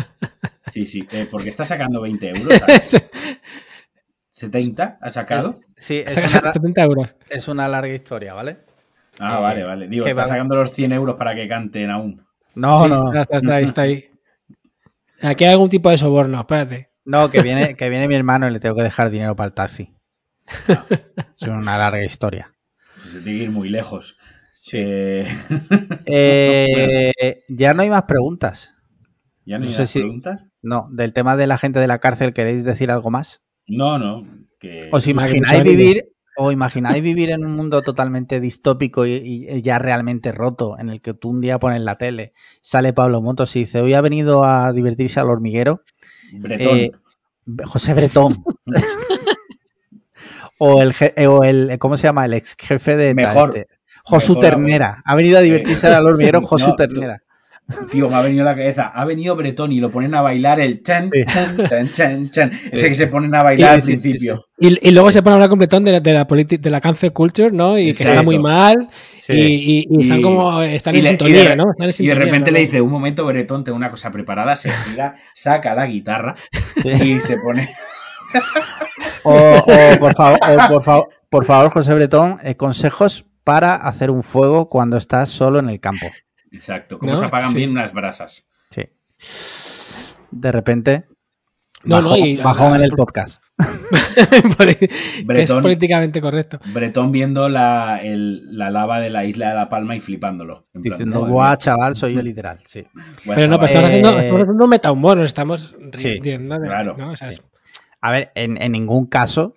[0.70, 2.44] Sí, sí, eh, porque está sacando 20 euros.
[2.60, 3.10] ¿sabes?
[4.34, 5.62] ¿70 ha sacado?
[5.76, 7.16] Sí, es Saca una, 70 euros.
[7.30, 8.58] es una larga historia, ¿vale?
[9.20, 9.88] Ah, Eh, vale, vale.
[9.88, 12.26] Digo, está va- sacando los 100 euros para que canten aún.
[12.56, 14.06] No, Sí, no, está, está ahí, está ahí.
[15.22, 16.92] Aquí hay algún tipo de soborno, espérate.
[17.06, 19.54] no, que viene, que viene mi hermano y le tengo que dejar dinero para el
[19.54, 19.94] taxi.
[21.36, 22.54] Es una larga historia.
[22.96, 24.18] Pues se tiene que ir muy lejos.
[24.74, 25.26] Eh,
[26.06, 28.74] Eh, ya no hay más preguntas.
[29.46, 30.46] ¿Ya no hay No más si- preguntas?
[30.62, 33.42] No, del tema de la gente de la cárcel, ¿queréis decir algo más?
[33.68, 34.24] No, no.
[34.60, 34.90] Que...
[34.92, 39.14] ¿Os imagináis vivir o imagináis vivir en un mundo totalmente distópico y,
[39.50, 43.22] y ya realmente roto, en el que tú un día pones la tele, sale Pablo
[43.22, 45.82] Motos y dice, hoy ha venido a divertirse al hormiguero
[46.34, 46.78] Bretón.
[46.78, 46.92] eh,
[47.66, 48.44] José Bretón.
[50.60, 50.94] o, el,
[51.28, 52.26] o el, ¿cómo se llama?
[52.26, 53.58] El ex jefe de Mejor.
[53.58, 53.68] este,
[54.04, 55.02] Josu Mejor Ternera.
[55.06, 57.24] Ha venido a divertirse al hormiguero Josu No, Ternera.
[57.92, 58.92] Tío, me ha venido a la cabeza.
[58.94, 62.52] Ha venido Bretón y lo ponen a bailar el chan, chan, chan, chan, chan.
[62.72, 64.46] Ese que se ponen a bailar al principio.
[64.58, 66.80] Y, y luego se pone a hablar con Bretón de, la- de la de la
[66.82, 67.78] cancel culture, ¿no?
[67.78, 68.12] Y que Exacto.
[68.14, 68.88] está muy mal.
[69.20, 69.34] Sí.
[69.34, 70.62] Y, y- y están como.
[70.62, 71.66] Están y en le- sintonía, y de- ¿no?
[71.72, 72.56] Están en Y de repente ¿no?
[72.58, 76.36] le dice, un momento, Bretón, tengo una cosa preparada, se gira, saca la guitarra
[76.82, 76.90] Sí.
[76.90, 77.68] y se pone...
[79.24, 84.10] O, o, por favor, o por, favor, por favor, José Bretón, eh, consejos para hacer
[84.12, 86.08] un fuego cuando estás solo en el campo.
[86.52, 87.18] Exacto, cómo ¿No?
[87.18, 87.58] se apagan Sí.
[87.58, 88.50] bien unas brasas.
[88.72, 88.84] Sí.
[90.32, 91.06] De repente,
[91.84, 93.42] No, no, y- bajón en el podcast.
[94.80, 94.90] que
[95.20, 95.62] es Bretón.
[95.62, 96.60] políticamente correcto.
[96.74, 100.62] Bretón viendo la, el- la lava de la isla de La Palma y flipándolo.
[100.72, 102.60] Plan, Diciendo, "Madre guau, chaval, soy yo literal.
[102.66, 102.86] Sí.
[103.26, 103.92] Pero no, pues chaval".
[103.92, 106.96] estamos haciendo, Eh, estamos haciendo un metahumor, estamos riendo claro.
[106.98, 107.12] ¿no?
[107.12, 107.42] O sea, es-
[108.02, 109.56] A ver, en, en ningún caso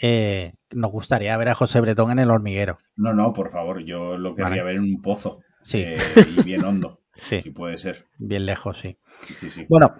[0.00, 2.78] eh, nos gustaría ver a José Bretón en el hormiguero.
[2.96, 4.62] No, no, por favor, yo lo querría Vale.
[4.64, 5.40] ver en un pozo.
[5.62, 5.82] Sí.
[5.84, 5.98] eh,
[6.38, 8.06] y bien hondo, Sí, si puede ser.
[8.18, 8.96] bien lejos, sí.
[9.40, 9.66] Sí, sí.
[9.68, 9.94] Bueno,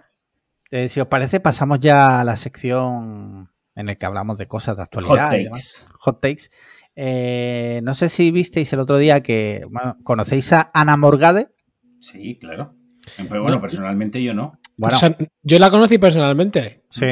[0.70, 4.76] eh, si os parece, pasamos ya a la sección en la que hablamos de cosas
[4.76, 5.30] de actualidad.
[5.30, 5.60] Hot takes.
[6.00, 6.42] Hot takes.
[6.96, 11.48] Eh, no sé si visteis el otro día que bueno, conocéis a Ana Morgade.
[12.00, 12.74] Sí, claro.
[13.28, 13.62] Pero bueno, No.
[13.62, 14.58] personalmente yo no.
[14.76, 16.82] Bueno, o sea, yo la conocí personalmente.
[16.90, 17.06] sí.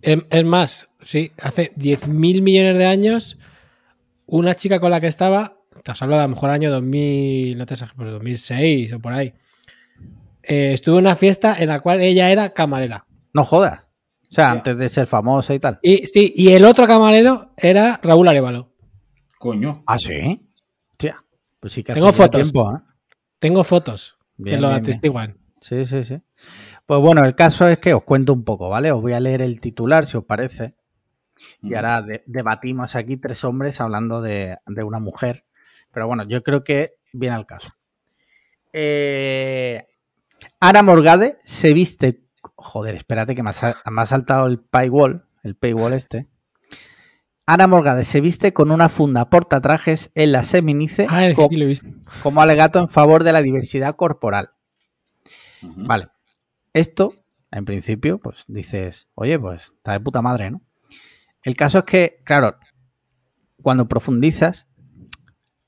[0.00, 3.36] Es, es más, sí, hace 10.000 millones de años,
[4.26, 7.66] una chica con la que estaba, te has hablado a lo mejor año 2000, no
[7.66, 9.32] te sé, pues 2006 o por ahí,
[10.42, 13.06] eh, estuve en una fiesta en la cual ella era camarera.
[13.32, 13.80] No jodas.
[14.30, 15.78] O sea, antes de ser famosa y tal.
[15.82, 18.72] Y sí, y el otro camarero era Raúl Arevalo.
[19.38, 19.82] Coño.
[19.86, 20.40] Ah, sí.
[20.92, 21.16] Hostia,
[21.60, 22.42] Pues sí que Tengo fotos.
[22.42, 22.80] tiempo, ¿eh?
[23.38, 24.90] Tengo fotos Bien, que lo bien, bien.
[24.90, 25.38] atestiguan.
[25.60, 26.20] Sí, sí, sí.
[26.84, 28.92] Pues bueno, el caso es que os cuento un poco, ¿vale?
[28.92, 30.74] Os voy a leer el titular, si os parece.
[31.62, 35.44] Y ahora de- debatimos aquí tres hombres hablando de, de una mujer.
[35.92, 37.70] Pero bueno, yo creo que viene al caso.
[38.72, 39.86] Eh,
[40.60, 42.24] Ana Morgade se viste.
[42.54, 46.28] Joder, espérate que me ha, sal- me ha saltado el paywall, el paywall este.
[47.46, 51.68] Ana Morgade se viste con una funda portatrajes en la seminice Ah, sí, lo he
[51.68, 51.88] visto.
[52.22, 54.50] como alegato en favor de la diversidad corporal.
[55.62, 56.08] Vale.
[56.74, 57.14] Esto,
[57.50, 60.60] en principio, pues dices, oye, pues está de puta madre, ¿no?
[61.42, 62.56] El caso es que, claro,
[63.62, 64.66] cuando profundizas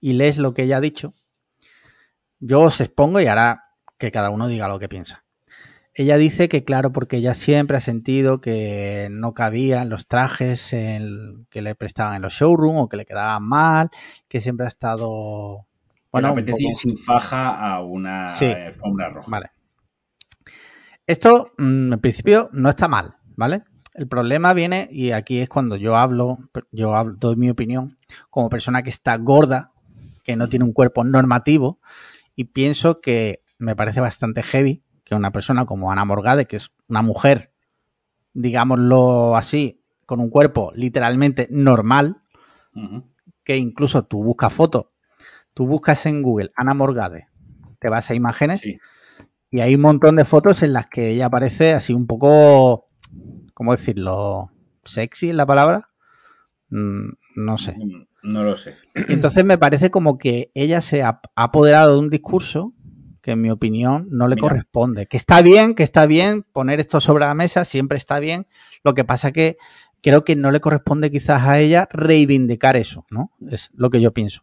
[0.00, 1.14] y lees lo que ella ha dicho,
[2.38, 3.64] yo os expongo y hará
[3.98, 5.24] que cada uno diga lo que piensa.
[5.92, 11.46] Ella dice que, claro, porque ella siempre ha sentido que no cabían los trajes en-
[11.50, 13.90] que le prestaban en los showrooms o que le quedaban mal,
[14.28, 15.66] que siempre ha estado.
[16.12, 18.46] Bueno, apetece poco- sin faja a una Sí.
[18.46, 19.28] alfombra roja.
[19.30, 19.50] Vale.
[21.06, 23.64] Esto, mm, en principio, no está mal, ¿vale?
[23.94, 26.38] El problema viene, y aquí es cuando yo hablo,
[26.70, 27.98] yo hablo, doy mi opinión,
[28.30, 29.69] como persona que está gorda,
[30.30, 31.80] que no tiene un cuerpo normativo,
[32.36, 36.70] y pienso que me parece bastante heavy que una persona como Ana Morgade, que es
[36.88, 37.52] una mujer,
[38.32, 42.22] digámoslo así, con un cuerpo literalmente normal,
[43.42, 44.86] que incluso tú buscas fotos,
[45.52, 47.26] tú buscas en Google Ana Morgade,
[47.80, 48.78] te vas a imágenes Sí.
[49.50, 52.86] y hay un montón de fotos en las que ella aparece así un poco,
[53.52, 54.52] ¿cómo decirlo?
[54.84, 55.90] ¿Sexy es la palabra?
[56.68, 57.76] Mm, no sé.
[58.22, 58.74] No lo sé.
[59.08, 62.74] Entonces me parece como que ella se ha apoderado de un discurso
[63.22, 64.48] que en mi opinión no le Mira.
[64.48, 65.06] corresponde.
[65.06, 68.46] Que está bien, que está bien poner esto sobre la mesa, siempre está bien.
[68.82, 69.56] Lo que pasa que
[70.02, 73.32] creo que no le corresponde quizás a ella reivindicar eso, ¿no?
[73.50, 74.42] Es lo que yo pienso.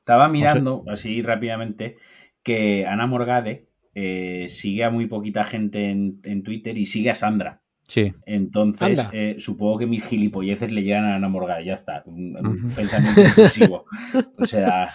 [0.00, 1.98] Estaba mirando así rápidamente
[2.42, 7.14] que Ana Morgade eh, sigue a muy poquita gente en, en Twitter y sigue a
[7.14, 7.62] Sandra.
[7.86, 8.12] Sí.
[8.26, 12.02] Entonces, eh, supongo que mis gilipolleces le llegan a Ana Morgade, ya está.
[12.06, 13.84] Un, pensamiento impulsivo.
[14.38, 14.92] O sea,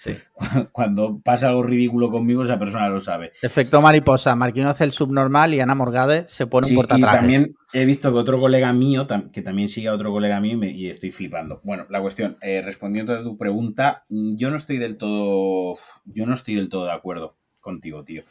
[0.00, 0.12] Sí.
[0.70, 3.32] cuando pasa algo ridículo conmigo, esa persona lo sabe.
[3.42, 4.36] Efecto mariposa.
[4.36, 7.18] Marquino hace el subnormal y Ana Morgade se pone Sí, un y portatrajes.
[7.18, 10.56] también he visto que otro colega mío, que también sigue a otro colega mío, y,
[10.56, 11.60] me- y estoy flipando.
[11.64, 16.26] Bueno, la cuestión, eh, respondiendo a tu pregunta, mm, yo no estoy del todo, yo
[16.26, 18.22] no estoy del todo de acuerdo contigo, tío.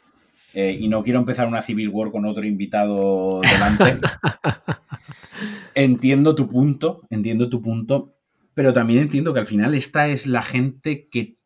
[0.54, 3.98] Eh, y no quiero empezar una civil war con otro invitado delante.
[5.74, 8.14] entiendo tu punto, entiendo tu punto,
[8.54, 11.36] pero también entiendo que al final esta es la gente que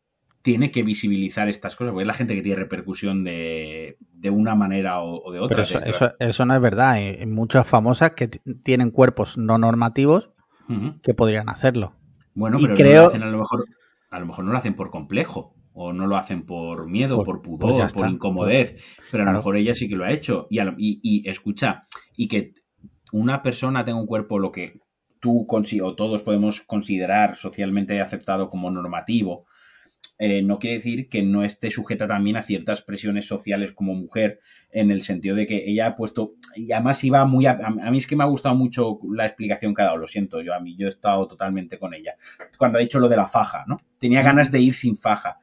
[0.41, 4.55] tiene que visibilizar estas cosas, porque es la gente que tiene repercusión de, de una
[4.55, 5.63] manera o, o de otra.
[5.63, 6.91] Pero eso, eso, eso no es verdad.
[6.93, 10.31] Hay muchas famosas que tienen cuerpos no normativos
[11.03, 11.93] que podrían hacerlo.
[12.33, 13.65] Bueno, Y pero no creo- lo hacen a lo mejor,
[14.09, 17.25] a lo mejor no lo hacen por complejo, o no lo hacen por miedo, Pues-
[17.25, 18.75] por pues pudor, por incomodez,
[19.11, 20.47] pero a lo mejor ella sí que lo ha hecho.
[20.49, 22.53] Y, escucha, y que
[23.11, 24.79] una persona tenga un cuerpo lo que
[25.19, 29.45] tú o todos podemos considerar socialmente aceptado como normativo,
[30.19, 34.39] eh, no quiere decir que no esté sujeta también a ciertas presiones sociales como mujer,
[34.69, 37.97] en el sentido de que ella ha puesto, y además iba muy, a, a mí
[37.97, 40.59] es que me ha gustado mucho la explicación que ha dado, lo siento, yo a
[40.59, 42.15] mí yo he estado totalmente con ella,
[42.57, 43.79] cuando ha dicho lo de la faja, ¿no?
[43.97, 45.39] Tenía ganas de ir sin faja.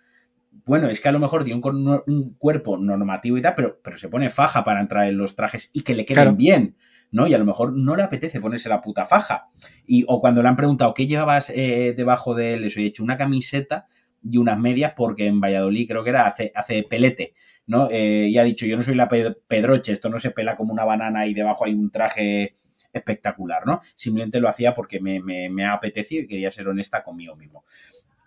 [0.70, 3.96] Bueno, es que a lo mejor tiene un, un cuerpo normativo y tal, pero, pero
[3.96, 6.36] se pone faja para entrar en los trajes y que le queden Claro.
[6.36, 6.76] bien.
[7.12, 7.26] ¿no?
[7.26, 9.48] Y a lo mejor no le apetece ponerse la puta faja.
[9.84, 13.02] Y, o cuando le han preguntado qué llevabas eh, debajo de él, eso, he hecho
[13.02, 13.88] una camiseta
[14.22, 17.34] y unas medias porque en Valladolid creo que era hace, hace pelete,
[17.66, 17.88] ¿no?
[17.90, 20.72] Eh, y ha dicho, yo no soy la Pe- Pedroche, esto no se pela como
[20.72, 22.54] una banana y debajo hay un traje
[22.92, 23.80] espectacular, ¿no?
[23.96, 27.64] Simplemente lo hacía porque me, me, me ha apetecido y quería ser honesta conmigo mismo.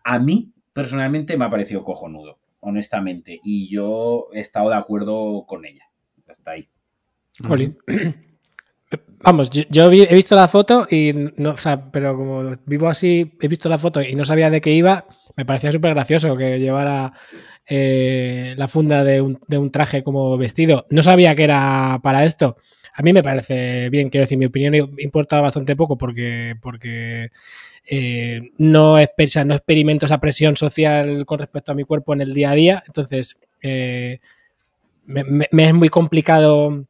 [0.03, 5.65] A mí, personalmente, me ha parecido cojonudo, honestamente, y yo he estado de acuerdo con
[5.65, 5.85] ella.
[6.27, 6.69] Hasta ahí.
[9.23, 12.89] Vamos, yo, yo vi- he visto la foto y no, o sea, pero como vivo
[12.89, 15.05] así, he visto la foto y no sabía de qué iba,
[15.37, 17.13] me parecía súper gracioso que llevara
[17.67, 20.85] eh, la funda de un, de un traje como vestido.
[20.89, 22.57] No sabía que era para esto.
[22.95, 27.29] A mí me parece bien, quiero decir, mi opinión importa bastante poco porque, porque
[27.89, 32.51] eh, no, no experimento esa presión social con respecto a mi cuerpo en el día
[32.51, 32.83] a día.
[32.87, 34.19] Entonces, eh,
[35.05, 36.85] me, me- me es muy complicado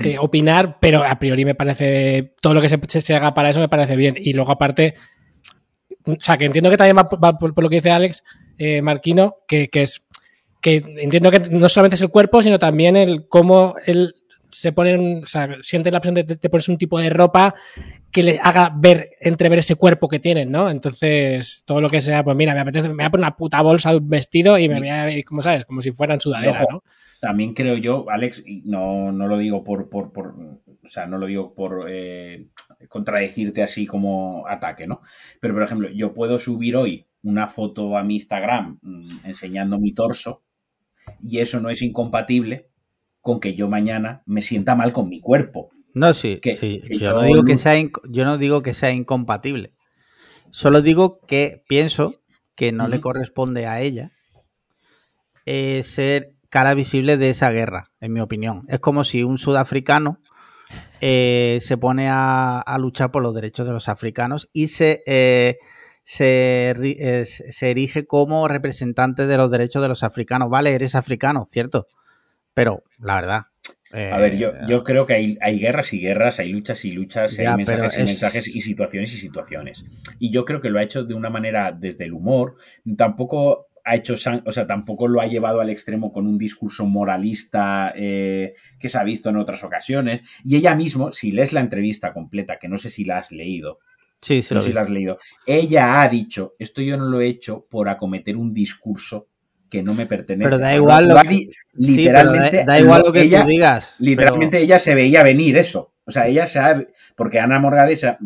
[0.00, 3.60] eh, opinar, pero a priori me parece todo lo que se, se- haga para eso
[3.60, 4.14] me parece bien.
[4.18, 4.94] Y luego aparte,
[6.06, 8.22] o sea, que entiendo que también va, va por, por lo que dice Alex
[8.82, 10.06] Marquino, que, que es
[10.60, 14.14] que entiendo que no solamente es el cuerpo, sino también el cómo él
[14.52, 17.54] se pone, un- o sea, siente la presión de, de ponerse un tipo de ropa
[18.12, 20.68] que le haga ver, entrever ese cuerpo que tienen, ¿no?
[20.70, 23.62] Entonces, todo lo que sea, pues mira, me apetece, me voy a poner una puta
[23.62, 26.66] bolsa de un vestido y me voy a ver, como sabes, como si fueran sudadera,
[26.70, 26.82] ¿no?
[27.20, 30.34] También creo yo, Alex, y no, no lo digo por, por, por-
[30.84, 32.48] o sea, no lo digo por eh,
[32.88, 35.00] contradecirte así como ataque, ¿no?
[35.40, 39.92] Pero, por ejemplo, yo puedo subir hoy una foto a mi Instagram mm, enseñando mi
[39.92, 40.42] torso
[41.22, 42.68] y eso no es incompatible
[43.20, 45.70] con que yo mañana me sienta mal con mi cuerpo.
[45.94, 46.80] No, sí, Que- sí.
[46.86, 47.74] que Yo, yo no digo que sea
[48.08, 49.74] yo no digo que sea incompatible.
[50.50, 52.20] Solo digo que pienso
[52.54, 54.12] que no le corresponde a ella
[55.46, 58.64] eh, ser cara visible de esa guerra, en mi opinión.
[58.68, 60.18] Es como si un sudafricano
[61.00, 65.56] eh, se pone a, a luchar por los derechos de los africanos y se, eh,
[66.04, 66.74] se
[67.24, 70.50] se erige como representante de los derechos de los africanos.
[70.50, 71.86] Vale, eres africano, cierto.
[72.54, 73.42] Pero la verdad.
[73.92, 76.92] A ver, yo, eh, yo creo que hay, hay guerras y guerras, hay luchas y
[76.92, 79.84] luchas, Ya, hay mensajes y es- mensajes y situaciones y situaciones.
[80.18, 82.56] Y yo creo que lo ha hecho de una manera desde el humor,
[82.96, 87.92] tampoco ha hecho, o sea, tampoco lo ha llevado al extremo con un discurso moralista
[87.96, 90.20] eh, que se ha visto en otras ocasiones.
[90.44, 93.78] Y ella mismo, si lees la entrevista completa, que no sé si la has leído,
[94.20, 97.20] Sí, sí, no sé si la has leído, ella ha dicho, esto yo no lo
[97.20, 99.26] he hecho por acometer un discurso
[99.72, 100.44] que no me pertenece.
[100.48, 101.50] Pero da igual lo que- di-
[101.82, 102.30] Sí, pero
[102.66, 103.94] da, igual lo que ella- tú digas.
[103.98, 105.94] Literalmente ella se veía venir eso.
[106.04, 106.84] O sea, ella se ha,
[107.16, 108.18] porque Ana Morgade será-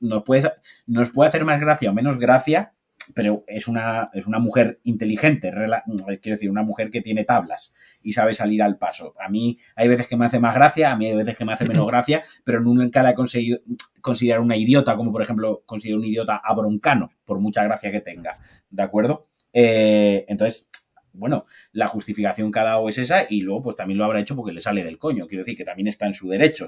[0.00, 0.52] nos, puede,
[0.86, 2.74] nos puede hacer más gracia o menos gracia,
[3.14, 5.82] pero es una, es una mujer inteligente, rela-
[6.20, 7.72] quiero decir, una mujer que tiene tablas
[8.02, 9.14] y sabe salir al paso.
[9.18, 11.52] A mí hay veces que me hace más gracia, a mí hay veces que me
[11.54, 13.60] hace menos gracia, pero nunca la he conseguido
[14.02, 18.00] considerar una idiota, como por ejemplo considero un idiota a Broncano, por mucha gracia que
[18.00, 18.38] tenga.
[18.70, 19.28] ¿De acuerdo?
[19.52, 20.66] Eh, entonces,
[21.14, 24.34] bueno, la justificación que ha dado es esa y luego pues también lo habrá hecho
[24.36, 25.26] porque le sale del coño.
[25.26, 26.66] Quiero decir que también está en su derecho,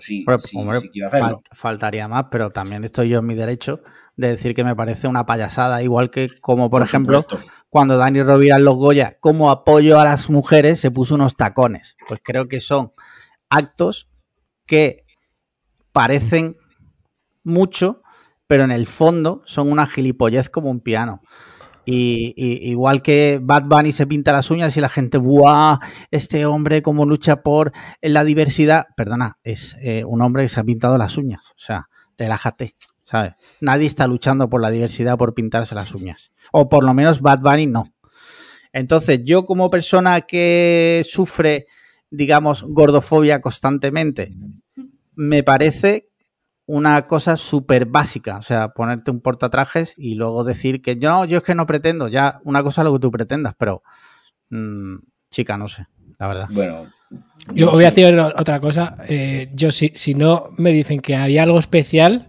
[0.58, 1.42] hombre, si quiere hacerlo.
[1.50, 3.82] fal- faltaría más, pero también estoy yo en mi derecho
[4.16, 7.50] de decir que me parece una payasada, igual que como por, ejemplo supuesto.
[7.68, 11.96] cuando Dani Rovira en los Goya, como apoyo a las mujeres, se puso unos tacones.
[12.06, 12.92] Pues creo que son
[13.48, 14.08] actos
[14.66, 15.04] que
[15.92, 16.56] parecen
[17.42, 18.02] mucho,
[18.46, 21.20] pero en el fondo son una gilipollez como un piano.
[21.86, 22.34] Y,
[22.70, 25.78] igual que Bad Bunny se pinta las uñas y la gente, ¡buah!
[26.10, 28.86] Este hombre como lucha por la diversidad.
[28.96, 31.50] Perdona, es eh, un hombre que se ha pintado las uñas.
[31.50, 33.34] O sea, relájate, ¿sabes?
[33.60, 36.32] Nadie está luchando por la diversidad por pintarse las uñas.
[36.52, 37.92] O por lo menos Bad Bunny no.
[38.72, 41.66] Entonces, yo como persona que sufre,
[42.10, 44.34] digamos, gordofobia constantemente,
[45.14, 46.08] me parece
[46.66, 48.38] una cosa súper básica.
[48.38, 51.66] O sea, ponerte un portatrajes y luego decir que yo, no, yo es que no
[51.66, 52.08] pretendo.
[52.08, 53.82] Ya, una cosa es lo que tú pretendas, pero
[54.50, 54.96] mm,
[55.30, 55.86] chica, no sé,
[56.18, 56.48] la verdad.
[56.50, 56.86] Bueno,
[57.52, 58.96] Yo voy a decir otra cosa.
[59.08, 62.28] Eh, yo, si, si no me dicen que había algo especial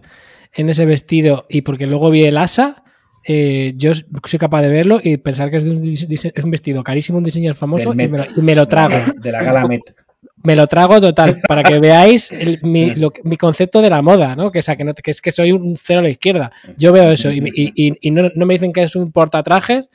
[0.52, 2.82] en ese vestido y porque luego vi el asa,
[3.28, 6.84] eh, yo soy capaz de verlo y pensar que es, de un, es un vestido
[6.84, 8.96] carísimo, un diseñador famoso y me, lo, y me lo trago.
[9.16, 9.82] De la gala Met.
[10.46, 14.00] Me lo trago total, para que veáis el- mi, lo que- mi concepto de la
[14.02, 14.50] moda, ¿no?
[14.52, 16.50] Que, o sea, que, no- que es que soy un cero a la izquierda.
[16.76, 19.10] Yo veo eso y, me- y- y- y no, no me dicen que es un
[19.12, 19.90] portatrajes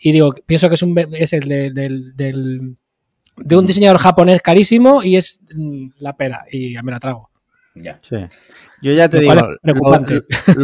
[0.00, 2.76] y digo, pienso que es, un, es el de, del, del,
[3.36, 7.30] de un diseñador japonés carísimo y es mm, la pera y me la trago.
[7.74, 7.98] Ya.
[8.02, 8.16] Sí.
[8.82, 9.48] Yo ya te digo, lo,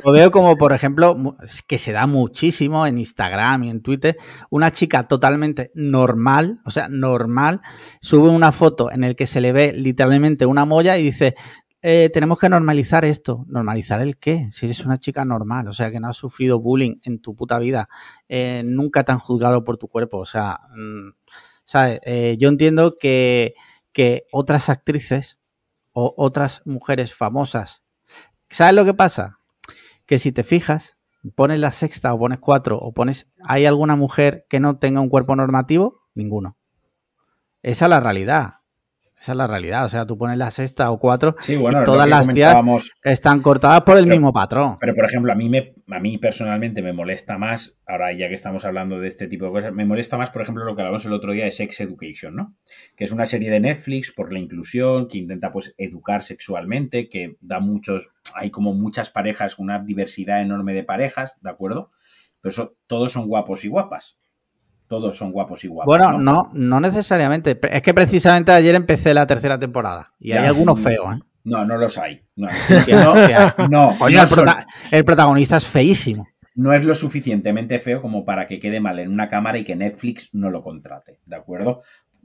[0.05, 1.37] lo veo como, por ejemplo,
[1.67, 4.17] que se da muchísimo en Instagram y en Twitter,
[4.51, 7.61] una chica totalmente normal, o sea, normal,
[8.01, 11.35] sube una foto en el que se le ve literalmente una molla y dice,
[11.87, 13.45] eh, tenemos que normalizar esto.
[13.47, 14.49] ¿Normalizar el qué?
[14.53, 17.59] Si eres una chica normal, o sea, que no has sufrido bullying en tu puta
[17.59, 17.91] vida,
[18.27, 21.11] eh, nunca te han juzgado por tu cuerpo, o sea, mm,
[21.67, 22.01] ¿sabes?
[22.05, 23.53] Eh, yo entiendo que,
[23.93, 25.39] que otras actrices
[25.93, 27.84] o otras mujeres famosas.
[28.55, 29.41] ¿Sabes lo que pasa?
[30.07, 30.97] Que si te fijas,
[31.35, 33.27] pones la sexta o pones cuatro o pones.
[33.43, 36.03] ¿Hay alguna mujer que no tenga un cuerpo normativo?
[36.15, 36.57] Ninguno.
[37.63, 38.59] Esa es la realidad.
[39.25, 39.87] Esa es la realidad.
[39.87, 42.55] O sea, tú pones la sexta o cuatro, Sí, bueno, Y todas las tías-
[43.03, 44.77] están cortadas por el Pero- mismo patrón.
[44.79, 48.35] Pero, por ejemplo, a mí, me, a mí personalmente me molesta más, ahora ya que
[48.35, 51.07] estamos hablando de este tipo de cosas, me molesta más, por ejemplo, lo que hablamos
[51.07, 52.55] el otro día de Sex Education, ¿no?
[52.97, 57.37] Que es una serie de Netflix por la inclusión, que intenta, pues, educar sexualmente, que
[57.41, 61.89] da muchos, hay como muchas parejas, una diversidad enorme de parejas, ¿de acuerdo?
[62.43, 64.19] Pero eso, todos son guapos y guapas.
[64.87, 65.87] Todos son guapos y guapas.
[65.87, 67.59] Bueno, no, no necesariamente.
[67.71, 71.19] Es que precisamente ayer empecé la tercera temporada y hay algunos feos, ¿eh?
[71.45, 72.23] No, no los hay.
[72.37, 72.49] No,
[72.87, 72.95] Que
[73.69, 76.27] no, Coño, el, son- prota- el protagonista es feísimo.
[76.55, 79.77] no es lo suficientemente feo como para que quede mal en una cámara y que
[79.77, 81.83] Netflix no lo contrate, ¿de acuerdo?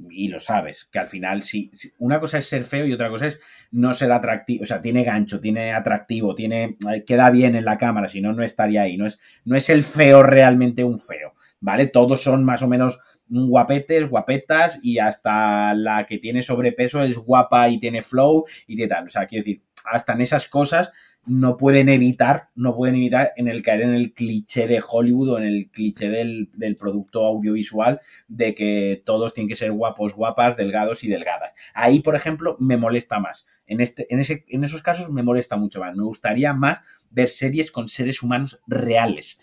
[0.09, 3.09] Y lo sabes, que al final sí, sí, una cosa es ser feo y otra
[3.09, 3.37] cosa es
[3.71, 7.77] no ser atractivo, o sea, tiene gancho, tiene atractivo, tiene eh, queda bien en la
[7.77, 11.33] cámara, si no no estaría ahí, no es no es el feo realmente un feo,
[11.59, 11.87] ¿vale?
[11.87, 17.69] Todos son más o menos guapetes, guapetas y hasta la que tiene sobrepeso es guapa
[17.69, 20.91] y tiene flow y de tal, o sea, quiero decir, hasta en esas cosas
[21.25, 25.37] no pueden evitar, no pueden evitar en el caer en el cliché de Hollywood o
[25.37, 30.57] en el cliché del, del producto audiovisual de que todos tienen que ser guapos, guapas,
[30.57, 31.53] delgados y delgadas.
[31.73, 33.45] Ahí, por ejemplo, me molesta más.
[33.67, 35.95] En, este, en, ese, en esos casos me molesta mucho más.
[35.95, 36.79] Me gustaría más
[37.11, 39.39] ver series con seres humanos reales,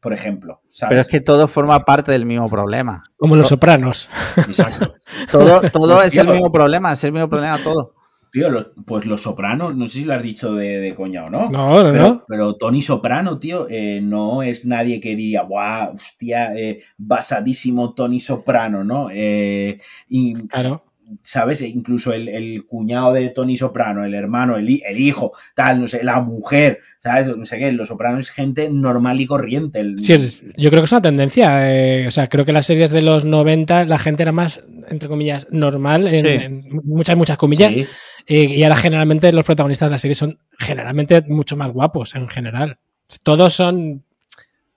[0.00, 0.60] por ejemplo.
[0.70, 0.90] ¿sabes?
[0.90, 3.02] Pero es que todo forma parte del mismo problema.
[3.16, 4.08] Como los sopranos.
[4.36, 4.94] Exacto.
[5.30, 7.94] Todo, todo Pues, es el mismo problema, es el mismo problema todo.
[8.32, 11.30] Tío, los- pues Los Sopranos, no sé si lo has dicho de, de coña o
[11.30, 11.50] no.
[11.50, 12.24] No, no, Pero, no.
[12.28, 18.20] pero Tony Soprano, tío, eh, no es nadie que diría, guau, hostia, eh, basadísimo Tony
[18.20, 19.08] Soprano, ¿no?
[19.12, 20.84] Eh, y, Claro.
[21.22, 21.62] ¿Sabes?
[21.62, 25.86] E Incluso el, el cuñado de Tony Soprano, el hermano, el, el hijo, tal, no
[25.86, 27.28] sé, la mujer, ¿sabes?
[27.36, 29.80] No sé qué, Los Sopranos es gente normal y corriente.
[29.80, 31.70] El- Sí, es- yo creo que es una tendencia.
[31.72, 35.08] eh, o sea, creo que las series de los 90 la gente era más, entre
[35.08, 36.44] comillas, normal, en, Sí.
[36.44, 37.72] en muchas, muchas comillas.
[37.72, 37.86] Sí,
[38.26, 42.28] eh, y ahora generalmente los protagonistas de la serie son generalmente mucho más guapos en
[42.28, 42.78] general.
[43.22, 44.04] Todos son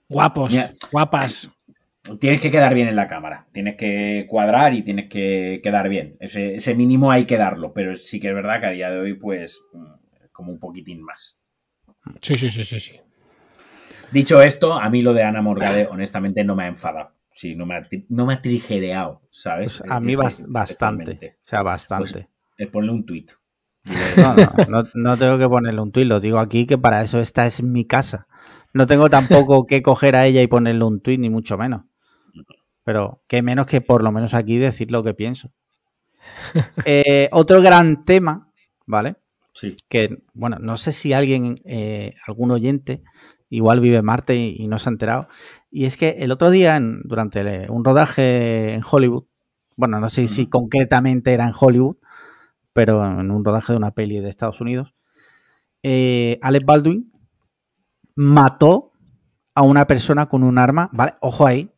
[0.08, 0.70] guapos, Mira.
[0.90, 1.50] guapas.
[2.20, 6.16] Tienes que quedar bien en la cámara, tienes que cuadrar y tienes que quedar bien.
[6.20, 9.00] Ese, ese mínimo hay que darlo, pero sí que es verdad que a día de
[9.00, 9.86] hoy, pues, mm,
[10.32, 11.36] como un poquitín más.
[12.22, 13.00] Sí, sí, sí, sí, sí.
[14.12, 17.12] Dicho esto, a mí lo de Ana Morgade, honestamente, no me ha enfadado.
[17.32, 19.80] Sí, no me ha, no me ha trigereado, ¿sabes?
[19.80, 21.36] Pues a mí bas- bastante.
[21.44, 22.28] O sea, bastante.
[22.58, 23.32] Eh, ponle un tuit.
[24.16, 27.20] No, no, no, no tengo que ponerle un tuit, lo digo aquí que para eso
[27.20, 28.26] esta es mi casa.
[28.72, 31.82] No tengo tampoco que coger a ella y ponerle un tuit, ni mucho menos.
[32.84, 35.50] Pero que menos que por lo menos aquí decir lo que pienso.
[36.84, 38.50] Eh, otro gran tema,
[38.86, 39.16] ¿vale?
[39.52, 39.76] Sí.
[39.88, 43.02] Que, bueno, no sé si alguien, eh, algún oyente,
[43.50, 45.28] igual vive en Marte y, y no se ha enterado.
[45.70, 49.24] Y es que el otro día, en- durante el- un rodaje en Hollywood,
[49.76, 51.96] bueno, no sé si concretamente era en Hollywood,
[52.72, 54.94] pero en un rodaje de una peli de Estados Unidos,
[55.82, 57.12] eh, Alec Baldwin
[58.16, 58.92] mató
[59.54, 61.14] a una persona con un arma, ¿vale?
[61.20, 61.70] Ojo ahí,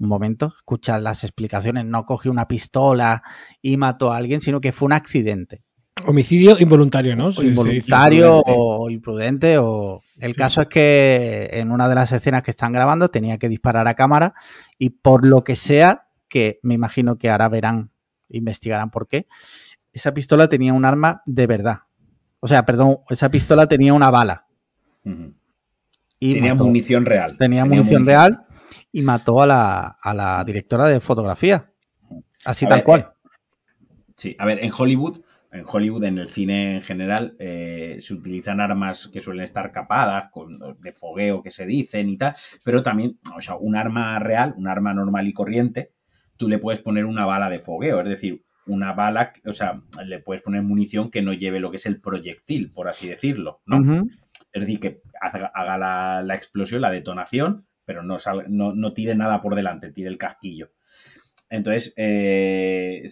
[0.00, 3.22] un momento, escuchad las explicaciones, no cogió una pistola
[3.60, 5.62] y mató a alguien, sino que fue un accidente.
[6.06, 7.30] Homicidio involuntario, ¿no?
[7.42, 8.42] Involuntario imprudente.
[8.56, 13.10] o imprudente o el caso es que en una de las escenas que están grabando
[13.10, 14.32] tenía que disparar a cámara
[14.78, 17.90] y por lo que sea que me imagino que ahora verán
[18.30, 19.26] investigarán por qué
[19.92, 21.80] esa pistola tenía un arma de verdad
[22.40, 24.46] o sea perdón esa pistola tenía una bala
[26.18, 26.64] y Tenía mató.
[26.64, 27.36] munición real.
[27.36, 28.46] tenía munición real
[28.92, 31.72] y mató a la, a la directora de fotografía.
[32.44, 33.00] Así A tal ver, cual.
[33.00, 33.06] eh,
[34.16, 35.20] sí, a ver, en Hollywood,
[35.50, 40.30] en Hollywood, en el cine en general, eh, se utilizan armas que suelen estar capadas,
[40.30, 42.34] con, de fogueo que se dicen y tal,
[42.64, 45.92] pero también, o sea, un arma real, un arma normal y corriente,
[46.36, 50.20] tú le puedes poner una bala de fogueo, es decir, una bala, o sea, le
[50.20, 54.06] puedes poner munición que no lleve lo que es el proyectil, por así decirlo, ¿no?
[54.52, 58.16] Es decir, que haga, haga la, la explosión, la detonación, pero no,
[58.48, 60.70] no, no tire nada por delante, tire el casquillo.
[61.52, 63.08] Entonces, eh,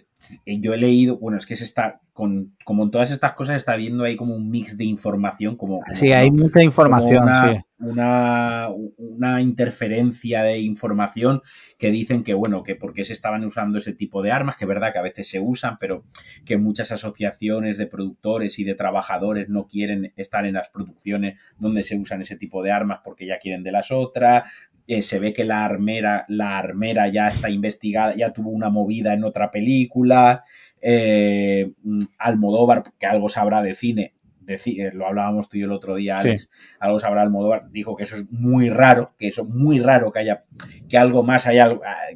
[0.47, 3.75] yo he leído, bueno, es que se está, con, como en todas estas cosas, está
[3.75, 5.55] viendo ahí como un mix de información.
[5.55, 7.29] Como, sí, hay mucha información.
[7.77, 11.41] Una, una, interferencia de información
[11.77, 14.69] que dicen que, bueno, que porque se estaban usando ese tipo de armas, que es
[14.69, 16.03] verdad que a veces se usan, pero
[16.43, 21.83] que muchas asociaciones de productores y de trabajadores no quieren estar en las producciones donde
[21.83, 24.49] se usan ese tipo de armas porque ya quieren de las otras,
[24.87, 29.13] eh, se ve que la armera, la armera ya está investigada, ya tuvo una movida
[29.13, 30.43] en otra película.
[30.81, 34.13] Eh, mm, Almodóvar, que algo sabrá de cine,
[34.47, 38.03] eh, lo hablábamos tú y yo el otro día, Alex, algo sabrá Almodóvar, dijo que
[38.03, 40.43] eso es muy raro, que eso es muy raro que haya,
[40.89, 41.69] que algo más haya,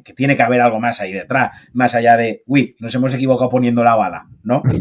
[0.04, 3.48] que tiene que haber algo más ahí detrás, más allá de, uy, nos hemos equivocado
[3.48, 4.62] poniendo la bala, ¿no?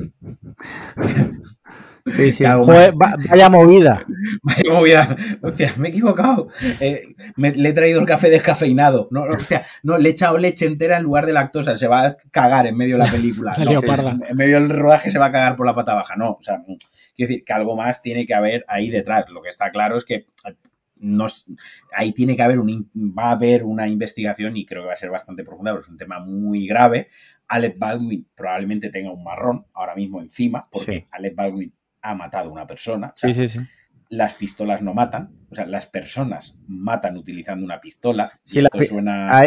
[2.06, 2.43] Sí, sí.
[2.43, 4.06] vaya movida.
[4.43, 5.16] Vaya movida.
[5.41, 6.49] Hostia, me he equivocado.
[6.80, 9.08] Eh, le he traído el café descafeinado.
[9.10, 11.76] No, hostia, no, le he echado leche entera en lugar de lactosa.
[11.76, 13.56] Se va a cagar en medio de la película.
[13.58, 16.16] en medio del rodaje se va a cagar por la pata baja.
[16.16, 16.78] No, o sea, quiero
[17.30, 19.26] decir que algo más tiene que haber ahí detrás.
[19.30, 20.28] Lo que está claro es que
[20.97, 21.26] no,
[21.95, 24.97] ahí tiene que haber un, va a haber una investigación y creo que va a
[24.97, 27.10] ser bastante profunda, pero es un tema muy grave.
[27.47, 31.74] Alec Baldwin probablemente tenga un marrón ahora mismo encima, porque Alec Baldwin
[32.10, 33.14] ha matado a una persona.
[33.16, 33.60] sí, sí, sí.
[34.08, 38.32] Las pistolas no matan, o sea, las personas matan utilizando una pistola.
[38.43, 38.62] Sí,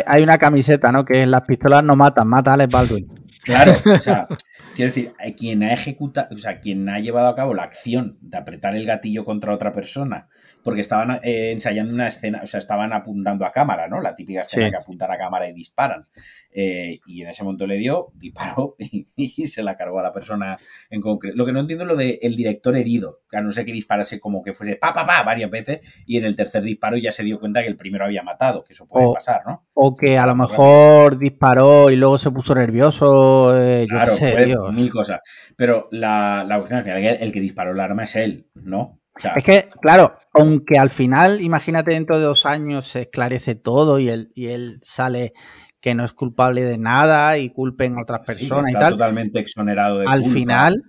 [0.05, 1.05] hay, una camiseta, ¿no?
[1.05, 3.07] Que las pistolas no matan, mata a Alex Baldwin.
[3.45, 4.27] Claro, o sea,
[4.75, 8.37] quiero decir, quien ha ejecutado, o sea, quien ha llevado a cabo la acción de
[8.37, 10.29] apretar el gatillo contra otra persona
[10.63, 14.01] porque estaban eh, ensayando una escena, o sea, estaban apuntando a cámara, ¿no?
[14.01, 16.07] La típica escena que apuntan a cámara y disparan.
[16.51, 20.59] Eh, y en ese momento le dio, disparó y, se la cargó a la persona
[20.91, 21.37] en concreto.
[21.37, 24.19] Lo que no entiendo es lo del director herido, que a no ser que disparase
[24.19, 27.23] como que fuese pa, pa, pa, varias veces y en el tercer disparo ya se
[27.23, 29.67] dio cuenta que el primero había matado, que eso puede pasar, ¿no?
[29.75, 34.57] O que a lo mejor disparó y luego se puso nervioso, eh, yo claro, sé,
[34.73, 35.21] mil cosas.
[35.55, 38.99] Pero la, la cuestión al final, el que disparó el arma es él, ¿no?
[39.37, 44.09] es que, claro, aunque al final, imagínate dentro de dos años se esclarece todo y
[44.09, 45.33] él, y él sale
[45.81, 48.93] que no es culpable de nada y culpen a otras personas y tal.
[48.93, 50.83] totalmente exonerado de Al final,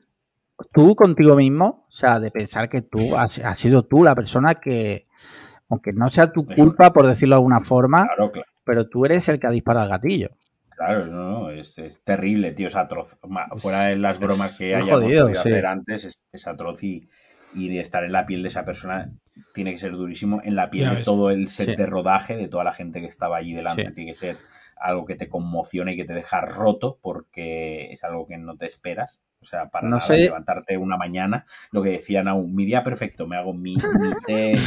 [0.73, 5.07] tú contigo mismo, o sea, de pensar que tú has, sido tú la persona que,
[5.69, 8.09] aunque no sea tu culpa, por decirlo de alguna forma,
[8.63, 10.29] pero tú eres el que ha disparado el gatillo.
[10.75, 11.75] Claro, no, es,
[12.05, 13.17] terrible, tío, es atroz.
[13.57, 17.09] Fuera de las bromas que haya podido hacer antes, es atroz y,
[17.53, 19.11] y de estar en la piel de esa persona
[19.53, 20.41] tiene que ser durísimo.
[20.43, 23.37] En la piel de todo el set de rodaje, de toda la gente que estaba
[23.37, 24.37] allí delante, tiene que ser
[24.79, 28.65] algo que te conmocione y que te deja roto porque es algo que no te
[28.65, 29.19] esperas.
[29.41, 33.37] O sea, para no levantarte una mañana, lo que decían aún, mi día perfecto, me
[33.37, 33.75] hago mi,
[34.27, 34.59] té,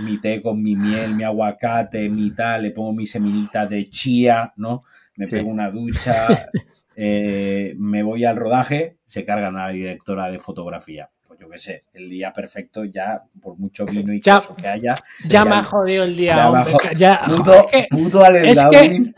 [0.00, 4.52] mi té con mi miel, mi aguacate, mi tal, le pongo mi seminita de chía,
[4.56, 4.84] ¿no?
[5.16, 6.48] Me pego una ducha,
[6.96, 11.84] eh, me voy al rodaje, se cargan a la directora de fotografía yo qué sé,
[11.92, 14.94] el día perfecto ya, por mucho vino y queso que haya.
[15.28, 16.52] Ya, me ha jodido el día.
[16.96, 19.14] Ya, puto, es, que, puto es que,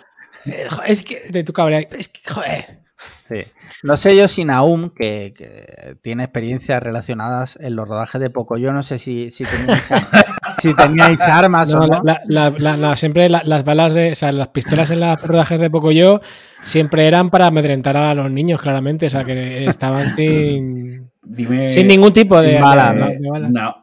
[0.86, 2.80] es que, de tu cabrea, es que, joder.
[3.28, 3.36] Sí.
[3.82, 8.72] No sé yo si Naum, que, tiene experiencias relacionadas en los rodajes de poco, yo
[8.72, 9.91] no sé si, si teníais,
[10.61, 12.03] si teníais armas o no.
[12.26, 16.20] La, siempre las balas de, o sea, las pistolas en los rodajes de poco yo
[16.64, 21.11] siempre eran para amedrentar a los niños, claramente, o sea, que estaban sin,
[21.66, 23.14] sin ningún tipo de, bala.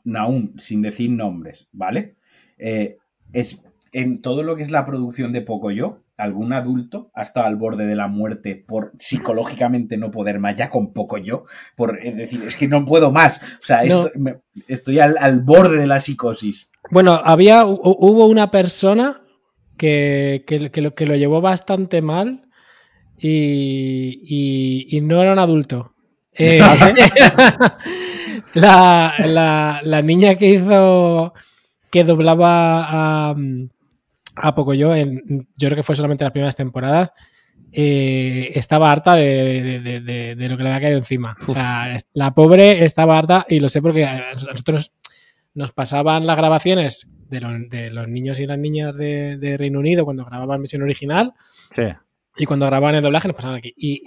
[0.04, 2.16] Naum, sin decir nombres, ¿vale?
[2.58, 2.98] Eh,
[3.34, 7.56] es en todo lo que es la producción de Pocoyo, algún adulto ha estado al
[7.56, 11.44] borde de la muerte por psicológicamente no poder más, ya con poco yo,
[11.76, 13.42] por decir, es que no puedo más.
[13.62, 13.82] O sea,
[14.68, 16.72] estoy, al, borde de la psicosis.
[16.90, 19.22] Bueno, había, hubo una persona
[19.78, 20.44] que,
[20.76, 22.48] lo, que lo llevó bastante mal
[23.20, 25.94] y, no era un adulto.
[26.40, 26.62] Eh,
[28.54, 31.34] la, la niña que hizo,
[31.90, 33.36] que doblaba a
[34.42, 37.12] a poco yo, en, yo creo que fue solamente las primeras temporadas,
[37.72, 41.36] eh, estaba harta de, lo que le había caído encima.
[41.48, 44.94] O sea, la pobre estaba harta y lo sé porque a nosotros
[45.54, 47.42] nos pasaban las grabaciones de,
[47.92, 51.34] los niños y las niñas de, Reino Unido cuando grababan Misión Original.
[52.40, 53.74] Y cuando grababan el doblaje nos pasaban aquí.
[53.76, 54.02] Y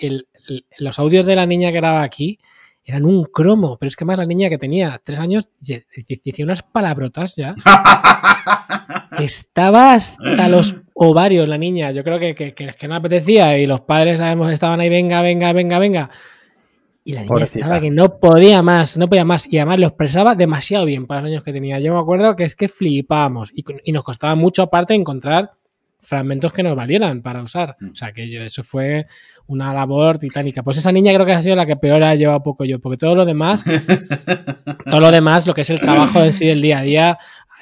[0.78, 2.38] los audios de la niña que grababa aquí
[2.84, 6.62] eran un cromo, pero es que más la niña que tenía tres años decía unas
[6.62, 7.54] palabrotas ya.
[9.18, 11.90] Estaba hasta los ovarios la niña.
[11.92, 15.53] Yo creo que, que, que, no apetecía y los padres sabemos estaban ahí, venga, venga,
[15.53, 16.11] venga, venga.
[17.05, 17.59] Y la niña Pobrecita.
[17.61, 19.51] estaba que no podía más, no podía más.
[19.51, 21.80] Y además lo expresaba demasiado bien para los años que tenía.
[21.80, 23.51] Yo me acuerdo que es que flipábamos.
[23.55, 25.53] Y, nos costaba mucho aparte encontrar
[26.03, 27.76] fragmentos que nos valieran para usar.
[27.80, 27.90] Mm.
[27.90, 29.07] O sea que yo- eso fue
[29.46, 30.62] una labor titánica.
[30.62, 32.78] Pues esa niña creo que ha sido la que peor ha llevado poco yo.
[32.78, 33.64] Porque todo lo demás,
[34.84, 37.18] todo lo demás, lo que es el trabajo en sí del día a día,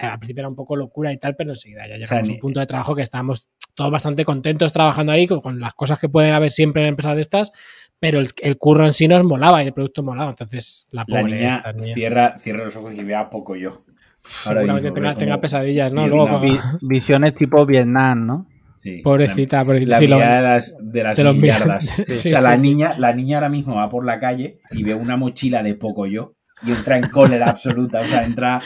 [0.06, 2.38] al principio era un poco locura y tal, pero enseguida ya llegamos sea, a un
[2.40, 6.08] punto de trabajo que estábamos todos bastante contentos trabajando ahí con, con las cosas que
[6.08, 7.52] pueden haber siempre en empresas de estas,
[8.00, 10.30] pero el, el curro en sí nos molaba y el producto molaba.
[10.30, 11.62] Entonces, la La niña,
[11.94, 13.70] Cierra, cierra los ojos y vea poco yo.
[13.70, 13.82] ahora
[14.22, 16.06] seguramente mismo, tenga, pesadillas, ¿no?
[16.08, 18.46] Luego, Vi- visiones tipo Vietnam, ¿no?
[18.78, 19.90] Sí, pobrecita, La, pobrecita.
[19.90, 21.84] la Sí, lo- mirada de las, de las millardas.
[21.96, 22.60] Sí, o sea, sí, la, sí.
[22.60, 26.06] niña, la niña ahora mismo va por la calle y ve una mochila de poco
[26.06, 28.00] yo y entra en cólera absoluta.
[28.00, 28.60] O sea, entra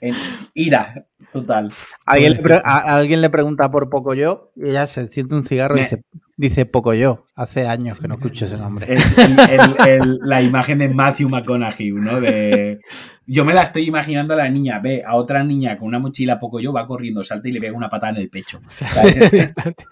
[0.00, 0.14] en
[0.54, 1.70] ira total.
[2.06, 5.80] Alguien le, a, alguien le pregunta por Pocoyo y ella se enciende un cigarro y
[5.80, 6.02] dice,
[6.36, 7.26] dice Pocoyo.
[7.36, 8.92] Hace años que no escucho ese nombre.
[8.94, 12.20] Es el- el- el- la imagen de Matthew McConaughey, ¿no?
[12.20, 12.78] De...
[13.26, 16.38] Yo me la estoy imaginando a la niña, ve a otra niña con una mochila
[16.38, 18.60] poco yo, va corriendo, salta y le pega una patada en el pecho.
[18.64, 19.14] o sea, ¿sabes?
[19.32, 19.84] directamente.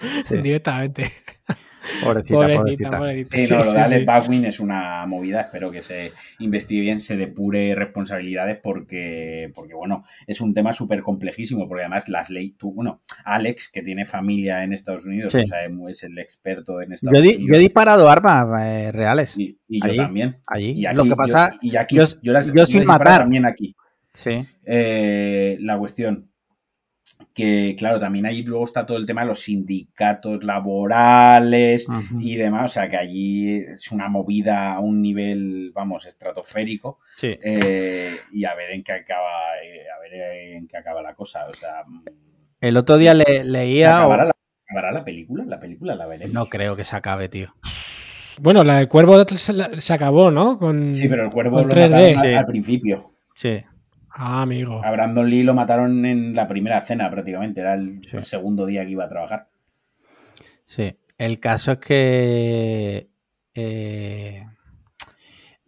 [0.42, 1.12] directamente.
[2.02, 2.90] Pobrecita, Pobrecita, pobrecita.
[2.98, 3.36] pobrecita.
[3.36, 4.04] Sí, Sí, no, lo sí, de Alec sí.
[4.04, 5.40] Baldwin es una movida.
[5.42, 11.02] Espero que se investigue bien, se depure responsabilidades porque, porque bueno, es un tema súper
[11.02, 11.66] complejísimo.
[11.68, 15.38] Porque además las leyes, tú, bueno, Alex, que tiene familia en Estados Unidos, Sí.
[15.38, 15.58] o sea,
[15.88, 17.48] es el experto en Estados Yo, di- Unidos.
[17.48, 20.36] yo he disparado armas eh, reales y, y yo también.
[20.46, 20.70] allí.
[20.72, 23.04] Y aquí, Lo que pasa, yo, y aquí, yo- yo, las- yo sin he disparado
[23.04, 23.20] matar.
[23.22, 23.74] también aquí.
[24.14, 24.44] sí.
[24.64, 26.30] Eh, la cuestión
[27.34, 31.86] que, claro, también ahí luego está todo el tema de los sindicatos laborales
[32.18, 37.36] y demás, o sea que allí es una movida a un nivel, vamos, estratosférico Sí.
[37.42, 40.14] eh, y a ver en qué acaba, eh, a ver
[40.56, 42.04] en qué acaba la cosa, o sea, mm,
[42.60, 43.98] El otro día le, ¿se leía...
[43.98, 44.32] acabará, la,
[44.68, 45.44] acabará la película?
[45.46, 46.32] La película la veremos.
[46.32, 47.54] No creo que se acabe, tío.
[48.40, 50.58] Bueno, la del cuervo se, la- se acabó, ¿no?
[50.58, 50.90] Con...
[50.92, 51.90] Sí, pero el cuervo lo 3D.
[51.90, 52.34] mataron al- Sí.
[52.34, 53.04] al principio.
[53.34, 53.62] Sí.
[54.14, 54.84] Ah, amigo.
[54.84, 58.18] A Brandon Lee lo mataron en la primera cena prácticamente, era el Sí.
[58.20, 59.48] segundo día que iba a trabajar.
[60.66, 63.10] Sí, el caso es que
[63.54, 64.44] eh,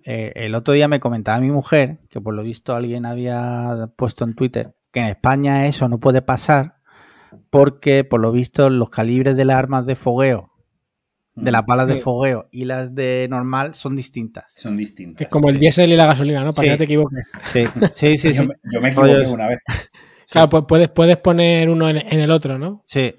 [0.05, 4.25] eh, el otro día me comentaba mi mujer que por lo visto alguien había puesto
[4.25, 6.77] en Twitter que en España eso no puede pasar
[7.51, 10.53] porque por lo visto los calibres de las armas de fogueo,
[11.37, 14.45] de las balas de fogueo y las de normal son distintas.
[14.55, 15.19] Son distintas.
[15.19, 16.53] Que es como el diésel y la gasolina, ¿no?
[16.53, 16.67] Para Sí.
[16.67, 17.27] que no te equivoques.
[17.53, 18.33] Sí, sí, sí.
[18.33, 18.49] Yo, sí.
[18.49, 19.59] me- yo me equivoqué Rollos- una vez.
[20.31, 22.83] Claro, pues puedes, puedes poner uno en, en el otro, ¿no?
[22.87, 23.15] sí.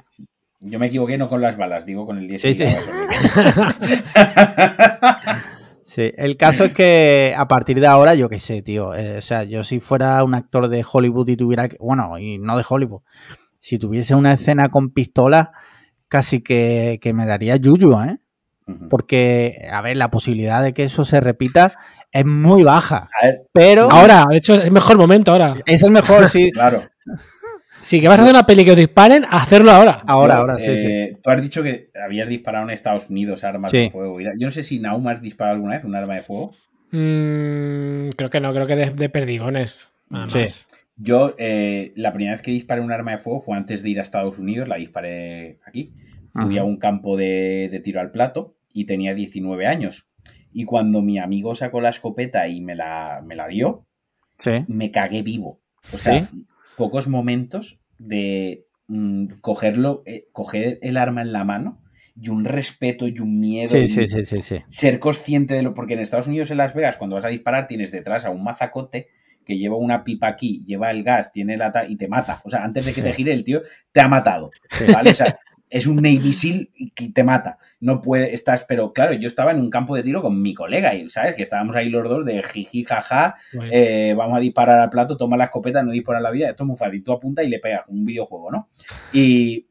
[0.68, 2.56] Yo me equivoqué no con las balas, digo con el diésel.
[2.56, 2.90] Sí, y la sí.
[3.76, 3.76] gasolina.
[5.84, 8.96] Sí, el caso es que a partir de ahora, yo qué sé, tío.
[8.96, 11.78] eh, o sea, yo si fuera un actor de Hollywood y tuviera que.
[11.80, 13.02] Bueno, y no de Hollywood.
[13.60, 15.52] Si tuviese una escena con pistola,
[16.08, 18.18] casi que, que me daría yuyu, ¿eh?
[18.90, 21.72] Porque, a ver, la posibilidad de que eso se repita
[22.12, 23.10] es muy baja.
[23.22, 23.90] A ver, Pero.
[23.92, 25.58] Ahora, de hecho, es mejor momento ahora.
[25.68, 26.52] Es el mejor, sí.
[26.54, 26.84] claro.
[27.82, 30.02] Si que vas a hacer una peli que os disparen, hacerlo ahora.
[30.08, 30.88] Ahora, ahora, sí, sí.
[30.88, 33.78] eh, Tú has dicho que habías disparado en Estados Unidos armas Sí.
[33.78, 34.20] de fuego.
[34.20, 36.56] Yo no sé si Naum has disparado alguna vez un arma de fuego.
[36.92, 39.90] Mm, creo que no, creo que de, de perdigones.
[40.10, 40.40] Nada Sí.
[40.40, 40.68] más.
[40.98, 44.00] Yo, eh, la primera vez que disparé un arma de fuego fue antes de ir
[44.00, 45.94] a Estados Unidos, la disparé aquí.
[46.32, 46.62] Fui Ajá.
[46.62, 50.08] a un campo de, de tiro al plato y tenía 19 años.
[50.54, 53.86] Y cuando mi amigo sacó la escopeta y me la, me la dio,
[54.40, 54.52] Sí.
[54.68, 55.62] me cagué vivo.
[55.94, 56.30] O sea,
[56.76, 61.82] pocos momentos de mm, cogerlo, eh, coger el arma en la mano
[62.20, 63.72] y un respeto y un miedo.
[63.72, 64.58] Sí, y sí, sí, sí, sí.
[64.68, 65.74] Ser consciente de lo.
[65.74, 68.44] Porque en Estados Unidos, en Las Vegas, cuando vas a disparar, tienes detrás a un
[68.44, 69.08] mazacote
[69.46, 72.42] que lleva una pipa aquí, lleva el gas, tiene la ta- y te mata.
[72.44, 74.52] O sea, antes de que te gire, el tío te ha matado.
[74.92, 75.12] ¿Vale?
[75.12, 75.38] O sea,
[75.70, 77.58] es un Navy SEAL y que te mata.
[77.80, 80.94] No puede, estás, pero claro, yo estaba en un campo de tiro con mi colega
[80.96, 81.34] y, ¿sabes?
[81.36, 85.18] Que estábamos ahí los dos de jiji, jaja, Bueno, eh, vamos a disparar al plato,
[85.18, 87.60] toma la escopeta, no disparar la vida, esto es muy fácil, tú apunta y le
[87.60, 88.68] pegas, un videojuego, ¿no?
[89.12, 89.68] Y,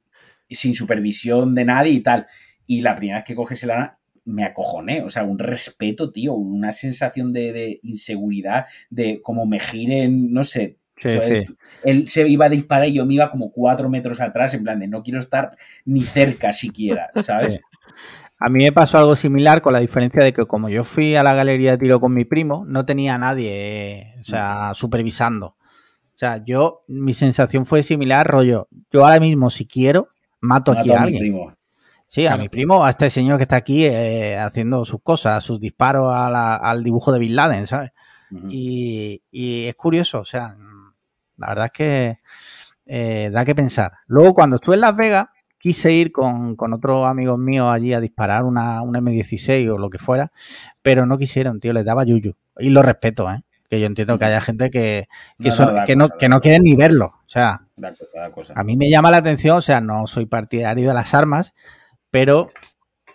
[0.48, 2.26] y sin supervisión de nadie y tal.
[2.66, 6.34] Y la primera vez que coges el arma, me acojoné, o sea, un respeto, tío,
[6.34, 10.78] una sensación de, de inseguridad, de como me giren, no sé.
[10.96, 11.44] Sí, O sea, sí.
[11.82, 14.78] Él se iba a disparar y yo me iba como cuatro metros atrás, en plan
[14.80, 17.54] de no quiero estar ni cerca siquiera, ¿sabes?
[17.54, 17.60] Sí.
[18.38, 21.22] A mí me pasó algo similar con la diferencia de que como yo fui a
[21.22, 23.50] la galería de tiro con mi primo, no tenía a nadie,
[24.00, 25.46] eh, o sea, supervisando.
[25.46, 30.08] O sea, yo, mi sensación fue similar, rollo, yo ahora mismo si quiero,
[30.40, 31.20] mato aquí Mato a a mi alguien.
[31.20, 31.54] primo.
[32.14, 35.58] Sí, a mi primo, a este señor que está aquí eh, haciendo sus cosas, sus
[35.58, 37.90] disparos a la- al dibujo de Bin Laden, ¿sabes?
[38.48, 40.56] Y, y es curioso, o sea,
[41.36, 42.18] la verdad es que
[42.86, 43.92] eh, da que pensar.
[44.06, 45.26] Luego, cuando estuve en Las Vegas,
[45.58, 49.90] quise ir con, con otros amigos míos allí a disparar una, una M16 o lo
[49.90, 50.30] que fuera,
[50.82, 52.34] pero no quisieron, tío, les daba yuyu.
[52.58, 53.42] Y lo respeto, ¿eh?
[53.68, 55.08] Que yo entiendo que haya gente que,
[55.38, 57.06] que, No, son- no, que no, que no quieren ni verlo.
[57.06, 58.52] O sea, Da cosa, da cosa.
[58.56, 61.54] a mí me llama la atención, o sea, no soy partidario de las armas,
[62.14, 62.46] pero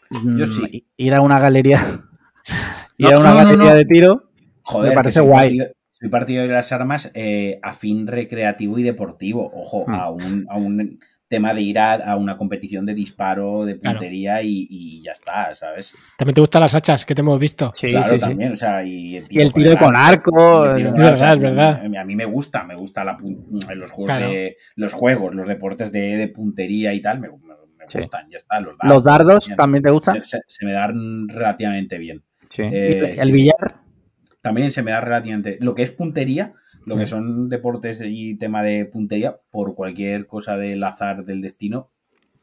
[0.09, 0.85] mm, Yo sí.
[0.97, 1.79] ir a una galería,
[2.97, 3.75] ir No, a una no, galería no.
[3.75, 4.31] de tiro,
[4.61, 5.47] Joder, me parece soy guay.
[5.57, 9.49] partido- soy partidario de las armas eh, a fin recreativo y deportivo.
[9.53, 9.93] Ojo, Hmm.
[9.93, 13.97] a, un, a un tema de ir a, a una competición de disparo, de Claro.
[13.99, 15.93] puntería y, y ya está, ¿sabes?
[16.17, 17.71] También te gustan las hachas que te hemos visto.
[17.75, 18.19] sí, claro, sí, sí.
[18.21, 18.53] también.
[18.53, 21.33] O sea, y el Y el tiro con arco, tiro eh, con Es arco, verdad,
[21.33, 21.97] es verdad.
[21.99, 23.17] A mí, me gusta, me gusta la
[23.75, 24.29] los juegos Claro.
[24.31, 27.27] de los juegos, los deportes de, de puntería y tal, me
[27.93, 27.97] Sí.
[27.99, 28.59] gustan, ya está.
[28.59, 29.57] Los los dardos también.
[29.57, 30.23] también te gustan.
[30.23, 32.23] se, se- se me dan relativamente bien.
[32.49, 32.63] Sí.
[32.63, 33.75] Eh, el sí, billar,
[34.41, 35.57] También se me da relativamente.
[35.59, 36.53] Lo que es puntería,
[36.85, 37.01] lo Sí.
[37.01, 41.91] que son deportes y tema de puntería, por cualquier cosa del azar del destino,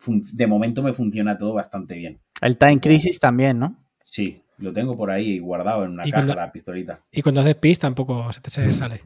[0.07, 2.21] de momento me funciona todo bastante bien.
[2.43, 3.83] el Time Crisis también, ¿no?
[4.05, 7.01] Sí, lo tengo por ahí guardado en una caja, cuando- la pistolita.
[7.11, 9.01] Y cuando haces pis tampoco se te se sale.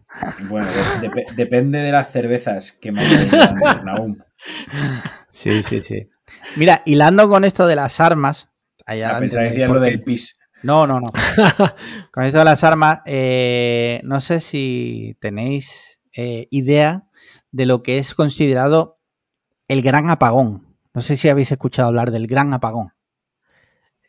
[0.48, 4.16] Bueno, de- depe- depende de las cervezas que me hayan dado, Nahum.
[5.30, 6.08] Sí, sí, sí.
[6.56, 8.48] Mira, hilando con esto de las armas.
[8.86, 10.36] allá Ah, pensaba que decías por lo del pis.
[10.62, 11.10] No, no, no.
[12.12, 17.04] Con esto de las armas, eh, no sé si tenéis eh, idea
[17.50, 18.98] de lo que es considerado
[19.68, 20.76] el gran apagón.
[20.92, 22.92] No sé si habéis escuchado hablar del gran apagón.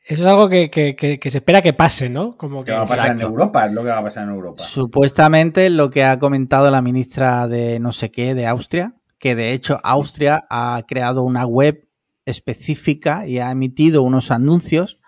[0.03, 2.35] Eso es algo que, que- que- que se espera que pase, ¿no?
[2.35, 3.22] Como ¿Qué que va a pasar en.
[3.22, 3.68] Europa?
[3.68, 4.64] Es lo que va a pasar en Europa.
[4.64, 9.53] Supuestamente lo que ha comentado la ministra de no sé qué de Austria, que de
[9.53, 11.88] hecho Austria ha creado una web
[12.26, 14.99] específica y ha emitido unos anuncios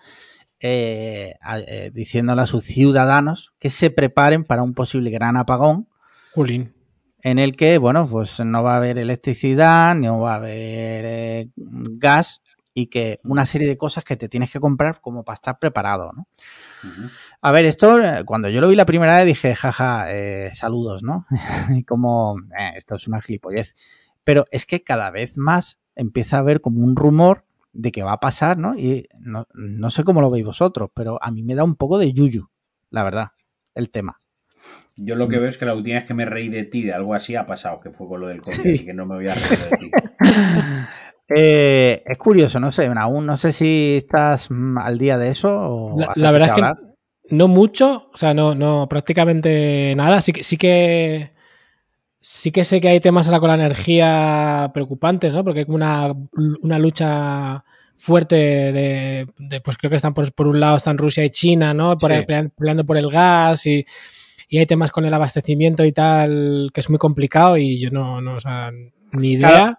[0.59, 5.89] eh, a- eh, diciéndole a sus ciudadanos que se preparen para un posible gran apagón
[6.33, 6.73] Jolín.
[7.21, 11.49] en el que, bueno, pues no va a haber electricidad, no va a haber eh,
[11.55, 12.41] gas
[12.73, 16.11] y que una serie de cosas que te tienes que comprar como para estar preparado,
[16.13, 16.27] ¿no?
[17.45, 21.03] A ver, esto, eh, cuando yo lo vi la primera vez dije, jaja, eh, saludos,
[21.03, 21.25] ¿no?
[21.75, 23.75] Y como, eh, esto es una gilipollez.
[24.23, 27.43] Pero es que cada vez más empieza a haber como un rumor
[27.73, 28.77] de que va a pasar, ¿no?
[28.77, 31.97] Y no, no sé cómo lo veis vosotros, pero a mí me da un poco
[31.97, 32.49] de yuyu,
[32.89, 33.31] la verdad,
[33.75, 34.21] el tema.
[34.95, 36.93] Yo lo que veo es que la última vez que me reí de ti de
[36.93, 38.69] algo así ha pasado, que fue con lo del COVID, Sí.
[38.69, 39.91] así que no me voy a reír de ti.
[41.35, 45.57] Eh, es curioso, no sé, aún no sé si estás mm, al día de eso
[45.57, 46.92] o La, verdad es que hablar.
[47.29, 50.21] No mucho, o sea, no, no prácticamente nada.
[50.21, 51.31] Sí que, sí que
[52.19, 55.43] sí que sé que hay temas ahora con la energía preocupantes, ¿no?
[55.43, 56.13] Porque hay como una,
[56.61, 57.63] una lucha
[57.97, 61.73] fuerte de, de, pues creo que están por, por un lado están Rusia y China,
[61.73, 61.97] ¿no?
[61.97, 62.17] Por Sí.
[62.17, 62.25] ahí
[62.57, 63.85] peleando, por el gas y,
[64.49, 68.21] y hay temas con el abastecimiento y tal que es muy complicado y yo no,
[68.21, 68.71] no o sea,
[69.17, 69.49] ni idea.
[69.49, 69.77] Claro.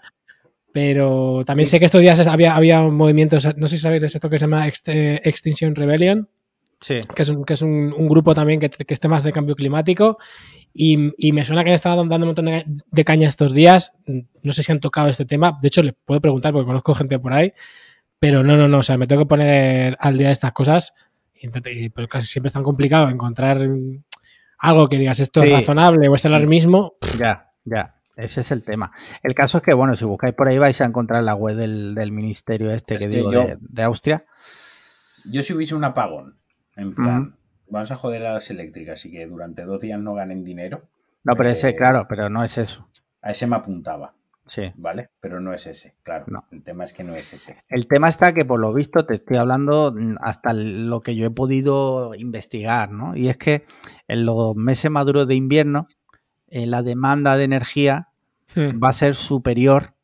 [0.72, 4.28] Pero también sé que estos días había, había movimientos, no sé si sabéis de esto
[4.28, 6.28] que se llama Ext- Extinction Rebellion,
[6.84, 7.00] Sí.
[7.14, 9.54] que es un, que es un, un grupo también que, que esté más de cambio
[9.56, 10.18] climático.
[10.74, 13.92] Y, y me suena que han estado dando un montón de, de caña estos días.
[14.42, 15.58] No sé si han tocado este tema.
[15.62, 17.52] De hecho, le puedo preguntar porque conozco gente por ahí.
[18.18, 18.78] Pero no, no, no.
[18.78, 20.92] O sea, me tengo que poner al día de estas cosas.
[21.94, 23.66] Pero casi siempre es tan complicado encontrar
[24.58, 25.48] algo que digas esto Sí.
[25.48, 26.94] es razonable o es alarmismo.
[27.18, 27.94] Ya, ya.
[28.16, 28.92] Ese es el tema.
[29.22, 31.94] El caso es que, bueno, si buscáis por ahí vais a encontrar la web del,
[31.94, 34.24] del ministerio este Es que que digo yo- de, de Austria.
[35.24, 36.38] Yo si hubiese un apagón,
[36.76, 37.36] en plan,
[37.68, 40.82] vamos a joder a las eléctricas y que durante dos días no ganen dinero,
[41.26, 42.86] No, pero ese, Eh, claro, pero no es eso.
[43.22, 44.12] a ese me apuntaba,
[44.46, 44.70] Sí.
[44.76, 45.08] ¿vale?
[45.20, 46.26] Pero no es ese, claro.
[46.28, 46.44] No.
[46.50, 47.56] El tema es que no es ese.
[47.68, 51.30] El tema está que, por lo visto, te estoy hablando hasta lo que yo he
[51.30, 53.16] podido investigar, ¿no?
[53.16, 53.64] Y es que
[54.06, 55.88] en los meses maduros de invierno,
[56.48, 58.08] eh, la demanda de energía
[58.54, 58.78] Hmm.
[58.84, 59.94] va a ser superior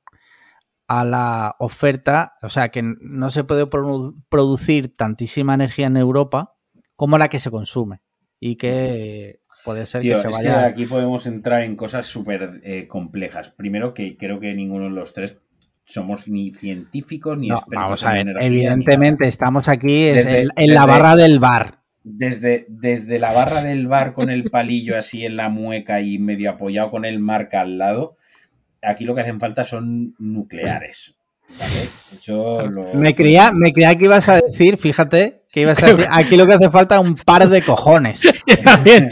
[0.88, 6.54] a la oferta, o sea que no se puede produ- producir tantísima energía en Europa
[7.00, 8.02] como la que se consume
[8.38, 10.58] y que puede ser Tío, que se es vaya...
[10.58, 13.48] que aquí podemos entrar en cosas súper eh, complejas.
[13.48, 15.40] Primero que creo que ninguno de los tres
[15.82, 20.74] somos ni científicos ni No, expertos vamos a ver, evidentemente estamos aquí es Desde- en,
[20.74, 21.78] la barra del bar.
[22.04, 26.50] desde, desde la barra del bar con el palillo así en la mueca y medio
[26.50, 28.18] apoyado con el marca al lado,
[28.82, 31.16] aquí lo que hacen falta son nucleares.
[31.58, 31.88] ¿Vale?
[32.22, 32.94] Yo lo...
[32.94, 36.46] Me creía, me creía que ibas a decir, fíjate, que ibas a decir, aquí lo
[36.46, 38.20] que hace falta es un par de cojones.
[38.64, 39.10] También.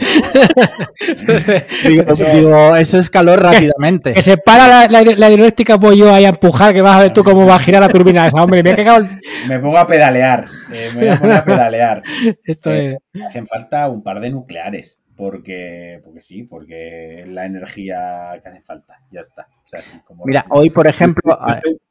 [1.87, 4.13] Digo, Eso- digo, eso es calor rápidamente.
[4.13, 7.01] Que se para la, la, la hidroeléctrica, voy yo ahí a empujar, que vas a
[7.01, 8.41] ver tú cómo va a girar la turbina esa.
[8.41, 8.99] Hombre, me ha cagado.
[8.99, 9.09] el-
[9.47, 10.45] Me pongo a pedalear.
[10.71, 12.03] eh, me voy a poner a pedalear.
[12.43, 13.21] Esto Eh, es.
[13.25, 14.97] Hacen falta un par de nucleares.
[15.19, 19.49] Porque, porque sí, porque es la energía que hace falta, ya está.
[19.51, 21.37] O sea, así como Mira, hoy, por ejemplo,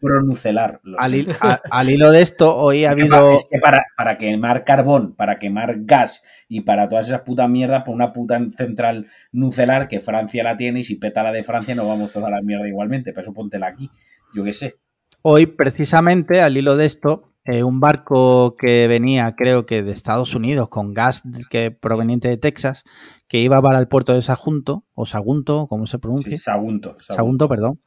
[0.01, 3.33] lo al, hilo de esto, hoy ha habido...
[3.33, 7.83] Es que para, para quemar carbón, para quemar gas y para todas esas putas mierdas,
[7.85, 11.75] por una puta central nucelar que Francia la tiene y si peta la de Francia
[11.75, 13.13] nos vamos toda la mierda igualmente.
[13.13, 13.91] Pero eso póntela aquí.
[14.35, 14.77] Yo qué sé.
[15.21, 20.35] Hoy, precisamente, al hilo de esto, eh, un barco que venía, creo que de Estados
[20.35, 22.85] Unidos, con gas que proveniente de Texas,
[23.27, 26.97] que iba para el puerto de Sagunto, o Sagunto, como se pronuncia, Sí, Sagunto.
[27.01, 27.81] Sagunto, perdón,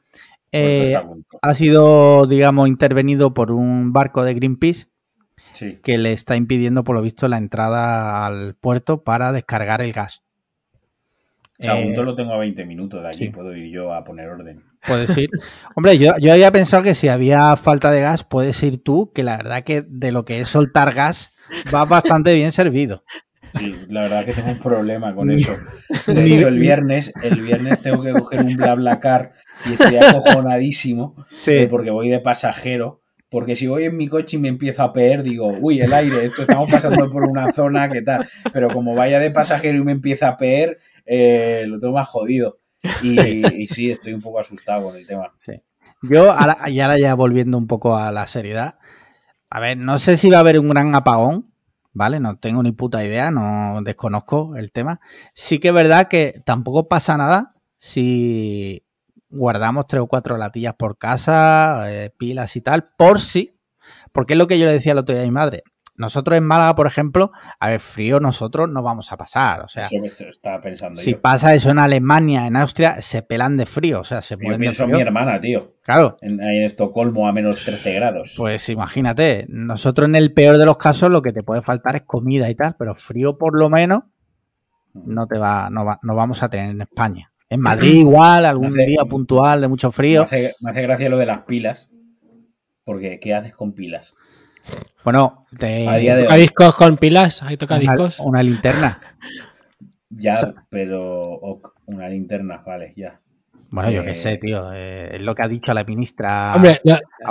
[0.50, 1.38] eh, Sagunto.
[1.40, 4.88] ha sido, digamos, intervenido por un barco de Greenpeace
[5.52, 5.78] Sí.
[5.82, 10.22] que le está impidiendo, por lo visto, la entrada al puerto para descargar el gas.
[11.58, 13.18] Sagunto Eh, lo tengo a 20 minutos de aquí.
[13.18, 13.28] sí.
[13.28, 14.64] Puedo ir yo a poner orden.
[14.86, 15.30] Puedes ir.
[15.76, 19.22] Hombre, yo, yo había pensado que si había falta de gas, puedes ir tú, que
[19.22, 21.32] la verdad que de lo que es soltar gas,
[21.70, 23.04] vas bastante bien servido.
[23.54, 25.52] Sí, la verdad que tengo un problema con eso.
[26.06, 29.32] De hecho, el viernes, el viernes tengo que coger un BlaBlaCar
[29.66, 31.14] y estoy acojonadísimo
[31.46, 33.00] eh, porque voy de pasajero.
[33.28, 36.26] Porque si voy en mi coche y me empiezo a peer, digo, uy, el aire,
[36.26, 38.28] esto estamos pasando por una zona, ¿qué tal?
[38.52, 42.58] Pero como vaya de pasajero y me empieza a peer, eh, lo tengo más jodido.
[43.02, 45.32] Y, y sí, estoy un poco asustado con el tema.
[46.02, 48.78] Yo, ahora, y ahora ya volviendo un poco a la seriedad,
[49.50, 51.52] a ver, no sé si va a haber un gran apagón,
[51.92, 52.20] ¿vale?
[52.20, 55.00] No tengo ni puta idea, no desconozco el tema.
[55.34, 58.84] Sí que es verdad que tampoco pasa nada si
[59.28, 63.58] guardamos tres o cuatro latillas por casa, eh, pilas y tal, por si,
[64.12, 65.62] porque es lo que yo le decía el otro día a mi madre.
[65.94, 69.88] Nosotros en Málaga, por ejemplo, a ver, frío nosotros no vamos a pasar, o sea,
[69.90, 71.20] Eso estaba pensando si yo.
[71.20, 74.58] pasa eso en Alemania, en Austria, se pelan de frío, o sea, se Yo mueren
[74.60, 74.96] de pienso en frío.
[74.96, 75.74] mi hermana, tío.
[75.82, 78.34] Claro, En, ahí en Estocolmo a menos 13 grados.
[78.38, 82.02] pues imagínate, nosotros en el peor de los casos lo que te puede faltar es
[82.02, 84.04] comida y tal, pero frío por lo menos
[84.94, 87.30] no te va, no, va- no vamos a tener en España.
[87.50, 90.22] En Madrid igual, algún Hace- día puntual de mucho Me frío.
[90.22, 91.90] hace, me hace gracia lo de las pilas.
[92.84, 94.14] Porque, ¿qué haces con pilas?
[95.04, 98.20] Bueno, te- A día de Toca discos con pilas, ahí toca una, discos.
[98.20, 99.00] una linterna.
[100.10, 103.18] Ya, O sea- pero ok, una linterna, vale, ya.
[103.70, 104.70] Bueno, yo Eh, qué sé, tío.
[104.72, 106.52] eh, es lo que ha dicho la ministra.
[106.54, 106.80] Hombre,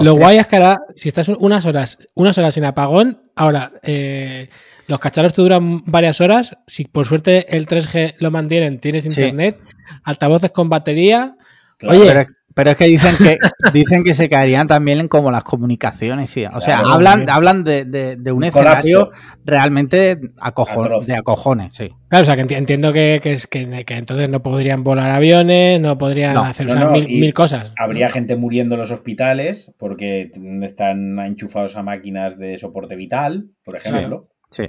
[0.01, 4.49] lo, guay es que ahora, si estás unas horas, unas horas sin apagón, ahora eh,
[4.87, 6.57] los cacharros te duran varias horas.
[6.65, 9.59] Si por suerte el 3G lo mantienen, tienes internet,
[10.03, 11.35] altavoces con batería.
[11.77, 11.99] Claro.
[11.99, 12.25] Oye, Pero,
[12.61, 13.37] pero es que dicen que
[13.73, 16.29] dicen que se caerían también en como las comunicaciones.
[16.29, 16.45] Sí.
[16.45, 17.29] O sea, Claro, hablan, bien.
[17.31, 19.37] hablan de, de- de un, Un escenario colapso.
[19.45, 21.89] realmente acojo- de acojones, sí.
[22.07, 25.09] claro, o sea, que enti- entiendo que, que es, que, que entonces no podrían volar
[25.09, 27.73] aviones, no podrían No, hacer no, o sea, no, mil, y mil cosas.
[27.77, 30.31] Habría gente muriendo en los hospitales porque
[30.61, 34.27] están enchufados a máquinas de soporte vital, por ejemplo.
[34.51, 34.63] Sí.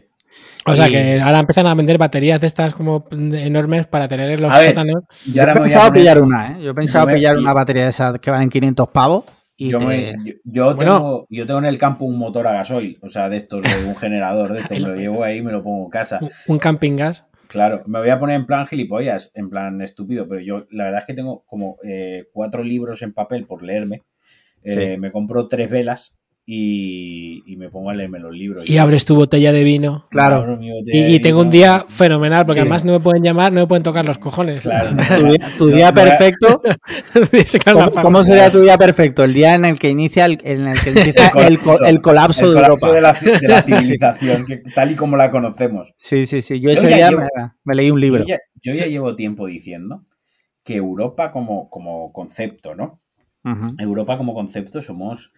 [0.66, 4.42] O sea, que ahora empiezan a vender baterías de estas como enormes para tener en
[4.42, 5.02] los sótanos.
[5.26, 6.56] Yo ahora he me voy a pensado poner- pillar una, ¿eh?
[6.62, 9.24] Yo he pensado me- pillar una batería de esas que valen 500 pavos
[9.56, 10.96] y Yo, te- me- yo- yo Bueno.
[10.96, 13.68] tengo, yo tengo en el campo un motor a gasoil, o sea, de estos, de
[13.86, 16.18] un generador de estos, me lo llevo ahí y me lo pongo en casa.
[16.22, 17.24] Un- Un camping gas.
[17.48, 21.00] Claro, me voy a poner en plan gilipollas, en plan estúpido, pero yo la verdad
[21.00, 24.02] es que tengo como eh, cuatro libros en papel por leerme.
[24.64, 25.00] Eh, Sí.
[25.00, 28.69] Me compro tres velas y, y me pongo a leerme los libros.
[28.69, 30.06] Y abres tu botella de vino.
[30.10, 30.59] Claro.
[30.86, 32.62] Y, de tengo un día fenomenal, porque Sí.
[32.62, 34.62] además no me pueden llamar, no me pueden tocar los cojones.
[34.62, 34.90] Claro.
[35.19, 36.62] tu día, tu No, día no voy a- perfecto.
[37.73, 39.24] ¿Cómo, cómo sería tu día perfecto?
[39.24, 42.47] El día en el que inicia el, en el que empieza el, co- el colapso
[42.47, 42.94] El de colapso Europa.
[42.94, 45.93] de la, de la civilización, que, tal y como la conocemos.
[45.97, 46.60] Sí, sí, sí.
[46.60, 47.28] Yo Yo ese día llevo- me,
[47.64, 48.20] me leí un libro.
[48.24, 50.02] Yo ya, yo ya llevo tiempo diciendo
[50.64, 53.01] que Europa como, como concepto, ¿no?
[53.78, 55.32] Europa como concepto somos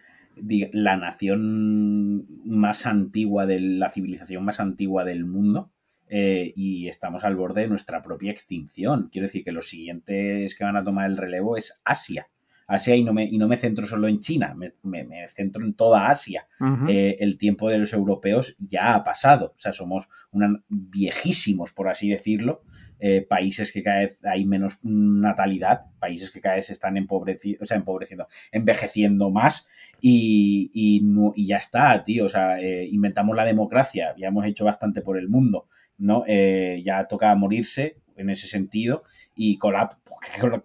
[0.72, 5.70] la nación más antigua de la civilización más antigua del mundo
[6.08, 9.08] eh, y estamos al borde de nuestra propia extinción.
[9.10, 12.28] Quiero decir que los siguientes que van a tomar el relevo es Asia.
[12.66, 15.62] Asia y no me, y no me centro solo en China, me, me- me centro
[15.64, 16.46] en toda Asia.
[16.88, 19.52] Eh, el tiempo de los europeos ya ha pasado.
[19.56, 22.62] O sea, somos una, viejísimos, por así decirlo.
[23.06, 27.62] Eh, países que cada vez hay menos natalidad, países que cada vez se están empobreciendo,
[27.62, 29.68] o sea, empobreciendo, envejeciendo más
[30.00, 32.24] y, y ya está, tío.
[32.24, 35.66] O sea, eh, inventamos la democracia, ya hemos hecho bastante por el mundo,
[35.98, 36.24] ¿no?
[36.26, 39.02] Eh, ya toca morirse en ese sentido
[39.36, 39.98] y colap-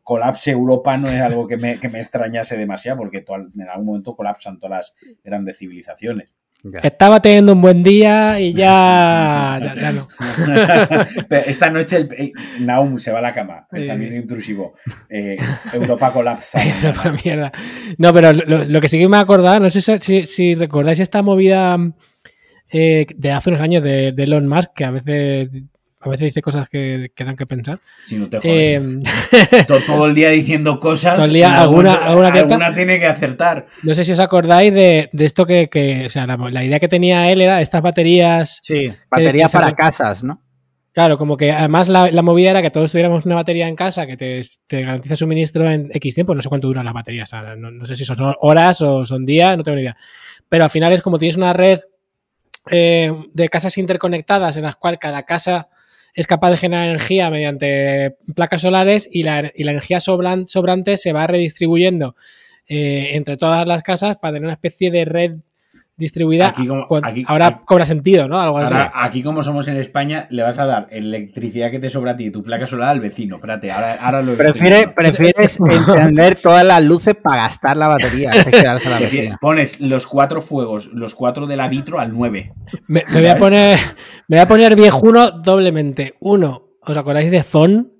[0.04, 4.16] colapse Europa no es algo que me, que me extrañase demasiado porque en algún momento
[4.16, 6.30] colapsan todas las grandes civilizaciones.
[6.62, 6.80] Ya.
[6.84, 10.08] Estaba teniendo un buen día y ya, ya, ya no.
[11.46, 14.22] Esta noche el, eh, Naum se va a la cama, pensamiento Sí.
[14.22, 14.74] intrusivo.
[15.10, 15.38] Eh,
[15.74, 16.60] Europa colapsa.
[17.04, 17.52] Una mierda.
[17.98, 20.56] No, pero lo, lo que sí que me he acordado, no sé si, si- si
[20.56, 21.78] recordáis esta movida
[22.72, 25.50] eh, de hace unos años de, de Elon Musk, que a veces
[26.02, 27.80] a veces dice cosas que, que dan que pensar.
[28.06, 28.40] Si no te.
[28.44, 28.82] Eh,
[29.68, 31.16] To- todo el día diciendo cosas.
[31.16, 33.68] Todo el día, alguna- alguna que alguna tiene que acertar.
[33.84, 36.80] no sé si os acordáis de, de esto que, que- o sea, la, la idea
[36.80, 40.42] que tenía él era estas baterías, Sí, batería que se para casas, ¿no?
[40.92, 44.06] claro, como que además la, la movida era que todos tuviéramos una batería en casa
[44.06, 47.40] que te, te garantiza suministro en X tiempo, no sé cuánto duran las baterías, o
[47.40, 49.96] sea, no, no sé si son horas o son días, no tengo ni idea.
[50.50, 51.80] Pero al final es como tienes una red
[52.70, 55.70] eh, de casas interconectadas en las cuales cada casa
[56.20, 60.98] es capaz de generar energía mediante placas solares y la, y la energía sobran- sobrante
[60.98, 62.16] se va redistribuyendo
[62.68, 65.36] eh, entre todas las casas para tener una especie de red
[66.00, 66.48] distribuida.
[66.48, 68.40] Aquí como- aquí- ahora aquí- cobra sentido, ¿no?
[68.40, 68.74] Algo así.
[68.74, 72.16] Ahora, aquí como somos en España, le vas a dar electricidad que te sobra a
[72.18, 73.36] ti y tu placa solar al vecino.
[73.36, 79.34] Espérate, ahora, ahora lo Prefiere, prefieres encender todas las luces para gastar la batería que.
[79.40, 82.54] Pones los cuatro fuegos, los cuatro de la vitro al 9.
[82.88, 83.78] Me, me voy a poner,
[84.28, 86.16] me voy a poner viejuno doblemente.
[86.22, 87.92] Uno, ¿os acordáis de Fon?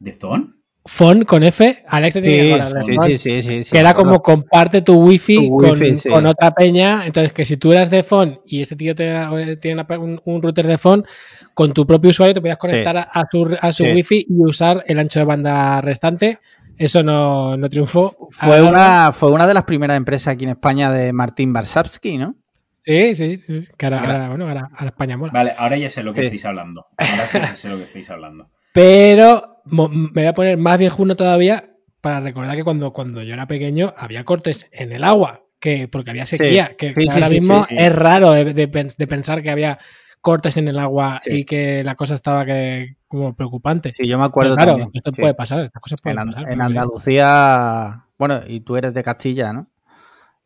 [0.00, 0.57] ¿De Zon?
[0.90, 1.84] Fon con F.
[1.86, 3.06] Alex te tiene que acordar sí, Fon.
[3.06, 6.08] sí, sí, sí, sí, que era como comparte tu wifi, Tu wifi, con, sí.
[6.08, 7.04] con otra peña.
[7.04, 10.42] Entonces, que si tú eras de phone y ese tío te- tiene una- un, un
[10.42, 11.04] router de phone,
[11.52, 13.90] con tu propio usuario te podías conectar a, a su, a su Sí.
[13.92, 16.38] wifi y usar el ancho de banda restante.
[16.78, 18.28] Eso no, no triunfó.
[18.30, 22.16] Fue Ahora- una, fue una de las primeras empresas aquí en España de Martín Barsavsky,
[22.16, 22.34] ¿no?
[22.80, 23.60] Sí, sí, sí.
[23.76, 25.32] Que ahora, bueno, ahora, ahora España mola.
[25.34, 26.26] Vale, ahora ya sé lo que Sí.
[26.28, 26.86] estáis hablando.
[26.96, 28.48] Ahora sí sé lo que estáis hablando.
[28.72, 31.70] Pero mo- me voy a poner más viejuno todavía
[32.00, 36.10] para recordar que cuando, cuando yo era pequeño había cortes en el agua, que porque
[36.10, 39.50] había sequía, que Sí, ahora sí, mismo es raro de, de pens- de pensar que
[39.50, 39.78] había
[40.20, 43.92] cortes en el agua y que la cosa estaba que, como preocupante.
[43.92, 44.90] Sí, yo me Pero acuerdo claro, también.
[44.94, 46.52] esto puede pasar, estas cosas En, pueden pasar.
[46.52, 46.60] en.
[46.60, 49.66] Andalucía, bueno, y tú eres de Castilla, ¿no?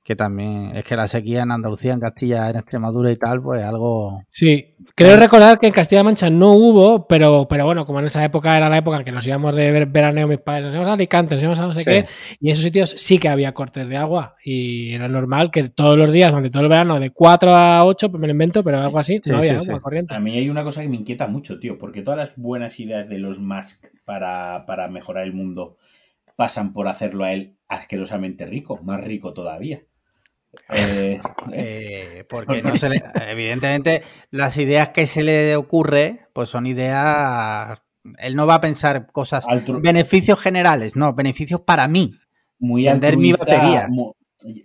[0.05, 3.63] Que también, es que la sequía en Andalucía, en Castilla, en Extremadura y tal, pues
[3.63, 4.25] algo...
[4.29, 8.25] Sí, creo recordar que en Castilla-La Mancha no hubo, pero, pero bueno, como en esa
[8.25, 10.89] época era la época en que nos íbamos de ver- veraneo mis padres, nos íbamos
[10.89, 11.85] a Alicante, nos íbamos a no sé Sí.
[11.85, 12.07] qué,
[12.41, 15.97] y en esos sitios sí que había cortes de agua y era normal que todos
[15.97, 18.81] los días, durante todo el verano, de 4 a 8, pues me lo invento, pero
[18.81, 19.81] algo así, Sí, no había sí, agua sí.
[19.83, 20.15] corriente.
[20.17, 23.09] A mí hay una cosa que me inquieta mucho, tío, porque todas las buenas ideas
[23.09, 25.77] de los Musk para, para mejorar el mundo
[26.35, 29.83] pasan por hacerlo a él asquerosamente rico, más rico todavía.
[30.71, 31.21] Eh,
[31.53, 37.83] Eh, porque no se le- evidentemente las ideas que se le ocurre, pues son ideas...
[38.19, 39.45] Él no va a pensar cosas...
[39.47, 42.15] altru- Beneficios generales, no, beneficios para mí.
[42.59, 43.89] muy vender mi batería.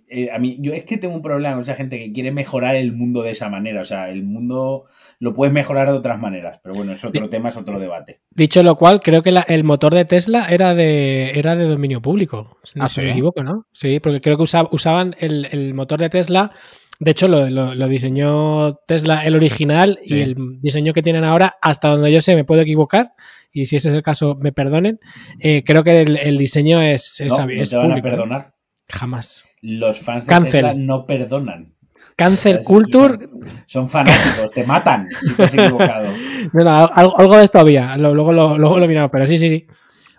[0.08, 2.76] Eh, a mí, yo es que tengo un problema con esa gente que quiere mejorar
[2.76, 3.80] el mundo de esa manera.
[3.82, 4.84] O sea, el mundo
[5.18, 6.60] lo puedes mejorar de otras maneras.
[6.62, 8.20] Pero bueno, es otro tema, es otro debate.
[8.30, 12.00] Dicho lo cual, creo que la- el motor de Tesla era de, era de dominio
[12.02, 13.66] público, no ¿Ah, si me equivoco, ¿no?
[13.72, 16.52] Sí, porque creo que usa- usaban el, el motor de Tesla.
[17.00, 20.16] De hecho, lo, lo- lo diseñó Tesla el original Sí.
[20.16, 23.12] y el diseño que tienen ahora, hasta donde yo sé, me puedo equivocar.
[23.52, 24.98] Y si ese es el caso, me perdonen.
[25.40, 28.54] Eh, creo que el, el diseño es, es, No, te van a perdonar.
[28.90, 29.44] Jamás.
[29.62, 30.52] Los fans de Cancel.
[30.52, 31.68] Tesla no perdonan.
[32.16, 33.26] Cancel Culture.
[33.26, 36.08] Son, son fanáticos, te matan si te has equivocado.
[36.52, 37.96] No, no, algo, algo de esto había.
[37.96, 39.66] Luego, lo, luego lo miramos, pero sí, sí, sí.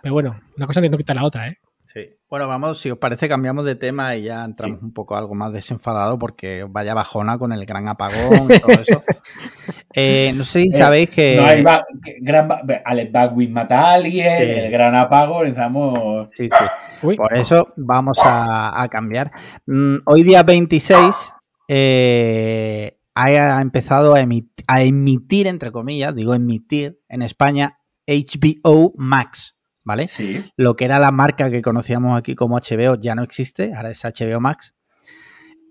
[0.02, 1.58] Pero bueno, una cosa no quita la otra, ¿eh?
[1.84, 2.00] Sí.
[2.28, 5.52] Bueno, vamos, si os parece, cambiamos de tema y ya entramos un poco algo más
[5.52, 9.02] desenfadado porque vaya bajona con el gran apagón y todo eso.
[9.92, 11.36] Eh, no sé si Eh, sabéis que...
[11.36, 11.84] No hay ba-
[12.20, 14.44] gran ba- Alex Baldwin mata a alguien, Sí.
[14.44, 16.30] el gran apago, empezamos.
[16.32, 17.06] Sí, sí.
[17.06, 19.32] Uy, Por eso vamos a, a cambiar.
[19.66, 21.32] Mm, hoy día 26
[21.68, 24.20] eh, ha empezado a,
[24.66, 30.06] a emitir, entre comillas, digo emitir, en España HBO Max, ¿vale?
[30.06, 30.42] Sí.
[30.56, 34.02] Lo que era la marca que conocíamos aquí como HBO ya no existe, ahora es
[34.04, 34.74] HBO Max.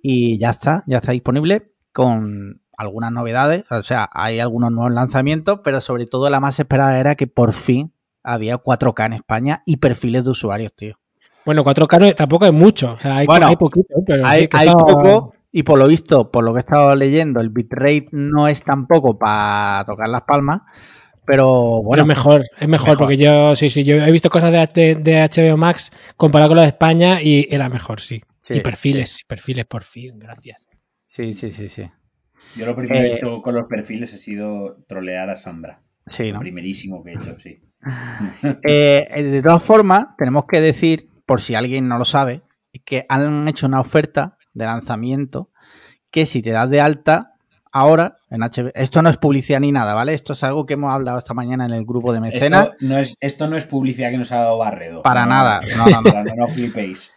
[0.02, 3.66] Y ya está, ya está disponible con algunas novedades.
[3.72, 7.54] O sea, hay algunos nuevos lanzamientos, pero sobre todo la más esperada era que por
[7.54, 7.94] fin
[8.24, 10.96] había 4K en España y perfiles de usuarios, tío.
[11.46, 12.94] bueno, 4K no- tampoco hay mucho.
[12.94, 15.80] O sea, hay, Bueno, hay poquito, pero hay sí que hay está- poco y por
[15.80, 20.08] lo visto, por lo que he estado leyendo, el bitrate no es tampoco para tocar
[20.10, 20.62] las palmas,
[21.26, 22.98] pero Bueno, es mejor, es mejor, mejor.
[22.98, 26.56] porque yo, sí, sí, yo he visto cosas de, de- de HBO Max comparado con
[26.58, 28.22] lo de España y era mejor, sí.
[28.42, 30.68] Sí, y perfiles, perfiles, por fin, gracias.
[31.06, 31.90] sí, sí, sí, sí.
[32.56, 35.82] Yo lo primero que he Eh, hecho con los perfiles ha sido trolear a Sandra.
[36.08, 37.62] Sí, Lo primerísimo que he hecho, sí.
[38.64, 42.42] Eh, de todas formas, tenemos que decir, por si alguien no lo sabe,
[42.86, 45.52] que han hecho una oferta de lanzamiento
[46.12, 47.34] que si te das de alta
[47.72, 50.14] ahora en HBO, esto no es publicidad ni nada, ¿vale?
[50.14, 52.70] Esto es algo que hemos hablado esta mañana en el grupo de mecenas.
[52.70, 55.04] Esto no, es, esto no es publicidad que nos ha dado Barredo.
[55.04, 55.62] Para No, nada.
[55.78, 56.24] No, no, no.
[56.24, 57.14] no, no flipéis.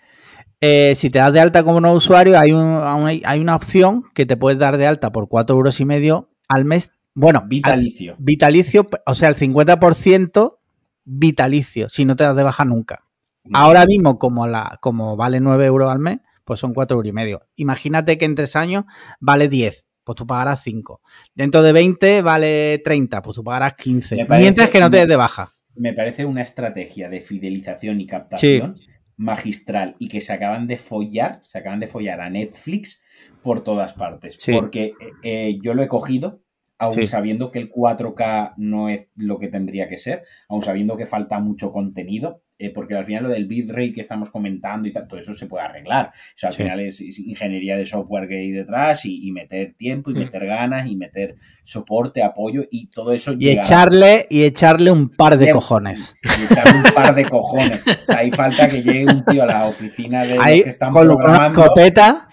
[0.64, 4.04] Eh, si te das de alta como nuevo usuario, hay, un- hay hay una opción
[4.14, 8.14] que te puedes dar de alta por 4 euros y medio al mes Bueno, Vitalicio.
[8.18, 10.58] vitalicio, o sea, el 50%
[11.04, 13.04] vitalicio, si no te das de baja nunca.
[13.52, 17.12] Ahora mismo, como, la, como vale 9 euros al mes, pues son 4 euros y
[17.12, 17.42] medio.
[17.56, 18.84] Imagínate que en 3 años
[19.18, 21.00] vale 10, pues tú pagarás 5.
[21.34, 24.14] Dentro de 20 vale 30, pues tú pagarás 15.
[24.16, 25.50] Me parece- mientras que no te des de baja.
[25.74, 28.76] Me parece una estrategia de fidelización y captación
[29.22, 33.00] magistral y que se acaban de follar, se acaban de follar a Netflix
[33.42, 34.36] por todas partes.
[34.38, 34.52] Sí.
[34.52, 36.42] Porque eh, eh, yo lo he cogido,
[36.78, 37.06] aun Sí.
[37.06, 41.38] sabiendo que el 4K no es lo que tendría que ser, aun sabiendo que falta
[41.38, 45.18] mucho contenido, eh, porque al final lo del bitrate que estamos comentando y tal, todo
[45.20, 46.06] eso se puede arreglar.
[46.08, 46.62] O sea, al Sí.
[46.62, 50.18] final es, es ingeniería de software que hay detrás y, y meter tiempo y Mm.
[50.18, 51.34] meter ganas y meter
[51.64, 53.66] soporte, apoyo y todo eso Y llegará.
[53.66, 56.14] echarle, y echarle un par de cojones.
[56.22, 57.80] Y echarle un par de cojones.
[57.86, 60.68] O sea, ahí falta que llegue un tío a la oficina de los Ahí, que
[60.68, 62.31] están con una programando escopeta, y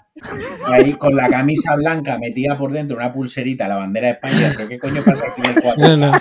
[0.66, 4.68] ahí con la camisa blanca metida por dentro una pulserita, la bandera de España, pero
[4.68, 5.76] qué coño pasa aquí en el 4K?
[5.78, 6.12] No, no.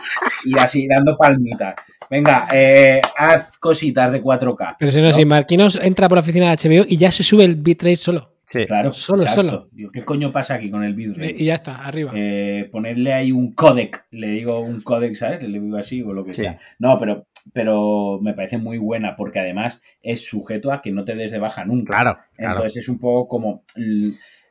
[0.45, 1.75] Y así dando palmitas.
[2.09, 4.75] Venga, eh, haz cositas de 4K.
[4.79, 5.13] Pero si no, ¿no?
[5.13, 8.35] si Marquinos entra por la oficina de HBO y ya se sube el bitrate solo.
[8.51, 8.65] Sí.
[8.65, 9.41] Claro, Solo, exacto.
[9.43, 9.69] solo.
[9.71, 11.35] Digo, ¿Qué coño pasa aquí con el bitrate?
[11.37, 12.11] Y ya está, arriba.
[12.15, 15.43] Eh, ponedle ahí un codec, le digo un codec, ¿sabes?
[15.43, 16.41] Le digo así o lo que Sí.
[16.41, 16.57] sea.
[16.79, 21.15] No, pero, pero me parece muy buena porque además es sujeto a que no te
[21.15, 21.93] des de baja nunca.
[21.93, 22.55] Claro, claro.
[22.55, 23.63] Entonces es un poco como.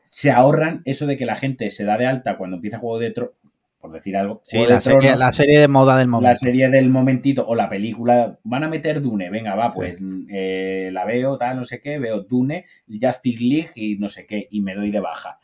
[0.05, 3.11] Se ahorran eso de que la gente se da de alta cuando empieza Juego de
[3.11, 3.35] Tronos,
[3.81, 4.41] por decir algo.
[4.43, 6.37] Sí, Juego de la serie, Tronos, la serie de moda del la momento.
[6.37, 8.39] serie del momentito o la película.
[8.43, 9.97] Van a meter Dune, venga, va, pues
[10.31, 14.49] eh, la veo, tal, no sé qué, veo Dune, Justice League y no sé qué,
[14.51, 15.39] y me doy de baja.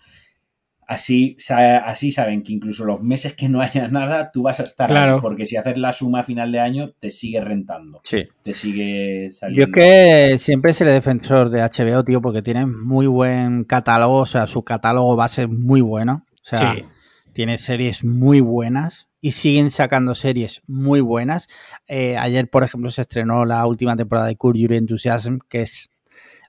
[0.86, 4.90] Así, así saben que incluso los meses que no haya nada, tú vas a estar
[4.90, 5.20] ahí, Claro.
[5.20, 8.24] porque si haces la suma a final de año, te sigue rentando, Sí.
[8.42, 9.64] te sigue Yo saliendo.
[9.66, 14.46] es que siempre seré defensor de HBO, tío, porque tiene muy buen catálogo, o sea,
[14.46, 16.24] su catálogo va a ser muy bueno.
[16.44, 16.84] O sea, Sí.
[17.32, 21.48] tiene series muy buenas y siguen sacando series muy buenas.
[21.88, 25.90] Eh, ayer, por ejemplo, se estrenó la última temporada de Curb Your Enthusiasm, que es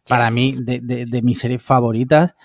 [0.08, 0.34] para Yes.
[0.34, 2.36] mí de, de- de mis series favoritas.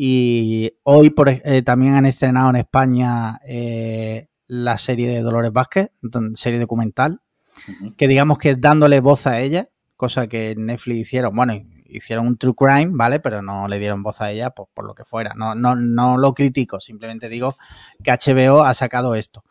[0.00, 5.90] Y hoy por, eh, también han estrenado en España eh, la serie de Dolores Vázquez,
[6.34, 7.20] serie documental,
[7.96, 11.54] que digamos que es dándole voz a ella, cosa que Netflix hicieron, bueno,
[11.86, 13.18] hicieron un true crime, ¿vale?
[13.18, 15.34] Pero no le dieron voz a ella por, por lo que fuera.
[15.34, 17.56] No, no, no lo critico, simplemente digo
[18.04, 19.42] que HBO ha sacado esto.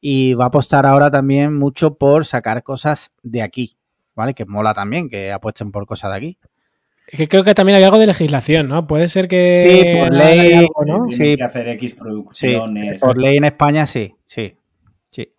[0.00, 3.78] Y va a apostar ahora también mucho por sacar cosas de aquí,
[4.16, 4.34] ¿vale?
[4.34, 6.38] Que mola también que apuesten por cosas de aquí.
[7.08, 8.86] Es que creo que también hay algo de legislación, ¿no?
[8.86, 9.52] Puede ser que.
[9.62, 11.08] Sí, por ley- algo, ¿no?
[11.08, 11.36] Sí.
[11.36, 13.00] que hacer X Sí, producciones.
[13.00, 14.56] por ley en España sí, sí,
[15.10, 15.32] sí.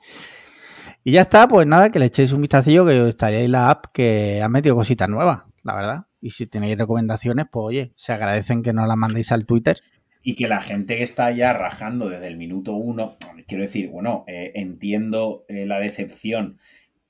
[1.03, 4.41] Y ya está, pues nada, que le echéis un vistacillo, que estaríais la app que
[4.41, 6.03] ha metido cositas nuevas, la verdad.
[6.21, 9.75] Y si tenéis recomendaciones, pues oye, se agradecen que nos las mandéis al Twitter.
[10.25, 13.15] Y que la gente que está ya rajando desde el minuto uno,
[13.47, 16.59] quiero decir, bueno, eh, entiendo eh, la decepción.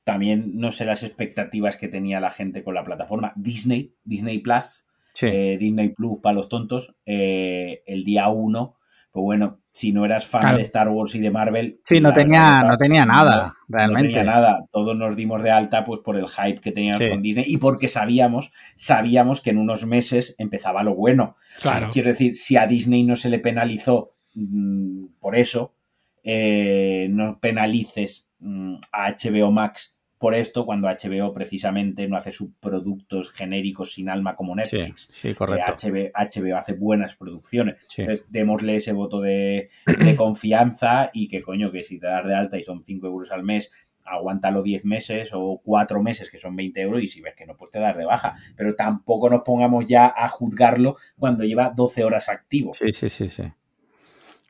[0.03, 3.33] También no sé las expectativas que tenía la gente con la plataforma.
[3.35, 4.85] Disney, Disney Plus,
[5.15, 8.77] Sí, eh, Disney Plus para los tontos, eh, el día uno,
[9.11, 10.57] pues bueno, si no eras fan Claro.
[10.57, 11.79] de Star Wars y de Marvel.
[11.83, 14.07] Sí, no tenía- verdad, no tenía nada, no- realmente.
[14.09, 14.65] No tenía nada.
[14.71, 17.09] Todos nos dimos de alta pues por el hype que teníamos Sí.
[17.09, 21.35] con Disney y porque sabíamos, sabíamos que en unos meses empezaba lo bueno.
[21.61, 21.89] Claro.
[21.93, 25.75] Quiero decir, si a Disney no se le penalizó mm, por eso,
[26.23, 29.92] eh, no penalices mm, a HBO Max
[30.23, 35.09] por esto cuando HBO precisamente no hace sus productos genéricos sin alma como Netflix.
[35.11, 35.73] sí, Eh, correcto.
[35.73, 37.75] HBO, HBO hace buenas producciones.
[37.89, 38.03] Sí.
[38.03, 42.33] Entonces, démosle ese voto de, de confianza y que coño, que si te das de
[42.35, 43.73] alta y son 5 euros al mes,
[44.05, 47.57] aguántalo 10 meses o 4 meses que son 20 euros y si ves que no,
[47.57, 48.33] pues te das de baja.
[48.55, 52.73] Pero tampoco nos pongamos ya a juzgarlo cuando lleva 12 horas activo.
[52.75, 53.43] Sí, sí, sí, sí.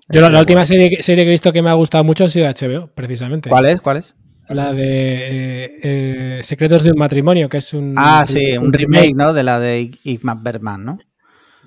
[0.10, 2.26] Yo la, la última serie, que- serie que he visto que me ha gustado mucho
[2.26, 3.50] ha sido HBO, precisamente.
[3.50, 3.82] ¿Cuál es?
[3.82, 4.14] ¿Cuál es?
[4.50, 7.96] La de eh, eh, Secretos de un matrimonio, que es un.
[7.98, 9.34] Ah, sí, un remake, ¿no?
[9.34, 11.00] De la de Igmar Bergman, ¿no?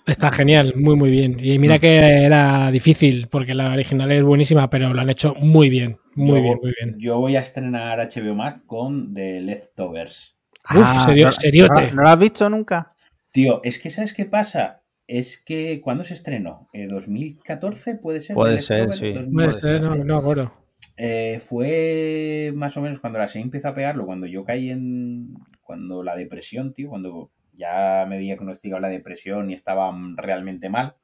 [0.07, 1.37] Está genial, muy, muy bien.
[1.43, 1.81] Y mira Mm.
[1.81, 5.99] que era difícil, porque la original es buenísima, pero lo han hecho muy bien.
[6.15, 6.95] Muy Yo- bien, muy bien.
[6.99, 10.37] Yo voy a estrenar HBO Max con The Leftovers.
[10.75, 11.89] Uf, serio- ¿no- seriote.
[11.91, 12.93] ¿no, ¿No lo has visto nunca?
[13.33, 14.83] Tío, es que ¿sabes qué pasa?
[15.09, 16.69] Es que ¿cuándo se estrenó?
[16.73, 18.35] ¿Eh, ¿2014 puede ser?
[18.35, 18.99] Puede ser, Leftovers?
[18.99, 19.13] sí.
[19.13, 19.33] 2014.
[19.35, 19.99] Puede ser, ser, no, sí.
[20.05, 20.53] no me acuerdo.
[20.97, 25.35] Eh, fue más o menos cuando la serie empezó a pegarlo, cuando yo caí en.
[25.63, 30.95] Cuando la depresión, tío, cuando ya me diagnosticado la depresión y estaba realmente mal.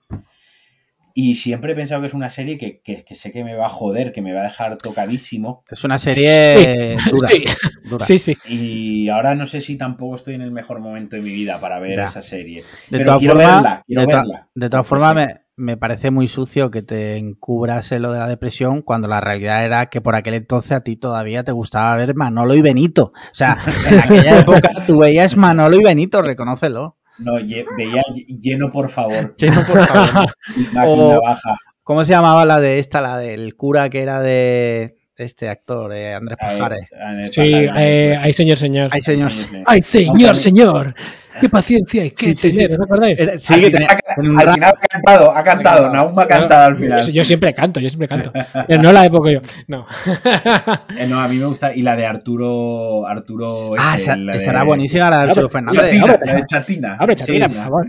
[1.14, 3.66] Y siempre he pensado que es una serie que, que- que sé que me va
[3.66, 5.62] a joder, que me va a dejar tocadísimo.
[5.70, 7.44] Es una serie dura, Sí.
[7.84, 8.06] dura.
[8.06, 8.36] Sí, sí.
[8.48, 11.78] Y ahora no sé si tampoco estoy en el mejor momento de mi vida para
[11.80, 12.04] ver Ya.
[12.04, 12.62] esa serie.
[12.62, 12.64] De
[12.98, 14.48] Pero todas quiero formas, verla, quiero de, to- verla.
[14.54, 18.26] de todas formas me, me parece muy sucio que te encubras en lo de la
[18.28, 22.14] depresión cuando la realidad era que por aquel entonces a ti todavía te gustaba ver
[22.16, 23.12] Manolo y Benito.
[23.14, 23.56] O sea,
[23.88, 26.96] en aquella época tú veías Manolo y Benito, reconócelo.
[27.18, 28.02] No, ye- veía
[28.40, 29.34] lleno, por favor.
[29.38, 30.32] Lleno, por favor.
[30.72, 31.54] Máquina O- baja.
[31.84, 36.14] ¿Cómo se llamaba la de esta, la del cura que era de este actor, eh,
[36.14, 36.88] Andrés Pajares?
[37.30, 38.88] Sí, eh, ay, señor, señor.
[38.92, 39.30] Ay, señor.
[39.66, 40.94] Ay, señor, señor.
[41.40, 43.18] Qué paciencia hay que Sí, sí, tener, sí, ¿os acordáis?
[43.18, 45.88] Era- sí, Al que final, tenía al final ha cantado, ha cantado.
[45.90, 47.10] Naum ha cantado al final.
[47.10, 48.30] Yo siempre canto, yo siempre canto.
[48.68, 49.40] Pero no la época yo.
[49.66, 49.86] No.
[50.98, 51.74] Eh, no, a mí me gusta.
[51.74, 53.06] Y la de Arturo.
[53.06, 55.80] Arturo Ah, este, esa, la esa de- era buenísima, la de Arturo Fernández.
[55.80, 56.96] Chatina, la de Chatina.
[56.98, 57.86] Abre, chatina, Sí, por favor.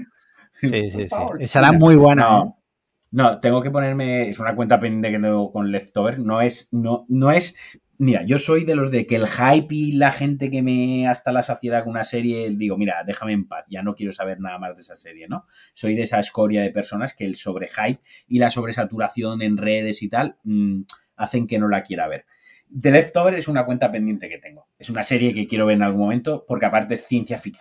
[0.53, 1.07] Sí, sí,
[1.39, 2.23] Esa era muy buena.
[2.23, 2.25] ¿eh?
[2.29, 2.57] No,
[3.13, 4.29] no, tengo que ponerme.
[4.29, 6.19] Es una cuenta pendiente que tengo con Leftover.
[6.19, 6.67] No es.
[6.71, 7.55] No, no es.
[7.99, 11.31] Mira, yo soy de los de que el hype y la gente que me hasta
[11.31, 14.57] la saciedad con una serie, digo, mira, déjame en paz, ya no quiero saber nada
[14.57, 15.45] más de esa serie, ¿no?
[15.75, 20.09] Soy de esa escoria de personas que el sobrehype y la sobresaturación en redes y
[20.09, 20.81] tal mm,
[21.17, 22.25] hacen que no la quiera ver.
[22.81, 24.67] The Leftover es una cuenta pendiente que tengo.
[24.79, 27.59] Es una serie que quiero ver en algún momento porque aparte es ciencia, fic-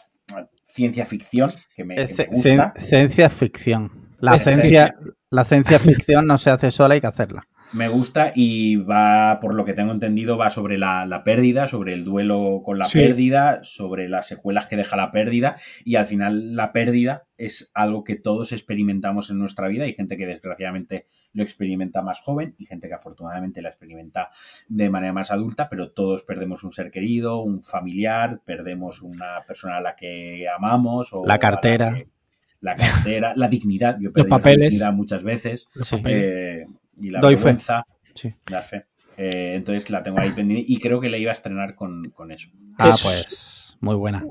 [0.66, 2.72] ciencia ficción, que me, que gusta.
[2.74, 4.08] cien- ciencia ficción.
[4.18, 4.94] La Es ciencia,
[5.32, 7.42] la ciencia ficción no se hace sola, hay que hacerla.
[7.72, 11.94] Me gusta y va, por lo que tengo entendido, va sobre la, la pérdida, sobre
[11.94, 12.98] el duelo con la Sí.
[12.98, 18.04] pérdida, sobre las secuelas que deja la pérdida y al final la pérdida es algo
[18.04, 19.84] que todos experimentamos en nuestra vida.
[19.84, 24.28] Hay gente que desgraciadamente lo experimenta más joven y gente que afortunadamente la experimenta
[24.68, 29.78] de manera más adulta, pero todos perdemos un ser querido, un familiar, perdemos una persona
[29.78, 31.94] a la que amamos o La a cartera.
[31.94, 32.09] que-
[32.62, 33.98] la cartera, la dignidad.
[34.01, 34.70] Yo he perdido la papeles.
[34.70, 35.68] dignidad muchas veces.
[35.74, 35.97] Los Sí.
[36.06, 36.64] Eh,
[37.01, 37.36] y la Doy fe.
[37.36, 37.84] vergüenza,
[38.14, 38.32] Sí.
[38.51, 38.86] dar fe.
[39.18, 42.32] Eh, entonces la tengo ahí pendiente y creo que la iba a estrenar con, con
[42.32, 42.48] eso.
[42.78, 44.24] Ah, Es- pues muy buena.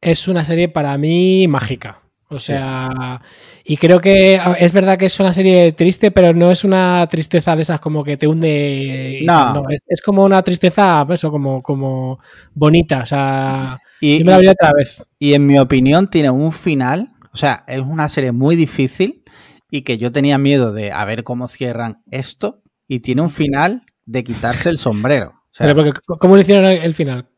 [0.00, 2.02] es una serie para mí mágica.
[2.28, 3.22] O sea,
[3.64, 7.54] y creo que es verdad que es una serie triste, pero no es una tristeza
[7.54, 9.20] de esas como que te hunde.
[9.24, 9.62] No.
[9.62, 12.18] tal, es, es como una tristeza, eso, como, como
[12.52, 13.02] bonita.
[13.02, 15.06] O sea, Y, yo me la vería otra vez.
[15.20, 19.22] y en mi opinión tiene un final, o sea, es una serie muy difícil
[19.70, 23.84] y que yo tenía miedo de a ver cómo cierran esto y tiene un final
[24.06, 25.34] de quitarse el sombrero.
[25.34, 27.28] O sea, Pero porque, ¿Cómo lo hicieron el, final?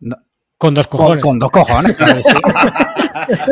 [0.00, 0.16] No.
[0.58, 1.22] Con dos con, cojones.
[1.22, 2.36] con dos cojones, claro que sí.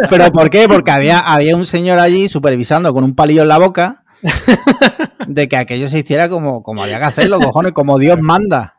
[0.10, 0.66] ¿Pero por qué?
[0.66, 4.04] Porque había, había un señor allí supervisando con un palillo en la boca
[5.28, 8.77] de que aquello se hiciera como, como había que hacerlo, cojones, como Dios manda.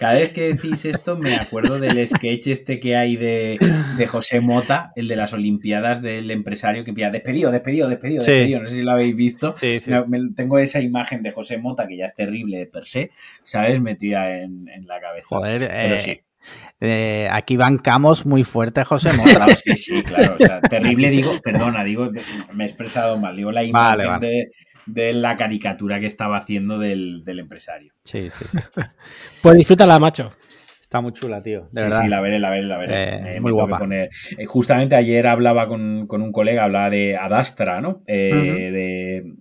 [0.00, 3.58] Cada vez que decís esto me acuerdo del sketch este que hay de,
[3.98, 8.30] de José Mota, el de las Olimpiadas del empresario que pilla despedido, despedido, despedido, Sí.
[8.32, 8.60] despedido.
[8.62, 9.54] No sé si lo habéis visto.
[9.58, 9.90] Sí, sí.
[9.90, 13.10] Me- me- tengo esa imagen de José Mota que ya es terrible de per se,
[13.42, 13.80] ¿sabes?
[13.80, 15.26] Metida en, en la cabeza.
[15.28, 16.20] Joder, Pero eh, sí.
[16.80, 19.34] eh, aquí bancamos muy fuerte, José Mota.
[19.34, 20.34] Claro, sí, sí, claro.
[20.34, 22.10] o sea, terrible, digo, perdona, digo,
[22.54, 23.36] me he expresado mal.
[23.36, 24.26] Digo la imagen Vale, vale.
[24.26, 24.50] De,
[24.92, 27.92] de la caricatura que estaba haciendo del, del empresario.
[28.04, 28.58] Sí, sí, sí.
[29.42, 30.32] Pues disfrútala, macho.
[30.80, 31.68] Está muy chula, tío.
[31.70, 32.02] De sí, verdad.
[32.02, 32.94] sí, la veré, la veré, la veré.
[33.04, 33.78] Eh, Eh, muy guapa.
[33.78, 38.02] poner- eh, justamente ayer hablaba con, con un colega, hablaba de Adastra, ¿no?
[38.08, 39.34] Eh, de,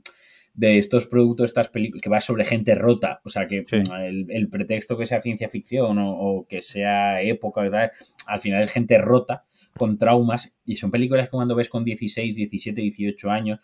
[0.53, 3.21] de estos productos, estas películas, que va sobre gente rota.
[3.23, 3.77] O sea, que Sí.
[4.05, 7.91] el, el pretexto que sea ciencia ficción o, o que sea época, ¿verdad?
[8.27, 9.43] al final es gente rota
[9.77, 13.59] con traumas y son películas que cuando ves con 16, 17, 18 años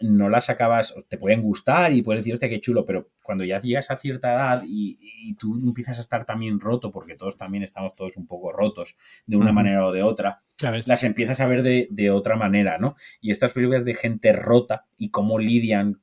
[0.00, 3.60] no las acabas, te pueden gustar y puedes decir, hostia, qué chulo, pero cuando ya
[3.60, 7.62] llegas a cierta edad y, y tú empiezas a estar también roto, porque todos también
[7.62, 8.96] estamos todos un poco rotos
[9.26, 10.42] de una manera o de otra,
[10.86, 12.96] las empiezas a ver de, de otra manera, ¿no?
[13.20, 16.00] Y estas películas de gente rota y cómo lidian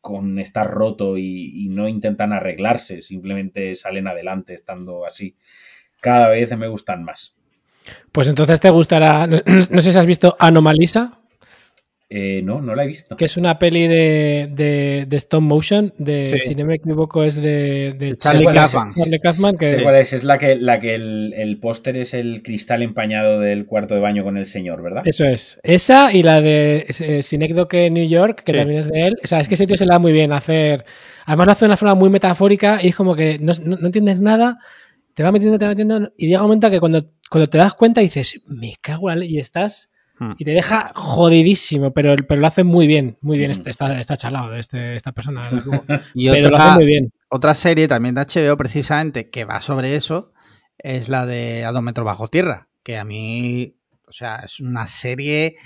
[0.00, 5.36] con estar roto y, y no intentan arreglarse, simplemente salen adelante estando así,
[6.00, 7.34] cada vez me gustan más.
[8.12, 9.26] Pues entonces te gustará.
[9.26, 9.38] No,
[9.70, 11.23] no sé si has visto Anomalisa,
[12.16, 13.16] Eh, no, no la he visto.
[13.16, 15.92] que es una peli de, de, de stop motion.
[15.98, 16.50] De, Sí.
[16.50, 18.88] Si no me equivoco, es de, de Charlie Kaufman.
[18.88, 22.14] Charlie Kaufman, que Sé cuál es, es la que, la que el, el póster es
[22.14, 25.02] el cristal empañado del cuarto de baño con el señor, ¿verdad?
[25.06, 25.58] Eso es.
[25.64, 28.58] Esa y la de eh, Synecdoche New York, que Sí.
[28.58, 29.16] también es de él.
[29.24, 30.84] O sea, es que ese tío se le da muy bien hacer.
[31.26, 33.86] Además, lo hace de una forma muy metafórica y es como que no, no- no
[33.86, 34.58] entiendes nada,
[35.14, 36.12] te va metiendo, te va metiendo.
[36.16, 39.20] Y llega un momento que cuando, cuando te das cuenta dices, me cago en la
[39.24, 39.90] ley", y estás.
[40.18, 40.32] Hmm.
[40.38, 43.48] Y te deja jodidísimo, pero, pero lo hace muy bien, muy bien.
[43.50, 43.52] Mm.
[43.52, 45.42] Este- Está, está chalado de este, esta persona.
[46.14, 47.12] Y pero lo otra, hace muy bien.
[47.28, 50.32] otra serie también de HBO, precisamente, que va sobre eso,
[50.78, 53.74] es la de A dos metros bajo tierra, que a mí,
[54.06, 55.56] o sea, es una serie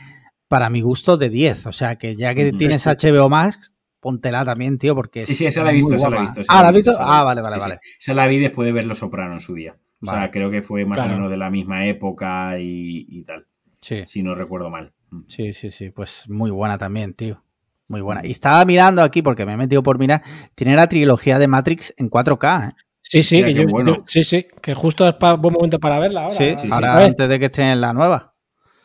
[0.49, 1.67] para mi gusto de 10.
[1.67, 5.63] O sea, que ya que tienes HBO Max, póntela también, tío, porque Sí, sí, esa
[5.63, 6.41] la he visto, esa la he visto.
[6.49, 6.91] Ah, la ¿la he has visto?
[6.93, 7.25] Ah, visto.
[7.27, 7.69] vale, vale, Sí, sí.
[7.69, 7.81] vale.
[8.01, 9.77] Esa la vi después de ver Los Soprano en su día.
[10.01, 10.31] O sea, Vale.
[10.31, 11.11] creo que fue más Claro.
[11.11, 13.48] o menos de la misma época y, y tal,
[13.81, 14.93] Sí, si no recuerdo mal.
[15.11, 15.21] Mm.
[15.29, 17.43] sí, sí, sí, pues muy buena también, tío.
[17.87, 18.21] Muy buena.
[18.27, 20.23] Y estaba mirando aquí, porque me he metido por mirar,
[20.55, 22.69] tiene la trilogía de Matrix en 4K.
[22.69, 22.73] ¿eh?
[23.01, 23.97] Sí, sí, Mira que yo- bueno.
[23.97, 26.35] yo- sí, sí, que justo es pa- buen momento para verla ahora.
[26.35, 26.69] Sí, sí, sí.
[26.71, 28.35] ahora ver, antes de que esté en la nueva.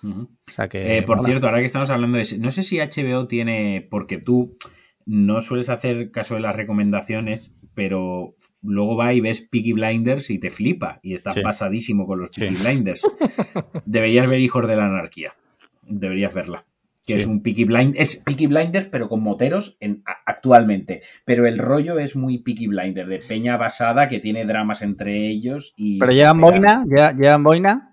[0.03, 0.97] O sea que.
[0.97, 1.27] Eh, por mola.
[1.27, 2.23] cierto, ahora que estamos hablando de...
[2.23, 3.85] ese- No sé si HBO tiene...
[3.91, 4.57] Porque tú
[5.05, 10.39] no sueles hacer caso de las recomendaciones, pero luego va y ves Peaky Blinders y
[10.39, 10.99] te flipa.
[11.03, 11.41] Y está Sí.
[11.41, 12.41] pasadísimo con los Sí.
[12.41, 13.01] Peaky Blinders.
[13.85, 15.33] Deberías ver Hijos de la Anarquía.
[15.87, 16.65] Deberías verla.
[17.05, 17.19] Que Sí.
[17.19, 21.01] es un Peaky Blind, es Peaky Blinders, pero con moteros en, actualmente.
[21.25, 25.73] Pero el rollo es muy Peaky Blinder, de peña basada que tiene dramas entre ellos
[25.75, 25.99] y.
[25.99, 27.92] Pero llevan boina, lle- llevan boina,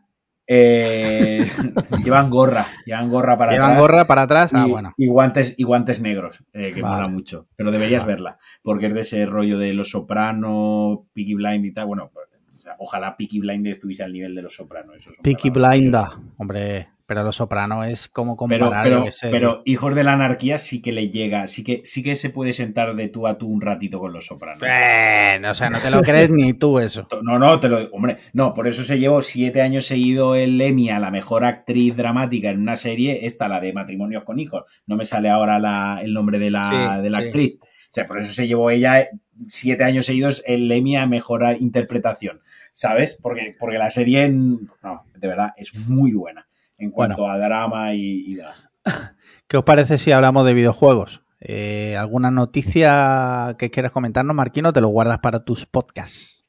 [0.53, 1.47] Eh,
[2.05, 4.51] llevan gorra, llevan gorra para llevan atrás gorra para atrás.
[4.53, 4.93] Ah, y, bueno.
[4.97, 6.97] y guantes y guantes negros, eh, que Vale.
[6.97, 7.47] mola mucho.
[7.55, 8.15] Pero deberías Vale.
[8.15, 11.87] verla, porque es de ese rollo de los soprano, Peaky Blind y tal.
[11.87, 14.93] Bueno, o sea, ojalá Peaky Blind estuviese al nivel de los soprano.
[14.93, 16.07] Esos Peaky Blinder.
[16.37, 18.87] Hombre, pero Los Soprano es como comparar.
[19.33, 22.53] pero, Hijos de la Anarquía sí que le llega, sí que, sí que se puede
[22.53, 24.63] sentar de tú a tú un ratito con los sopranos.
[24.65, 27.09] Eh, o sea, no te lo crees ni tú eso.
[27.25, 30.89] No, no, te lo Hombre, no, por eso se llevó siete años seguido el Emmy
[30.91, 34.63] a la mejor actriz dramática en una serie, esta, la de Matrimonios con Hijos.
[34.87, 37.25] No me sale ahora la- el nombre de la, Sí, de la sí.
[37.25, 37.59] actriz.
[37.61, 39.09] O sea, por eso se llevó ella
[39.49, 43.19] siete años seguidos el Emmy a mejor interpretación, ¿sabes?
[43.21, 46.47] Porque, porque la serie, no, de verdad, es muy buena
[46.81, 48.69] en cuanto a drama y, y demás.
[49.47, 51.23] ¿Qué os parece si hablamos de videojuegos?
[51.41, 54.73] Eh, ¿Alguna noticia que quieras comentarnos, Marquino?
[54.73, 56.45] Te lo guardas para tus podcasts.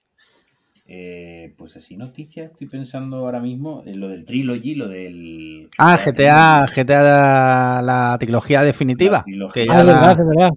[0.93, 5.69] Eh, pues así, noticias, estoy pensando ahora mismo en lo del Trilogy, lo del...
[5.77, 9.19] Ah, GTA, GTA la, la trilogía definitiva.
[9.19, 9.63] La trilogía.
[9.65, 10.49] que Ah, ya, es la- verdad, es verdad.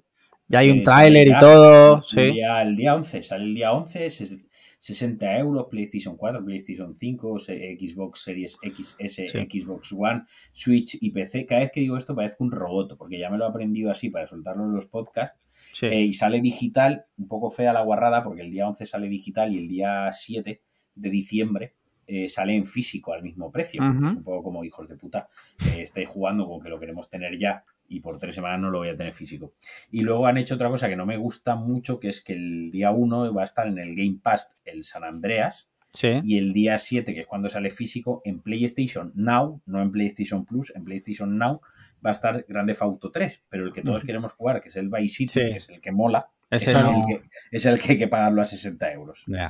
[0.49, 1.95] ya hay un tráiler y todo.
[1.97, 2.21] El Sí.
[2.33, 4.44] día, el día 11, sale el día 11, ses-
[4.85, 9.59] 60 euros, PlayStation 4, PlayStation 5, se- Xbox Series XS, Sí.
[9.61, 11.45] Xbox One, Switch y PC.
[11.47, 14.09] Cada vez que digo esto parezco un robot, porque ya me lo he aprendido así
[14.11, 15.39] para soltarlo en los podcasts.
[15.73, 15.87] sí.
[15.87, 19.53] Eh, y sale digital, un poco fea la guarrada, porque el día 11 sale digital
[19.53, 20.61] y el día 7
[20.93, 21.73] de diciembre
[22.07, 23.81] eh, sale en físico al mismo precio.
[23.83, 25.27] Es un poco como hijos de puta.
[25.73, 28.79] eh, estáis jugando con que lo queremos tener ya y por tres semanas no lo
[28.79, 29.53] voy a tener físico.
[29.91, 32.71] Y luego han hecho otra cosa que no me gusta mucho, que es que el
[32.71, 36.19] día 1 va a estar en el Game Pass el San Andreas sí.
[36.23, 40.45] y el día 7, que es cuando sale físico, en PlayStation Now, no en PlayStation
[40.45, 41.61] Plus, en PlayStation Now
[42.05, 44.07] va a estar Grande Auto 3, pero el que todos Ujú.
[44.07, 45.39] queremos jugar, que es el Vice City, Sí.
[45.39, 47.21] que es el que mola, es, el no- que,
[47.51, 49.25] es el que hay que pagarlo a 60 euros.
[49.27, 49.49] O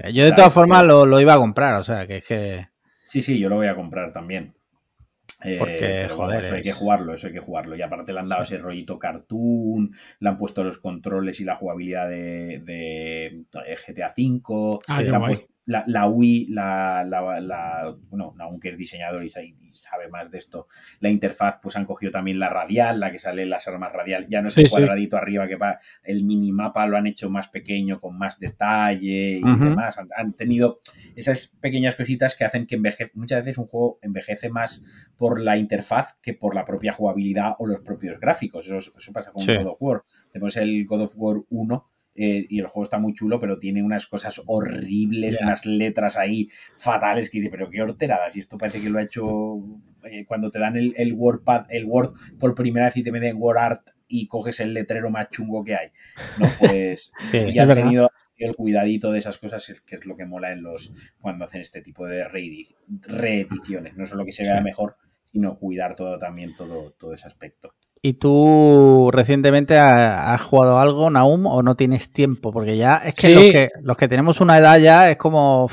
[0.00, 2.68] sea, Yo de todas formas lo, lo iba a comprar, o sea, que es que...
[3.08, 4.54] sí, sí, yo lo voy a comprar también.
[5.44, 7.76] Eh, Porque, bueno, joder, eso hay que jugarlo, eso hay que jugarlo.
[7.76, 9.90] Y aparte le han dado ese rollito cartoon,
[10.20, 15.08] le han puesto los controles y la jugabilidad de, de, eh, GTA V, Ah, le
[15.16, 19.54] han puesto- la, la Wii, la, la, la- bueno, aunque es diseñador y sa- y
[19.72, 20.68] sabe más de esto,
[21.00, 24.26] la interfaz, pues han cogido también la radial, la que sale en las armas radial,
[24.28, 24.76] ya no es el Sí, sí.
[24.76, 29.40] cuadradito arriba que va, el minimapa lo han hecho más pequeño, con más detalle y
[29.42, 29.98] demás.
[29.98, 30.80] Han, han tenido
[31.16, 34.84] esas pequeñas cositas que hacen que envejece, muchas veces un juego envejece más
[35.16, 38.66] por la interfaz que por la propia jugabilidad o los propios gráficos.
[38.66, 39.56] Eso, eso pasa con Sí.
[39.56, 40.02] God of War.
[40.30, 41.84] Tenemos el God of War 1
[42.16, 45.46] eh, y el juego está muy chulo, pero tiene unas cosas horribles, Ya.
[45.46, 48.36] unas letras ahí fatales que dice, pero qué horteradas.
[48.36, 49.56] Y esto parece que lo ha hecho
[50.04, 53.36] eh, cuando te dan el, el WordPad, el Word por primera vez y te meten
[53.38, 55.88] WordArt y coges el letrero más chungo que hay.
[56.38, 56.46] ¿no?
[56.60, 57.38] Pues Sí.
[57.38, 60.62] y Es han tenido el cuidadito de esas cosas, que es lo que mola en
[60.62, 63.96] los cuando hacen este tipo de reedi- reediciones.
[63.96, 64.64] No solo que se vea Sí.
[64.64, 64.96] mejor,
[65.32, 67.74] sino cuidar todo también, todo, todo ese aspecto.
[68.06, 72.52] ¿Y tú recientemente ha- has jugado algo, Naum, o no tienes tiempo?
[72.52, 73.34] Porque ya es que, Sí.
[73.34, 75.70] los, que los que tenemos una edad ya es como...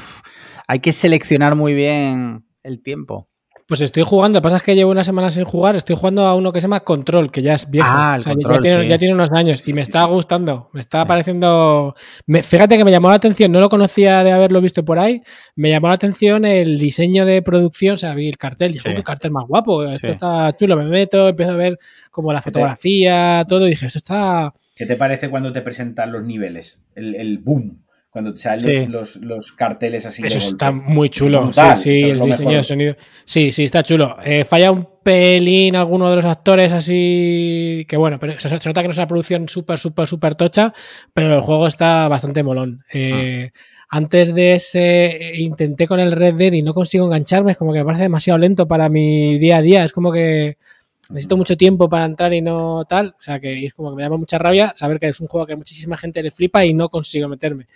[0.66, 3.28] hay que seleccionar muy bien el tiempo.
[3.72, 6.24] Pues estoy jugando, lo que pasa es que llevo una semana sin jugar, estoy jugando
[6.26, 7.88] a uno que se llama Control, que ya es viejo.
[7.90, 8.90] Ah, el O sea, ya- Control, ya, tiene, sí.
[8.90, 11.08] ya tiene unos años y me está gustando, me está Sí.
[11.08, 11.96] pareciendo...
[12.28, 15.22] me- fíjate que me llamó la atención, no lo conocía de haberlo visto por ahí,
[15.56, 18.90] me llamó la atención el diseño de producción, o sea, vi el cartel, dije, Sí.
[18.90, 21.80] "Uy, qué cartel más guapo, esto está chulo, me meto, empiezo a ver
[22.12, 24.54] como la ¿Qué te- fotografía, todo, y dije, esto está...
[24.76, 26.82] ¿Qué te parece cuando te presentan los niveles?
[26.94, 27.84] El, el boom.
[28.12, 28.86] Cuando te salen Sí.
[28.88, 30.52] los, los, los carteles así Eso de golpe.
[30.52, 32.54] está muy chulo, brutal, sí, sí, el diseño mejor.
[32.58, 32.96] de sonido.
[33.24, 34.18] Sí, sí, está chulo.
[34.24, 38.82] Eh, falla un pelín alguno de los actores así, que bueno, pero se, se nota
[38.82, 40.74] que no es una producción súper, súper, súper tocha,
[41.14, 42.84] pero el juego está bastante molón.
[42.94, 43.52] Eh,
[43.94, 47.74] Antes de ese eh, intenté con el Red Dead y no consigo engancharme, es como
[47.74, 50.58] que me parece demasiado lento para mi día a día, es como que
[51.10, 54.04] necesito mucho tiempo para entrar y no tal, o sea que es como que me
[54.04, 56.74] da mucha rabia saber que es un juego que a muchísima gente le flipa y
[56.74, 57.68] no consigo meterme.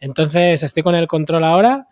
[0.00, 1.86] Entonces estoy con el control ahora.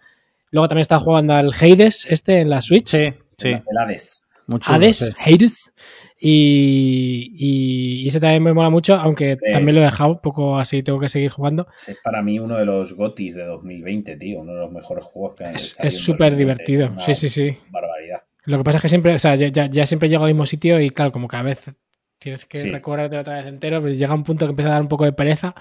[0.50, 2.88] Luego también está jugando al Hades, este en la Switch.
[2.88, 3.48] Sí, sí.
[3.48, 4.22] El Hades.
[4.46, 5.12] Muy chulo, Hades, sí.
[5.18, 5.72] Hades.
[6.20, 10.58] Y, y- y ese también me mola mucho, aunque también lo he dejado un poco
[10.58, 11.66] así, tengo que seguir jugando.
[11.86, 14.40] Es para mí uno de los GOTIS de 2020, tío.
[14.40, 16.64] Uno de los mejores juegos que han Es salido es en súper 2020.
[16.72, 17.00] divertido.
[17.04, 17.56] Sí, sí, sí.
[17.70, 18.22] Barbaridad.
[18.44, 20.46] Lo que pasa es que siempre, o sea, ya, ya- ya siempre llego al mismo
[20.46, 21.70] sitio y claro, como cada vez
[22.18, 22.70] tienes que Sí.
[22.70, 25.12] recorrerte otra vez entero, pues llega un punto que empieza a dar un poco de
[25.12, 25.54] pereza,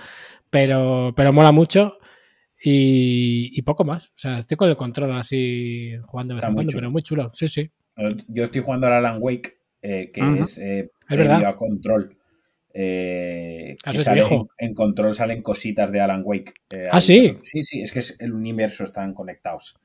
[0.49, 1.97] pero, pero mola mucho
[2.63, 4.07] y, y poco más.
[4.09, 6.79] O sea, estoy con el control así jugando de vez en muy cuando, chulo.
[6.81, 7.31] pero muy chulo.
[7.33, 7.71] Sí, sí.
[8.27, 12.15] Yo estoy jugando al Alan Wake, eh, que es, eh, Es a Control.
[12.73, 16.53] Eh, Ah, que sale en, en Control salen cositas de Alan Wake.
[16.69, 17.37] eh, Ah, ¿sí?
[17.41, 19.75] sí, sí, es que es- el universo están conectados.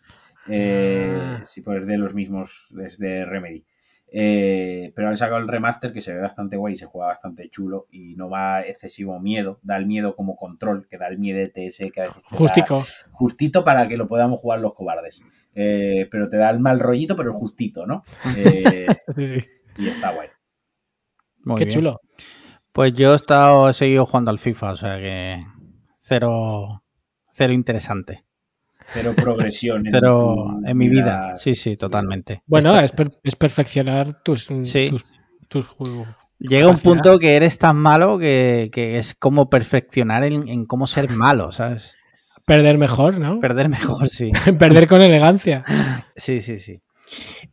[0.48, 1.42] Eh, Ah.
[1.44, 3.64] Sí, pues es de los mismos, es de Remedy.
[4.14, 7.48] Eh, pero han sacado el remaster que se ve bastante guay y se juega bastante
[7.48, 9.58] chulo y no va excesivo miedo.
[9.62, 12.82] Da el miedo como control, que da el miedo ese que a veces da- Justico.
[13.10, 15.22] justito para que lo podamos jugar los cobardes.
[15.54, 18.04] Eh, pero te da el mal rollito, pero justito, ¿no?
[18.36, 18.86] Eh,
[19.16, 19.46] Sí, sí.
[19.78, 20.28] y está guay.
[21.44, 21.78] Muy Qué bien.
[21.78, 22.00] chulo.
[22.72, 25.42] Pues yo he estado he seguido jugando al FIFA, o sea que
[25.94, 26.82] cero,
[27.30, 28.24] cero interesante.
[28.86, 31.36] Cero progresión en, Cero tu en mi vida.
[31.36, 32.42] Sí, sí, totalmente.
[32.46, 34.88] Bueno, Esta- es, per- es perfeccionar tus, Sí.
[34.90, 35.04] tus,
[35.48, 36.08] tus juegos.
[36.38, 40.86] Llega un punto que eres tan malo que, que es como perfeccionar en, en cómo
[40.88, 41.94] ser malo, ¿sabes?
[42.44, 43.38] Perder mejor, ¿no?
[43.38, 44.32] Perder mejor, sí.
[44.58, 45.62] Perder con elegancia.
[46.16, 46.80] Sí, sí, sí.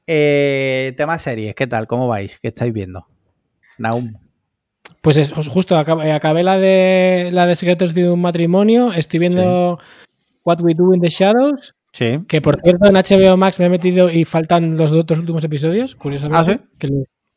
[0.07, 1.85] Eh, tema series, ¿qué tal?
[1.87, 2.39] ¿Cómo vais?
[2.39, 3.05] ¿Qué estáis viendo?
[3.77, 4.13] Naum.
[5.01, 8.91] Pues es, justo eh, acabé la de la de Secretos de un matrimonio.
[8.93, 9.79] Estoy viendo
[10.49, 11.75] What We Do in the Shadows.
[11.93, 12.19] Sí.
[12.27, 15.95] Que por cierto, en HBO Max me he metido y faltan los dos últimos episodios,
[15.95, 16.51] curiosamente.
[16.51, 16.59] ¿Ah, sí?
[16.79, 16.89] Que,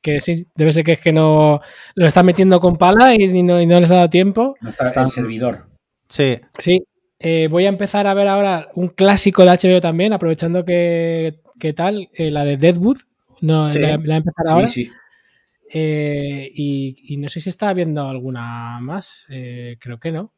[0.03, 1.61] que sí, debe ser que es que no
[1.95, 4.57] lo están metiendo con pala y, y no, y no les ha dado tiempo.
[4.61, 5.67] No está Tan- el servidor.
[6.09, 6.39] Sí.
[6.59, 6.83] Sí,
[7.19, 11.73] eh, voy a empezar a ver ahora un clásico de HBO también, aprovechando que, que
[11.73, 12.99] tal, eh, la de Deadwood.
[13.41, 13.79] No, Sí.
[13.79, 14.67] la, la voy a empezar ahora.
[14.67, 14.93] Sí, sí.
[15.75, 19.27] Eh, y, y no sé si estaba viendo alguna más.
[19.31, 20.33] eh, creo que no.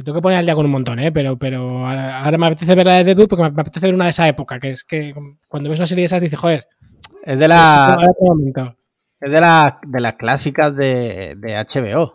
[0.00, 1.12] Me tengo que poner al día con un montón, ¿eh?
[1.12, 4.06] Pero, pero ahora, ahora me apetece ver la de Deadwood porque me, apetece ver una
[4.06, 5.14] de esa época, que es que
[5.46, 6.64] cuando ves una serie de esas dices, joder,
[7.22, 7.98] Es de, la,
[9.20, 12.14] es de, la- de las clásicas de, de HBO.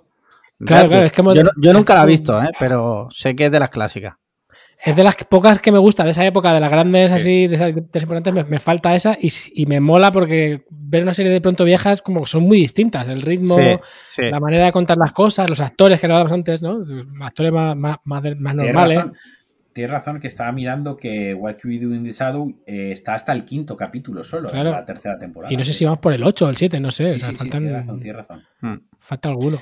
[0.66, 2.49] Claro, claro, es que hemos- yo, yo nunca la he visto, ¿eh?
[2.60, 4.16] pero sé que es de las clásicas.
[4.86, 7.56] Es de las pocas que me gusta de esa época, de las grandes así, de
[7.56, 7.70] esas,
[8.03, 11.64] importantes, me, me falta esa y, y me mola porque ver una serie de pronto
[11.64, 13.07] viejas como que son muy distintas.
[13.07, 13.64] El ritmo, Sí,
[14.10, 14.22] sí.
[14.30, 16.84] la manera de contar las cosas, los actores que hablábamos antes, ¿no?
[17.22, 18.24] Actores más, más, más,
[18.56, 18.98] normales.
[18.98, 19.14] razón.
[19.74, 23.34] Tienes razón que estaba mirando que What We Do in the Shadow eh, está hasta
[23.34, 24.70] el quinto capítulo solo Claro.
[24.70, 25.52] en la tercera temporada.
[25.53, 27.10] Y no sé si vamos por el 8 o el 7, no sé.
[27.10, 28.44] Sí, o sea, sí, sí, faltan, tienes razón, tienes razón.
[28.62, 28.76] Mm.
[28.99, 29.57] falta alguno.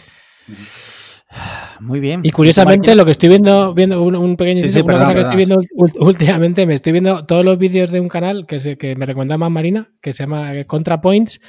[1.80, 2.22] Muy bien.
[2.24, 5.02] Y curiosamente, lo que estoy viendo, viendo un, un pequeño Sí, inciso, sí, una perdón,
[5.02, 5.62] cosa que perdón.
[5.62, 8.96] estoy viendo últimamente, me estoy viendo todos los vídeos de un canal que, se, que
[8.96, 11.42] me recomendaba más Marina, que se llama eh, ContraPoints,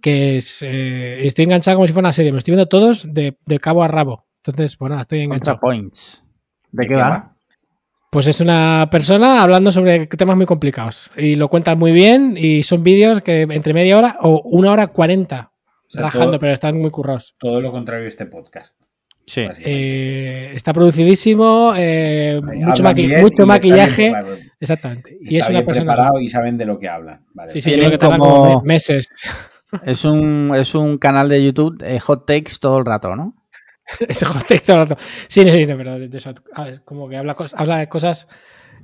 [0.00, 2.32] que es, eh, estoy enganchado como si fuera una serie.
[2.32, 4.26] Me estoy viendo todos de, de cabo a rabo.
[4.44, 5.58] Entonces, nada, estoy enganchado.
[5.60, 6.22] Points.
[6.70, 7.32] ¿De qué va?
[8.10, 11.10] Pues es una persona hablando sobre temas muy complicados.
[11.16, 14.86] Y lo cuenta muy bien y son vídeos que entre media hora o una hora
[14.86, 15.50] cuarenta
[15.88, 17.34] O sea, rajando, todo- pero están muy currados.
[17.38, 18.76] Todo lo contrario de este podcast.
[19.26, 19.42] Sí.
[19.58, 24.12] Eh, está producidísimo, eh, mucho, Hablan maqui- bien y mucho está bien maquillaje.
[24.60, 25.18] Exactamente.
[25.20, 25.92] Y Está es una bien persona.
[25.94, 27.24] preparado y saben de lo que hablan.
[27.34, 27.52] Vale.
[27.52, 29.08] Sí, sí, Tienen yo creo que tardan como- como me- meses.
[29.84, 33.34] Es un, es un canal de YouTube eh, hot takes todo el rato, ¿no?
[34.08, 35.02] Ese hot take todo el rato.
[35.28, 36.32] Sí, sí, sí, pero de, de eso,
[36.68, 38.28] es como que habla, cos- habla de cosas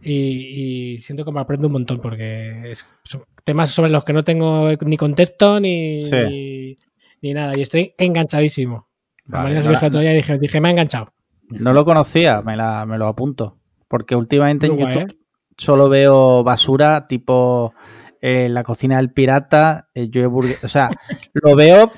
[0.03, 4.13] y, y siento que me aprendo un montón porque es- son temas sobre los que
[4.13, 6.17] no tengo ni contexto ni, Sí.
[6.17, 6.79] ni,
[7.23, 7.53] ni nada.
[7.57, 8.89] Y estoy enganchadísimo.
[9.25, 11.13] Vale, no lo dije el dije, dije, me ha enganchado.
[11.49, 13.59] No lo conocía, me, la, me lo apunto.
[13.89, 15.19] Porque últimamente en guay, YouTube
[15.57, 17.75] solo veo basura tipo
[18.21, 20.91] eh, la cocina del pirata, eh, Joe Burger- O sea,
[21.35, 21.91] lo veo.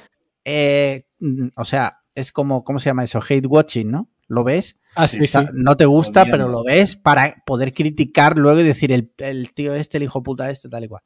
[0.44, 1.04] eh,
[1.54, 3.20] o sea, es como, ¿cómo se llama eso?
[3.22, 4.10] Hate watching, ¿no?
[4.26, 4.76] ¿Lo ves?
[4.96, 5.48] Ah, sí, O sea, sí.
[5.54, 9.74] no te gusta, pero lo ves para poder criticar luego y decir el, el tío
[9.74, 11.02] este, el hijo puta este, tal y cual.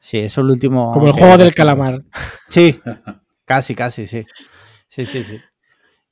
[0.00, 0.92] Sí, eso es lo último.
[0.92, 2.02] Como el juego del calamar.
[2.48, 2.80] Sí,
[3.44, 4.24] casi, casi, sí.
[4.88, 5.38] Sí, sí, sí.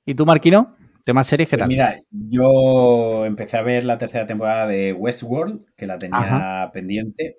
[0.05, 0.77] ¿Y tú, Marquino?
[1.05, 1.71] ¿Temas series qué Pues tal?
[1.71, 7.37] mira, yo empecé a ver la tercera temporada de Westworld, que la tenía pendiente.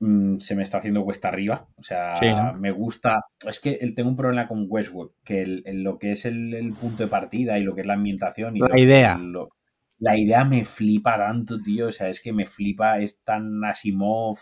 [0.00, 1.66] Mm, Se me está haciendo cuesta arriba.
[1.76, 2.52] O sea, Sí, ¿no?
[2.54, 3.20] me gusta.
[3.48, 6.72] Es que tengo un problema con Westworld, que el- el- lo que es el, el
[6.74, 9.16] punto de partida y lo que es la ambientación y La lo- idea.
[9.18, 9.48] lo-
[9.98, 11.88] la idea me flipa tanto, tío.
[11.88, 14.38] O sea, es que me flipa, es tan Asimov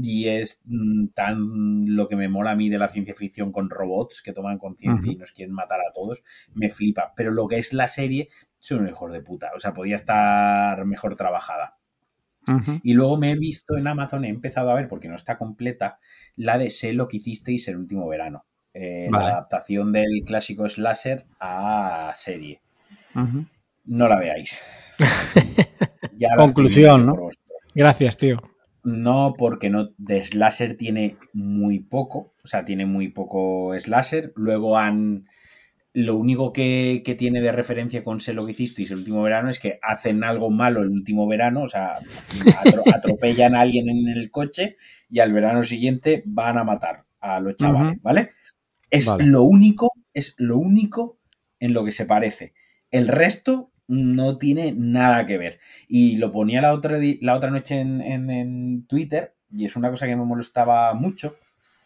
[0.00, 3.70] y es mm, tan lo que me mola a mí de la ciencia ficción con
[3.70, 6.22] robots que toman conciencia y nos quieren matar a todos.
[6.54, 7.12] Me flipa.
[7.16, 8.28] Pero lo que es la serie,
[8.60, 9.50] es un mejor de puta.
[9.56, 11.78] O sea, podía estar mejor trabajada.
[12.82, 15.98] Y luego me he visto en Amazon, he empezado a ver, porque no está completa,
[16.36, 18.44] la de Sé lo que hicisteis el último verano.
[18.74, 19.24] Eh, Vale.
[19.24, 22.60] La adaptación del clásico slasher a serie.
[23.86, 24.60] No la veáis.
[26.16, 27.28] Ya Conclusión, ¿no?
[27.74, 28.40] Gracias, tío.
[28.84, 34.32] No, porque no, de slasher tiene muy poco, o sea, tiene muy poco slasher.
[34.36, 35.26] Luego han.
[35.92, 39.48] Lo único que, que tiene de referencia con Sé lo que hicisteis el último verano
[39.48, 41.98] es que hacen algo malo el último verano, o sea,
[42.64, 44.76] atro- atropellan a alguien en el coche
[45.08, 48.02] y al verano siguiente van a matar a los chavales.
[48.02, 48.30] ¿vale?
[48.90, 49.24] Es Vale.
[49.26, 51.18] lo único, es lo único
[51.60, 52.54] en lo que se parece.
[52.90, 55.58] El resto no tiene nada que ver.
[55.88, 59.90] Y lo ponía la otra, la otra noche en, en- en Twitter y es una
[59.90, 61.36] cosa que me molestaba mucho,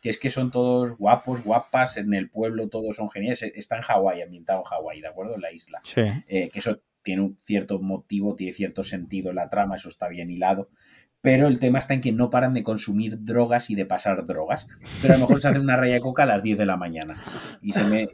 [0.00, 3.42] que es que son todos guapos, guapas, en el pueblo todos son geniales.
[3.42, 5.34] Está en Hawái, ambientado en Hawái, ¿de acuerdo?
[5.34, 5.80] En la isla.
[5.84, 6.02] Sí.
[6.28, 10.08] Eh, que eso tiene un cierto motivo, tiene cierto sentido en la trama, eso está
[10.08, 10.68] bien hilado.
[11.20, 14.68] Pero el tema está en que no paran de consumir drogas y de pasar drogas.
[15.02, 16.76] Pero a lo mejor se hacen una raya de coca a las 10 de la
[16.76, 17.16] mañana.
[17.60, 18.08] Y se me...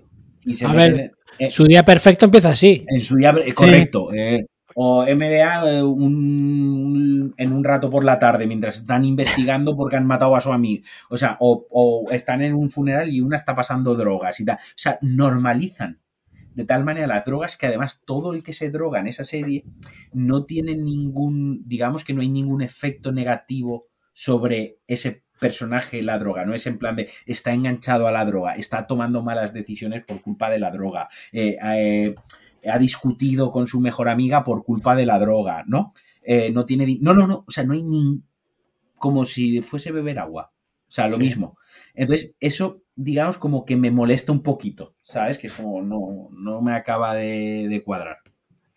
[0.45, 2.85] Y se A ver, en- Su día perfecto empieza así.
[2.89, 4.13] en su día, eh, correcto.
[4.13, 4.47] eh,
[4.77, 9.05] o MDA eh, un- en un rato por la tarde mientras están
[9.55, 10.85] investigando porque han matado a su amigo.
[11.11, 14.57] O sea, o, o están en un funeral y una está pasando drogas y tal.
[14.57, 16.01] O sea, normalizan
[16.55, 19.65] de tal manera las drogas que además todo el que se droga en esa serie
[20.13, 26.45] no tiene ningún, digamos que no hay ningún efecto negativo sobre ese personaje la droga,
[26.45, 30.23] no es en plan de está enganchado a la droga, está tomando malas decisiones por
[30.23, 32.15] culpa de la droga, eh, eh,
[32.71, 35.93] ha discutido con su mejor amiga por culpa de la droga, ¿no?
[36.23, 38.23] Eh, no tiene, no, no, no, o sea, no hay ni,
[38.97, 40.53] como si fuese beber agua,
[40.89, 41.23] o sea, lo Sí.
[41.25, 41.59] mismo.
[41.95, 45.37] Entonces, eso, digamos, como que me molesta un poquito, ¿sabes?
[45.39, 48.19] Que es como, no, no me acaba de, de cuadrar.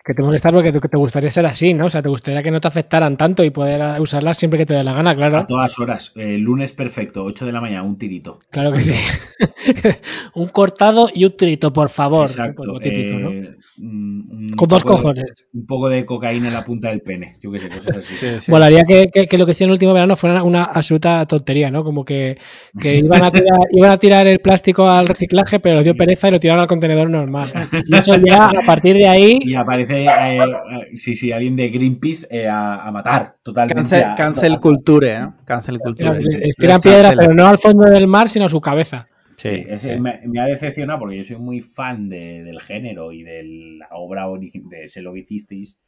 [0.07, 1.87] Que te molesta porque que te gustaría ser así, ¿no?
[1.87, 4.73] O sea, te gustaría que no te afectaran tanto y poder usarlas siempre que te
[4.73, 5.39] dé la gana, claro.
[5.39, 8.39] A todas horas, eh, lunes perfecto, 8 de la mañana, un tirito.
[8.49, 8.93] Claro que sí.
[10.35, 12.27] un cortado y un trito, por favor.
[12.27, 12.63] Exacto.
[12.65, 13.31] Lo típico, ¿no?
[13.31, 15.25] eh, un- Con dos de- cojones.
[15.53, 18.13] un poco de cocaína en la punta del pene, yo qué sé, cosas así.
[18.19, 18.51] Sí, sí.
[18.51, 21.83] Molaría que, que- que lo que hicieron el último verano fuera una absoluta tontería, ¿no?
[21.83, 22.37] Como que,
[22.79, 26.27] que iban, a tirar, iban a tirar el plástico al reciclaje, pero les dio pereza
[26.27, 27.47] y lo tiraron al contenedor normal.
[27.87, 31.69] Y eso ya, a partir de ahí, Y aparece, eh, eh, sí, sí, alguien de
[31.69, 33.81] Greenpeace eh, a, a matar totalmente.
[33.81, 35.35] Cancel, a- cancel a- culture, ¿no?
[35.45, 36.19] Cancel culture.
[36.57, 37.21] tiran piedra, cancela.
[37.21, 39.07] pero no al fondo del mar, sino a su cabeza.
[39.37, 39.99] Sí, ese sí.
[39.99, 43.43] Me, me ha decepcionado porque yo soy muy fan de- del género y de
[43.79, 45.79] la obra original de Sé lo que hicisteis.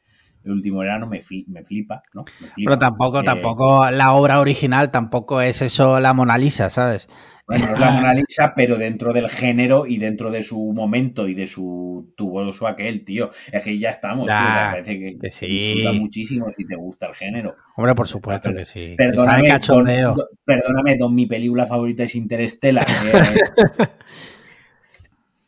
[0.44, 2.32] El último verano me, fli- me flipa, ¿no?
[2.38, 2.70] Me flipa.
[2.70, 7.08] Pero tampoco, Eh, tampoco la obra original tampoco es eso la Mona Lisa, ¿sabes?
[7.50, 11.26] Bueno, no es la Mona Lisa, pero dentro del género y dentro de su momento
[11.28, 13.28] y de su tuvo su aquel, tío.
[13.50, 14.34] Es que ya estamos, tío.
[14.34, 15.46] O sea, Ya, parece que, que sí.
[15.46, 17.56] disfruta muchísimo si te gusta el género.
[17.76, 18.84] Hombre, por supuesto que sí.
[18.92, 20.14] Está Perdóname, don, cachondeo.
[20.14, 22.86] don- perdóname, don, mi película favorita es Interstellar.
[23.10, 23.88] eh,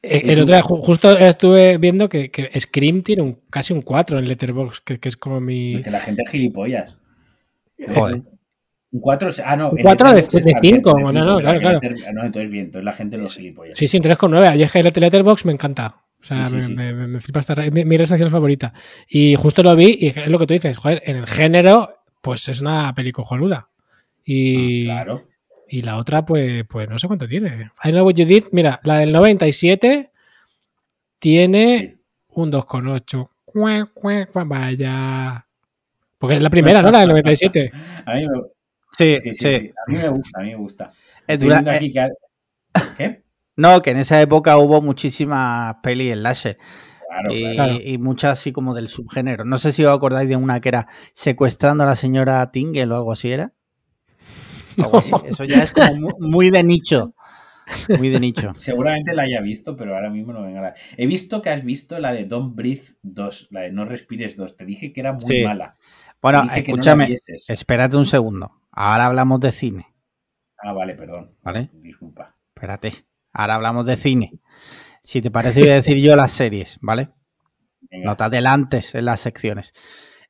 [0.03, 3.83] Eh, ¿Y El otro día justo estuve viendo que, que Scream tiene un, casi un
[3.83, 5.81] 4 en Letterboxd, que, que es como mi...
[5.83, 6.97] que la gente es gilipollas.
[7.95, 8.23] Joder.
[8.93, 9.71] Un 4, ah, no.
[9.71, 11.81] Un en cuatro de- Letterboxd de está bien, cinco, de no, cinco, no, claro, claro.
[12.07, 13.79] Ah, No, entonces bien, entonces la gente es gilipollas.
[13.79, 14.57] Sí, sí, un 3,9.
[14.57, 15.97] Y es que Letterboxd me encanta.
[16.21, 16.75] O sea, Sí, sí, me, sí.
[16.75, 17.55] me- me- me flipa esta...
[17.55, 18.73] es Mi, mi social favorita.
[19.09, 20.77] Y justo lo vi y es lo que tú dices.
[20.77, 23.69] Joder, en el género, pues es una peli cojonuda.
[24.25, 25.23] Y, Ah, Claro.
[25.69, 27.71] y la otra, pues, pues no sé cuánto tiene.
[27.83, 30.11] I Know What You Did, mira, la del 97
[31.19, 31.97] tiene
[32.29, 33.31] un 2,8.
[33.45, 35.47] Cuá, cuá, cuá, Vaya.
[36.19, 36.91] Porque es la primera, ¿no?
[36.91, 37.71] La del 97.
[38.07, 38.41] A mí me,
[38.97, 39.59] Sí, sí, sí, sí.
[39.59, 39.71] sí.
[39.87, 40.91] A mí me gusta, a mí me gusta.
[41.27, 42.09] Es dura- eh, aquí que...
[42.97, 43.23] ¿Qué?
[43.57, 46.59] No, que en esa época hubo muchísimas pelis en láser
[47.09, 47.75] Claro, y, claro.
[47.85, 49.45] Y muchas así como del subgénero.
[49.45, 52.97] No sé si os acordáis de una que era secuestrando a la señora Tingle o
[52.97, 53.53] algo así era.
[54.79, 55.11] Algo así.
[55.27, 57.15] Eso ya es como mu- muy de nicho.
[57.99, 58.53] Muy de nicho.
[58.59, 60.75] Seguramente la haya visto, pero ahora mismo no venga la...
[60.97, 64.57] He visto que has visto la de Don't Breathe 2, la de No Respires 2.
[64.57, 65.45] Te dije que era muy Sí.
[65.45, 65.77] mala.
[66.23, 67.15] Bueno, no escúchame,
[67.49, 68.61] espérate un segundo.
[68.71, 69.87] Ahora hablamos de cine,
[70.65, 71.37] Ah, vale, perdón.
[71.43, 71.71] ¿vale?
[71.75, 72.37] Disculpa.
[72.55, 72.93] Espérate.
[73.33, 74.41] Ahora hablamos de cine.
[75.03, 77.11] Si te parece, voy a decir yo las series, ¿vale?
[77.91, 78.07] Venga.
[78.07, 79.73] No te adelantes en las secciones.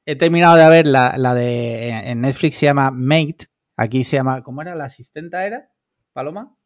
[0.07, 1.91] He terminado de ver la, la de.
[1.91, 3.47] En Netflix se llama Mate.
[3.77, 4.43] Aquí se llama.
[4.43, 4.75] ¿Cómo era?
[4.75, 5.71] ¿La asistenta era?
[6.15, 6.57] ¿Paloma?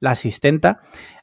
[0.00, 0.80] La asistenta.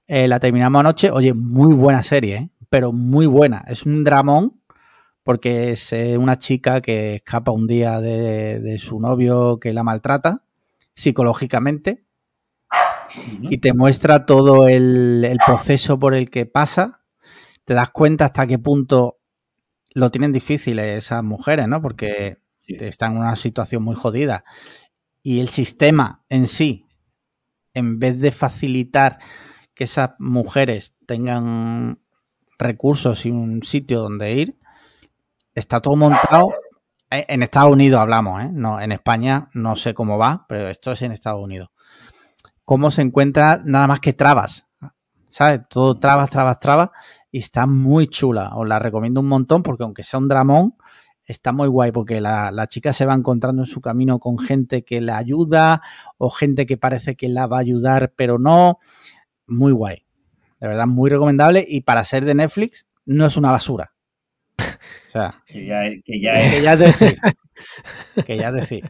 [0.08, 1.12] Eh, la terminamos anoche.
[1.12, 2.50] Oye, muy buena serie, ¿eh?
[2.70, 3.66] Pero muy buena.
[3.68, 4.62] Es un dramón.
[5.28, 9.84] Porque es eh, una chica que escapa un día de, de su novio que la
[9.84, 10.46] maltrata
[10.96, 12.06] psicológicamente
[13.42, 17.02] y te muestra todo el, el proceso por el que pasa.
[17.66, 19.20] Te das cuenta hasta qué punto
[19.94, 21.82] lo tienen difícil esas mujeres, ¿no?
[21.82, 24.46] Porque está en una situación muy jodida.
[25.24, 26.88] Y el sistema en sí,
[27.74, 29.20] en vez de facilitar
[29.74, 32.00] que esas mujeres tengan
[32.58, 34.58] recursos y un sitio donde ir,
[35.58, 36.54] está todo montado.
[37.10, 38.50] Eh, en Estados Unidos hablamos, ¿eh?
[38.52, 41.70] No, en España no sé cómo va, pero esto es en Estados Unidos.
[42.64, 44.68] Cómo se encuentra nada más que trabas,
[45.30, 45.62] ¿sabes?
[45.70, 46.90] Todo trabas, trabas, trabas.
[47.32, 48.52] Y está muy chula.
[48.56, 50.76] Os la recomiendo un montón porque aunque sea un dramón,
[51.26, 54.84] está muy guay porque la, la, chica se va encontrando en su camino con gente
[54.84, 55.82] que la ayuda
[56.18, 58.80] o gente que parece que la va a ayudar pero no.
[59.48, 60.06] Muy guay.
[60.60, 63.97] De verdad, muy recomendable y para ser de Netflix no es una basura.
[65.08, 66.54] O sea, que ya, que ya es.
[66.54, 67.18] Que ya es decir.
[68.26, 68.90] que ya es decir.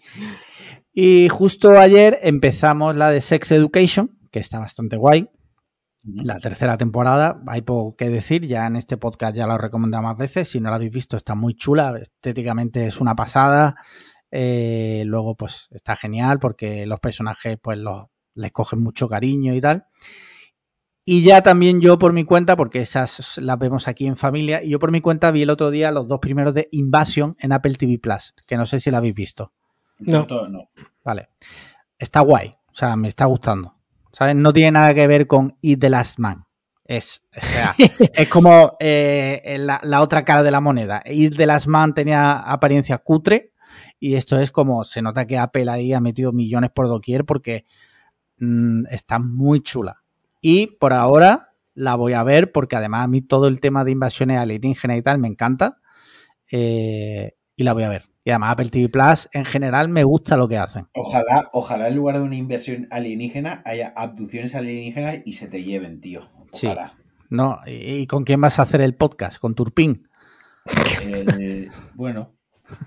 [0.94, 5.30] Y justo ayer empezamos la de Sex Education, que está bastante guay.
[6.04, 10.04] La tercera temporada, hay poco que decir, ya en este podcast ya lo he recomendado
[10.04, 13.76] más veces, si no la habéis visto está muy chula, estéticamente es una pasada,
[14.32, 18.06] eh, luego pues está genial porque los personajes pues los,
[18.36, 19.86] les cogen mucho cariño y tal.
[21.10, 24.72] Y ya también yo por mi cuenta, porque esas las vemos aquí en familia, y
[24.72, 27.76] yo por mi cuenta vi el otro día los dos primeros de Invasion en Apple
[27.76, 29.54] TV Plus, que no sé si la habéis visto.
[30.00, 30.28] No.
[30.50, 30.70] no.
[31.06, 31.30] Vale.
[31.98, 33.78] Está guay, o sea, me está gustando.
[34.12, 34.36] ¿Sabes?
[34.36, 36.44] No tiene nada que ver con Eat the Last Man.
[36.84, 37.74] Es, o sea,
[38.14, 41.02] es como eh, la, la, otra cara de la moneda.
[41.06, 43.54] Eat the Last Man tenía apariencia cutre
[43.98, 47.64] y esto es como, se nota que Apple ahí ha metido millones por doquier porque
[48.40, 50.04] mmm, está muy chula.
[50.50, 53.92] Y por ahora la voy a ver porque además a mí todo el tema de
[53.92, 55.82] invasiones alienígenas y tal me encanta.
[56.50, 58.04] Eh, y la voy a ver.
[58.24, 60.88] Y además Apple TV Plus en general me gusta lo que hacen.
[60.94, 66.00] Ojalá, ojalá en lugar de una invasión alienígena haya abducciones alienígenas y se te lleven,
[66.00, 66.22] tío.
[66.54, 66.94] Ojalá.
[66.96, 67.04] Sí.
[67.30, 69.40] No, ¿y con quién vas a hacer el podcast?
[69.40, 70.08] ¿Con Turpin?
[71.10, 72.38] Eh, bueno,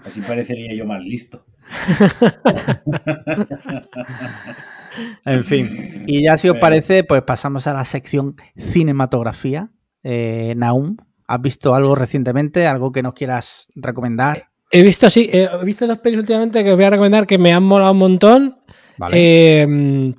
[0.06, 1.44] así parecería yo más listo.
[5.24, 6.04] en fin.
[6.06, 9.70] Y ya si os parece, pues pasamos a la sección cinematografía.
[10.02, 10.96] Eh, Naum,
[11.26, 12.66] ¿has visto algo recientemente?
[12.66, 14.50] ¿Algo que nos quieras recomendar?
[14.70, 17.52] He visto, sí, he visto dos pelis últimamente que os voy a recomendar que me
[17.52, 18.58] han molado un montón.
[18.98, 19.16] Vale.
[19.16, 20.14] Eh,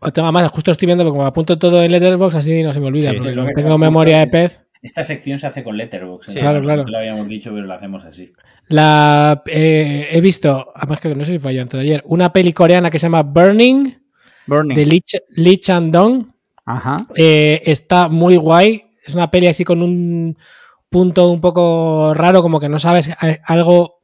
[0.00, 3.10] además, justo estoy viendo, porque como apunto todo en Letterboxd, así no se me olvida,
[3.10, 4.60] Sí, porque lo que tengo memoria de pez.
[4.82, 6.32] Esta sección se hace con Letterboxd.
[6.32, 6.84] Sí, claro, claro.
[6.86, 8.32] Lo habíamos dicho, pero lo hacemos así.
[8.68, 12.02] La, eh, he visto, además que no sé si fue ayer o antes de ayer,
[12.06, 13.94] una peli coreana que se llama Burning,
[14.46, 14.76] Burning.
[14.76, 16.26] de Lee, Ch- Lee Chan-dong.
[16.64, 16.96] Ajá.
[17.14, 18.84] Eh, está muy guay.
[19.04, 20.36] Es una peli así con un
[20.88, 23.08] punto un poco raro, como que no sabes,
[23.44, 24.02] algo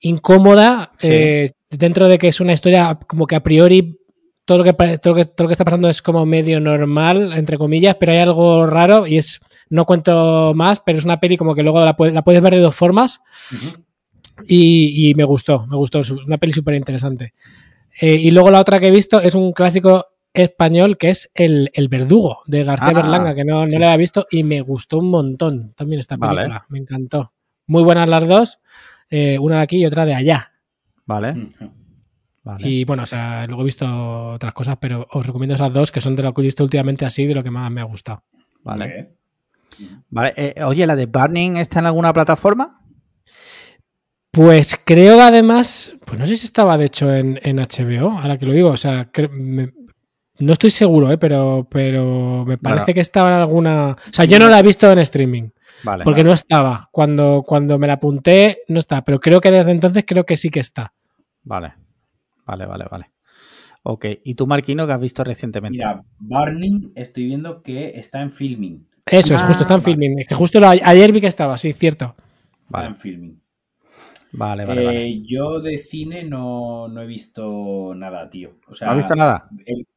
[0.00, 1.08] incómoda, Sí.
[1.10, 3.98] eh, dentro de que es una historia como que a priori
[4.52, 6.60] todo lo que, pa- todo lo que, todo lo que está pasando es como medio
[6.60, 11.20] normal, entre comillas, pero hay algo raro y es, no cuento más, pero es una
[11.20, 13.20] peli como que luego la, puede- la puedes ver de dos formas
[14.46, 17.34] y, y me gustó, me gustó, es una peli súper interesante.
[18.00, 21.70] Eh, y luego la otra que he visto es un clásico español que es El,
[21.74, 23.78] El Verdugo de García Ah, Berlanga, que no, no sí.
[23.78, 26.36] le había visto y me gustó un montón también esta Vale.
[26.42, 27.32] película, me encantó.
[27.66, 28.58] Muy buenas las dos,
[29.10, 30.52] eh, una de aquí y otra de allá.
[31.06, 31.30] Vale.
[31.32, 31.70] Ujú.
[32.44, 32.68] Vale.
[32.68, 33.86] Y bueno, o sea, luego he visto
[34.32, 37.04] otras cosas, pero os recomiendo esas dos que son de lo que he visto últimamente
[37.04, 38.24] así, de lo que más me ha gustado.
[38.64, 39.14] Vale.
[40.10, 40.32] Vale.
[40.36, 42.80] Eh, oye, ¿la de Burning está en alguna plataforma?
[44.30, 48.38] Pues creo que además, pues no sé si estaba de hecho en, en HBO, ahora
[48.38, 49.72] que lo digo, o sea, me-
[50.38, 51.18] no estoy seguro, ¿eh?
[51.18, 52.94] pero, pero me parece Bueno.
[52.94, 53.90] que estaba en alguna...
[53.90, 55.50] O sea, yo no la he visto en streaming,
[55.84, 56.02] Vale.
[56.04, 56.88] porque no estaba.
[56.90, 60.48] Cuando, cuando me la apunté, no está, pero creo que desde entonces creo que sí
[60.48, 60.94] que está.
[61.44, 61.74] Vale.
[62.46, 63.10] Vale, vale, vale.
[63.84, 64.06] Ok.
[64.24, 65.78] ¿Y tú, Marquino, que has visto recientemente?
[65.78, 68.86] Mira, Burning estoy viendo que está en filming.
[69.06, 69.94] Eso es, Ah, justo está en vale.
[69.94, 70.18] filming.
[70.20, 72.14] Es que justo lo- ayer vi que estaba, sí, cierto.
[72.66, 73.42] Está en filming.
[74.32, 74.80] vale, vale.
[74.80, 75.22] Eh, vale.
[75.22, 78.56] Yo de cine no, no he visto nada, tío.
[78.68, 79.48] O sea, ¿No has visto nada?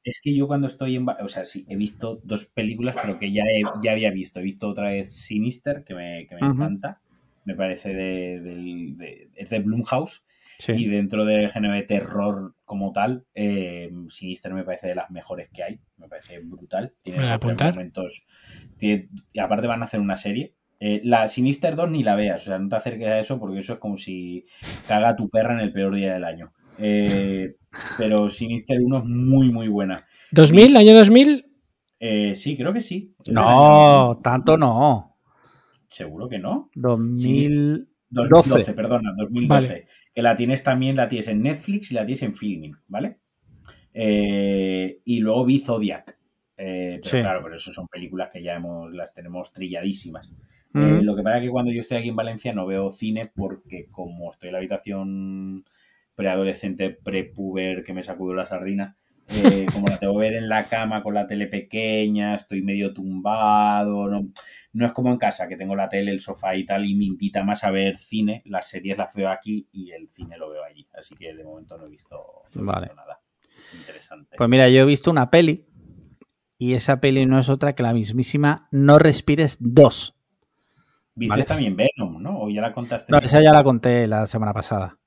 [0.04, 1.08] Es que yo cuando estoy en...
[1.08, 4.40] O sea, sí, he visto dos películas, pero que ya, he- ya había visto.
[4.40, 7.00] He visto otra vez Sinister, que me, que me encanta.
[7.46, 10.24] Me parece de, de- Es de Blumhouse.
[10.60, 10.74] Sí.
[10.74, 15.50] Y dentro del género de terror como tal, eh, Sinister me parece de las mejores
[15.54, 15.80] que hay.
[15.98, 16.94] Me parece brutal.
[17.04, 17.74] Tiene ¿Me apuntar?
[17.74, 18.24] momentos.
[18.78, 20.56] tiene- y aparte van a hacer una serie.
[20.80, 23.60] Eh, la Sinister 2 ni la veas, o sea, no te acerques a eso porque
[23.60, 24.46] eso es como si
[24.88, 26.52] caga a tu perra en el peor día del año.
[26.78, 27.56] Eh,
[27.98, 30.06] pero Sinister 1 es muy, muy buena.
[30.32, 30.76] ¿2000?
[30.76, 31.46] ¿Año 2000?
[32.00, 33.16] Eh, sí, creo que sí.
[33.32, 35.16] No, tanto no.
[35.90, 36.70] Seguro que no.
[36.76, 37.88] 2000.
[38.16, 38.74] 2012, 12.
[38.74, 39.48] perdona, 2012.
[39.48, 39.88] Vale.
[40.14, 43.20] Que la tienes también, la tienes en Netflix y la tienes en Filming, ¿vale?
[43.94, 46.18] Eh, y luego vi Zodiac.
[46.58, 47.20] Eh, pero Sí.
[47.22, 50.32] claro, pero eso son películas que ya hemos, las tenemos trilladísimas.
[50.74, 50.84] Mm.
[50.84, 53.32] Eh, lo que pasa es que cuando yo estoy aquí en Valencia no veo cine
[53.34, 55.66] porque como estoy en la habitación
[56.16, 58.98] preadolescente, prepuber, que me sacudo la sardina,
[59.30, 62.94] eh, como la tengo que ver en la cama con la tele pequeña, estoy medio
[62.94, 64.30] tumbado, no,
[64.74, 67.06] no es como en casa, que tengo la tele, el sofá y tal, y me
[67.06, 70.64] invita más a ver cine, las series las veo aquí y el cine lo veo
[70.64, 72.16] allí, así que de momento no he visto,
[72.54, 72.82] no he Vale.
[72.88, 73.20] visto nada.
[73.74, 74.38] Interesante.
[74.38, 75.66] Pues mira, yo he visto una peli
[76.58, 80.16] y esa peli no es otra que la mismísima No Respires 2.
[81.16, 81.46] ¿Viste vale.
[81.46, 82.42] también Venom, no?
[82.42, 83.12] ¿O ya la contaste?
[83.12, 84.98] No, esa ya la conté la semana pasada.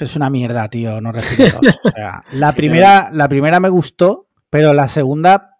[0.00, 1.80] Es una mierda, tío, No Respires 2.
[1.84, 5.58] O sea, la, primera, la primera me gustó, pero la segunda...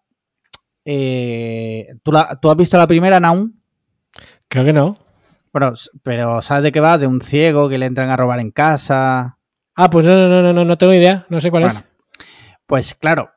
[0.84, 3.52] eh, ¿tú, la- ¿Tú has visto la primera, Naum?
[4.48, 4.98] Creo que no.
[5.52, 5.72] Bueno,
[6.02, 6.98] pero ¿sabes de qué va?
[6.98, 9.38] De un ciego que le entran a robar en casa.
[9.76, 11.26] Ah, pues no, no, no, no, no, no tengo idea.
[11.28, 11.80] No sé cuál Bueno,
[12.66, 13.30] pues claro,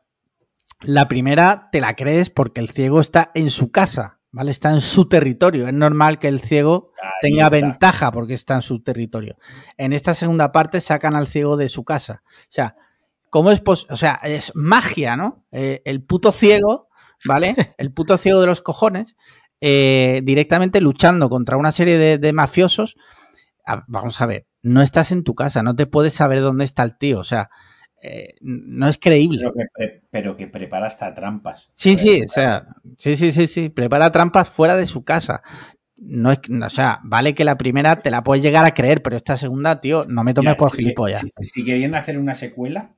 [0.81, 4.51] la primera te la crees porque el ciego está en su casa, ¿vale?
[4.51, 5.67] Está en su territorio.
[5.67, 7.49] Es normal que el ciego Ahí tenga está.
[7.49, 9.35] ventaja porque está en su territorio.
[9.77, 12.21] En esta segunda parte sacan al ciego de su casa.
[12.23, 12.75] O sea,
[13.31, 13.95] ¿cómo es posible?
[13.95, 15.43] O sea, es magia, ¿no?
[15.51, 16.87] Eh, el puto ciego,
[17.25, 17.55] ¿vale?
[17.79, 19.15] El puto ciego de los cojones,
[19.59, 22.95] eh, directamente luchando contra una serie de, de mafiosos.
[23.87, 26.95] Vamos a ver, no estás en tu casa, no te puedes saber dónde está el
[26.95, 27.19] tío.
[27.19, 27.49] O sea,
[28.01, 29.39] eh, no es creíble.
[29.39, 31.69] Pero que, pre- pero que prepara hasta trampas.
[31.73, 32.67] Sí, sí, o sea,
[32.97, 33.69] sí, sí, sí, sí.
[33.69, 35.41] Prepara trampas fuera de su casa.
[35.97, 39.15] No es, o sea, vale que la primera te la puedes llegar a creer, pero
[39.15, 41.21] esta segunda, tío, no me tomes Mira, por si que- gilipollas.
[41.21, 42.91] Si, si querían hacer una secuela,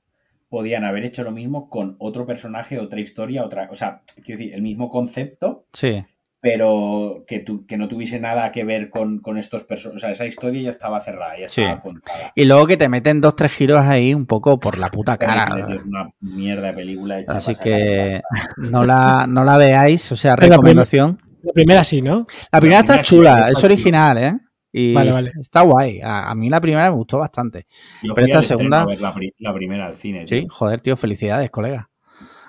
[0.50, 3.70] podían haber hecho lo mismo con otro personaje, otra historia, otra.
[3.72, 6.04] O sea, quiero decir, el mismo concepto, Sí,
[6.42, 9.98] pero que, tu- que no tuviese nada que ver con, con estos personajes.
[9.98, 11.62] O sea, esa historia ya estaba cerrada, ya Sí.
[11.62, 12.32] estaba contada.
[12.36, 15.50] Y luego que te meten dos, tres giros ahí un poco por la puta cara.
[15.76, 17.20] Es una mierda de película.
[17.20, 18.22] hecha Así que
[18.58, 21.22] no la, no la veáis, o sea, Pero recomendación.
[21.42, 22.26] La primera sí, ¿no?
[22.52, 24.38] La primera está primera sí, chula, es original, ¿eh?
[24.72, 25.32] Y Vale, vale.
[25.42, 26.00] está guay.
[26.02, 27.66] A, a mí la primera me gustó bastante.
[28.04, 30.26] Yo pero fui esta segunda- a ver la, pri- la primera al cine.
[30.26, 30.42] tío.
[30.42, 31.90] Sí, joder, tío, felicidades, colega.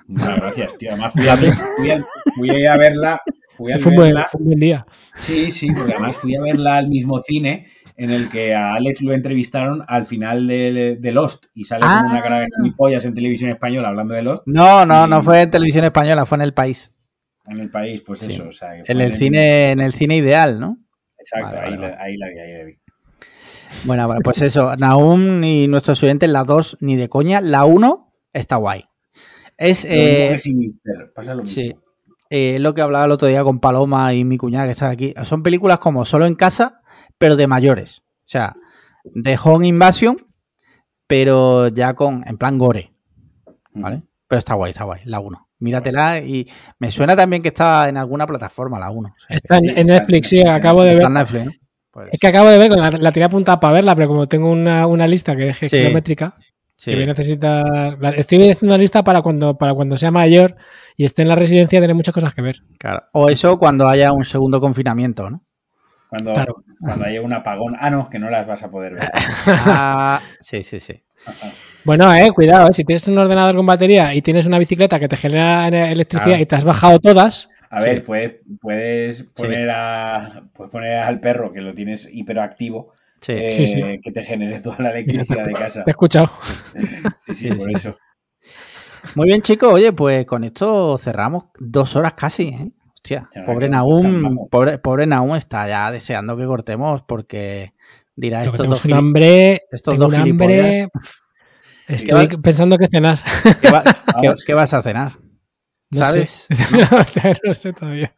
[0.07, 0.91] Muchas gracias, tío.
[0.91, 2.05] Además, fui a, fui a-
[2.35, 3.21] fui a ir a verla.
[3.65, 4.85] Fui a fue un, buen, verla- fue un buen día.
[5.21, 7.67] Sí, sí, porque además fui a verla al mismo cine
[7.97, 11.99] en el que a Alex lo entrevistaron al final de, de Lost y sale Ah.
[12.01, 15.41] como una cara de pollas en televisión española hablando de Lost No, no, no fue
[15.43, 16.91] en televisión española, fue en el país.
[17.47, 18.31] en el país, pues Sí.
[18.33, 18.47] eso.
[18.47, 20.77] O sea, En el cine, en el cine ideal, ¿no?
[21.19, 22.77] Exacto, Vale, ahí, vale, la, ahí la vi, ahí la vi.
[23.83, 28.13] Bueno, bueno, pues eso, Naum y nuestros oyentes, la 2 ni de coña, la 1
[28.33, 28.85] está guay.
[29.57, 31.53] Es eh, Sinister, pasa lo mismo.
[31.61, 31.75] sí,
[32.31, 35.13] eh, lo que hablaba el otro día con Paloma y mi cuñada que está aquí.
[35.23, 36.81] Son películas como solo en casa,
[37.17, 37.99] pero de mayores.
[37.99, 38.55] O sea,
[39.03, 40.17] de Home Invasion,
[41.07, 42.93] pero ya con, en plan gore,
[43.73, 44.03] ¿vale?
[44.27, 45.47] Pero está guay, está guay, la 1.
[45.59, 46.47] Míratela y
[46.79, 49.09] me suena también que está en alguna plataforma la 1.
[49.09, 51.07] O sea, que Está en, Netflix, sí, acabo de está ver.
[51.07, 51.51] en Netflix, ¿no?
[51.91, 54.49] Pues, Es que acabo de ver, la, la tiré apuntada para verla, pero como tengo
[54.49, 55.77] una, una lista que deje Sí.
[55.77, 56.35] kilométrica,
[56.83, 56.91] sí.
[56.91, 57.97] que voy a necesitar.
[57.99, 60.55] la- Estoy haciendo una lista para cuando, para cuando sea mayor
[60.97, 62.57] y esté en la residencia, tener muchas cosas que ver.
[62.77, 63.03] Claro.
[63.13, 65.43] O eso cuando haya un segundo confinamiento, ¿no?
[66.09, 66.63] Cuando, Claro.
[66.81, 67.75] cuando haya un apagón.
[67.79, 69.09] Ah, no, que no las vas a poder ver.
[69.65, 71.01] Ah, sí, sí, sí.
[71.85, 75.07] Bueno, eh, cuidado, eh, si tienes un ordenador con batería y tienes una bicicleta que
[75.07, 76.41] te genera electricidad Claro.
[76.43, 77.85] y te has bajado todas, A Sí.
[77.85, 82.91] ver, puedes, puedes poner a puedes poner al perro que lo tienes hiperactivo
[83.21, 83.33] Sí.
[83.33, 83.81] eh, Sí, sí.
[84.01, 85.83] que te genere toda la electricidad de casa.
[85.83, 86.29] te he escuchado.
[87.19, 87.73] Sí, sí, Sí, por sí.
[87.75, 87.97] eso.
[89.15, 89.73] Muy bien, chicos.
[89.73, 92.49] Oye, pues con esto cerramos dos horas casi.
[92.49, 92.71] ¿eh?
[92.95, 97.73] Hostia, Ya, pobre Nahum, pobre, pobre Nahum está ya deseando que cortemos porque
[98.15, 99.61] dirá estos dos, un hambre.
[99.71, 100.87] estos dos un hambre.
[101.87, 103.19] Estoy pensando que cenar.
[103.61, 103.83] ¿Qué, va-
[104.21, 104.43] qué- Vamos.
[104.45, 105.13] qué vas a cenar?
[105.89, 106.47] No ¿Sabes?
[106.49, 107.37] sé.
[107.43, 108.13] no sé todavía.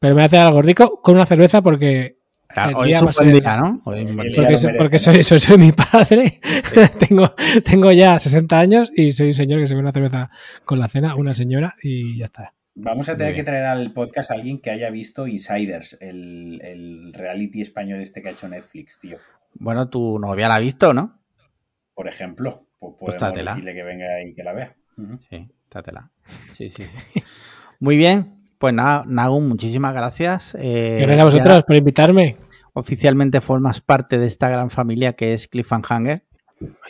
[0.00, 2.16] Pero me voy a hacer algo rico con una cerveza porque.
[2.54, 3.82] El hoy es un buen día, ¿no?
[3.84, 6.40] Hoy Porque, soy, porque soy, soy, soy mi padre.
[6.98, 10.30] tengo, tengo ya 60 años y soy un señor que se ve una cerveza
[10.64, 12.52] con la cena, una señora y ya está.
[12.74, 17.12] Vamos a tener que traer al podcast a alguien que haya visto Insiders, el, el
[17.14, 19.16] reality español este que ha hecho Netflix, tío.
[19.54, 21.18] Bueno, tu novia la ha visto, ¿no?
[21.94, 23.50] Por ejemplo, pues Pues podemos trátela.
[23.52, 24.76] decirle que venga y que la vea.
[24.98, 25.18] Ujú.
[25.30, 26.10] Sí, trátela.
[26.52, 26.84] Sí, sí.
[27.80, 28.35] Muy bien.
[28.58, 30.56] Pues nada, Nahum, muchísimas gracias.
[30.58, 32.36] Eh, Gracias a vosotros por invitarme.
[32.72, 36.24] oficialmente formas parte de esta gran familia que es Cliffhanger.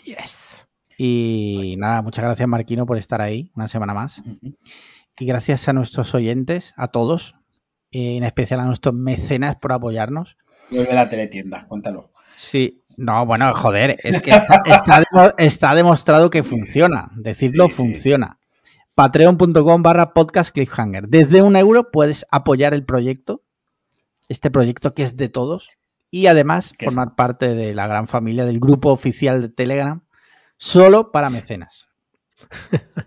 [0.04, 0.68] Yes.
[0.98, 4.22] Y nada, muchas gracias Marquino por estar ahí una semana más.
[5.18, 7.34] Y gracias a nuestros oyentes, a todos,
[7.90, 10.36] y en especial a nuestros mecenas por apoyarnos.
[10.70, 12.12] Vuelve la teletienda, cuéntalo.
[12.34, 17.10] Sí, no, bueno, joder, es que está, está demo- está demostrado que funciona.
[17.16, 18.38] Decirlo Sí, sí, funciona.
[18.96, 21.06] Patreon.com barra podcast cliffhanger.
[21.08, 23.42] Desde un euro puedes apoyar el proyecto,
[24.30, 25.68] este proyecto que es de todos,
[26.10, 26.86] y además ¿Qué?
[26.86, 30.02] formar parte de la gran familia del grupo oficial de Telegram,
[30.56, 31.88] solo para mecenas.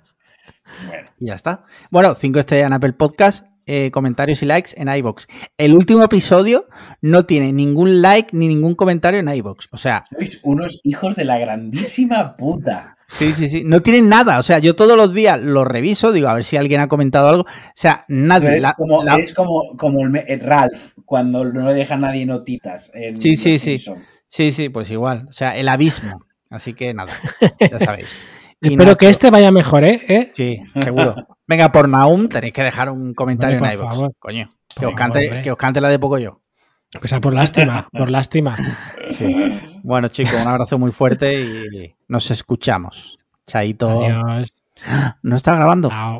[0.87, 1.65] Bueno, Y ya está.
[1.89, 5.27] Bueno, 5 estrellas en Apple Podcast, eh, comentarios y likes en iBox.
[5.57, 6.65] El último episodio
[7.01, 9.67] no tiene ningún like ni ningún comentario en iBox.
[9.71, 12.98] O sea, sois unos hijos de la grandísima puta.
[13.09, 13.63] Sí, sí, sí.
[13.65, 14.39] No tienen nada.
[14.39, 17.27] O sea, yo todos los días lo reviso, digo, a ver si alguien ha comentado
[17.29, 17.41] algo.
[17.43, 17.45] O
[17.75, 18.59] sea, nadie.
[18.61, 22.91] La- como, la- como, como el, el Ralph, cuando no le deja a nadie notitas.
[22.93, 23.77] en Sí, sí, sí.
[24.27, 25.25] Sí, sí, pues igual.
[25.29, 26.19] O sea, el abismo.
[26.51, 27.13] Así que nada,
[27.59, 28.15] ya sabéis.
[28.61, 30.01] Y Espero que este vaya mejor, ¿eh?
[30.07, 30.31] ¿Eh?
[30.35, 31.15] Sí, seguro.
[31.47, 33.97] Venga, por Naum tenéis que dejar un comentario Hombre, en por iVoox.
[33.97, 34.13] favor.
[34.19, 34.49] Coño.
[34.77, 36.41] Que os, cante, que os cante la de poco yo.
[37.01, 38.57] Que sea por lástima, por lástima.
[39.83, 43.19] Bueno, chicos, un abrazo muy fuerte y nos escuchamos.
[43.45, 44.03] Chaito.
[44.03, 44.53] Adiós.
[45.23, 45.89] ¿No está grabando?
[45.89, 46.19] Chao.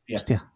[0.00, 0.16] Hostia.
[0.16, 0.51] Hostia.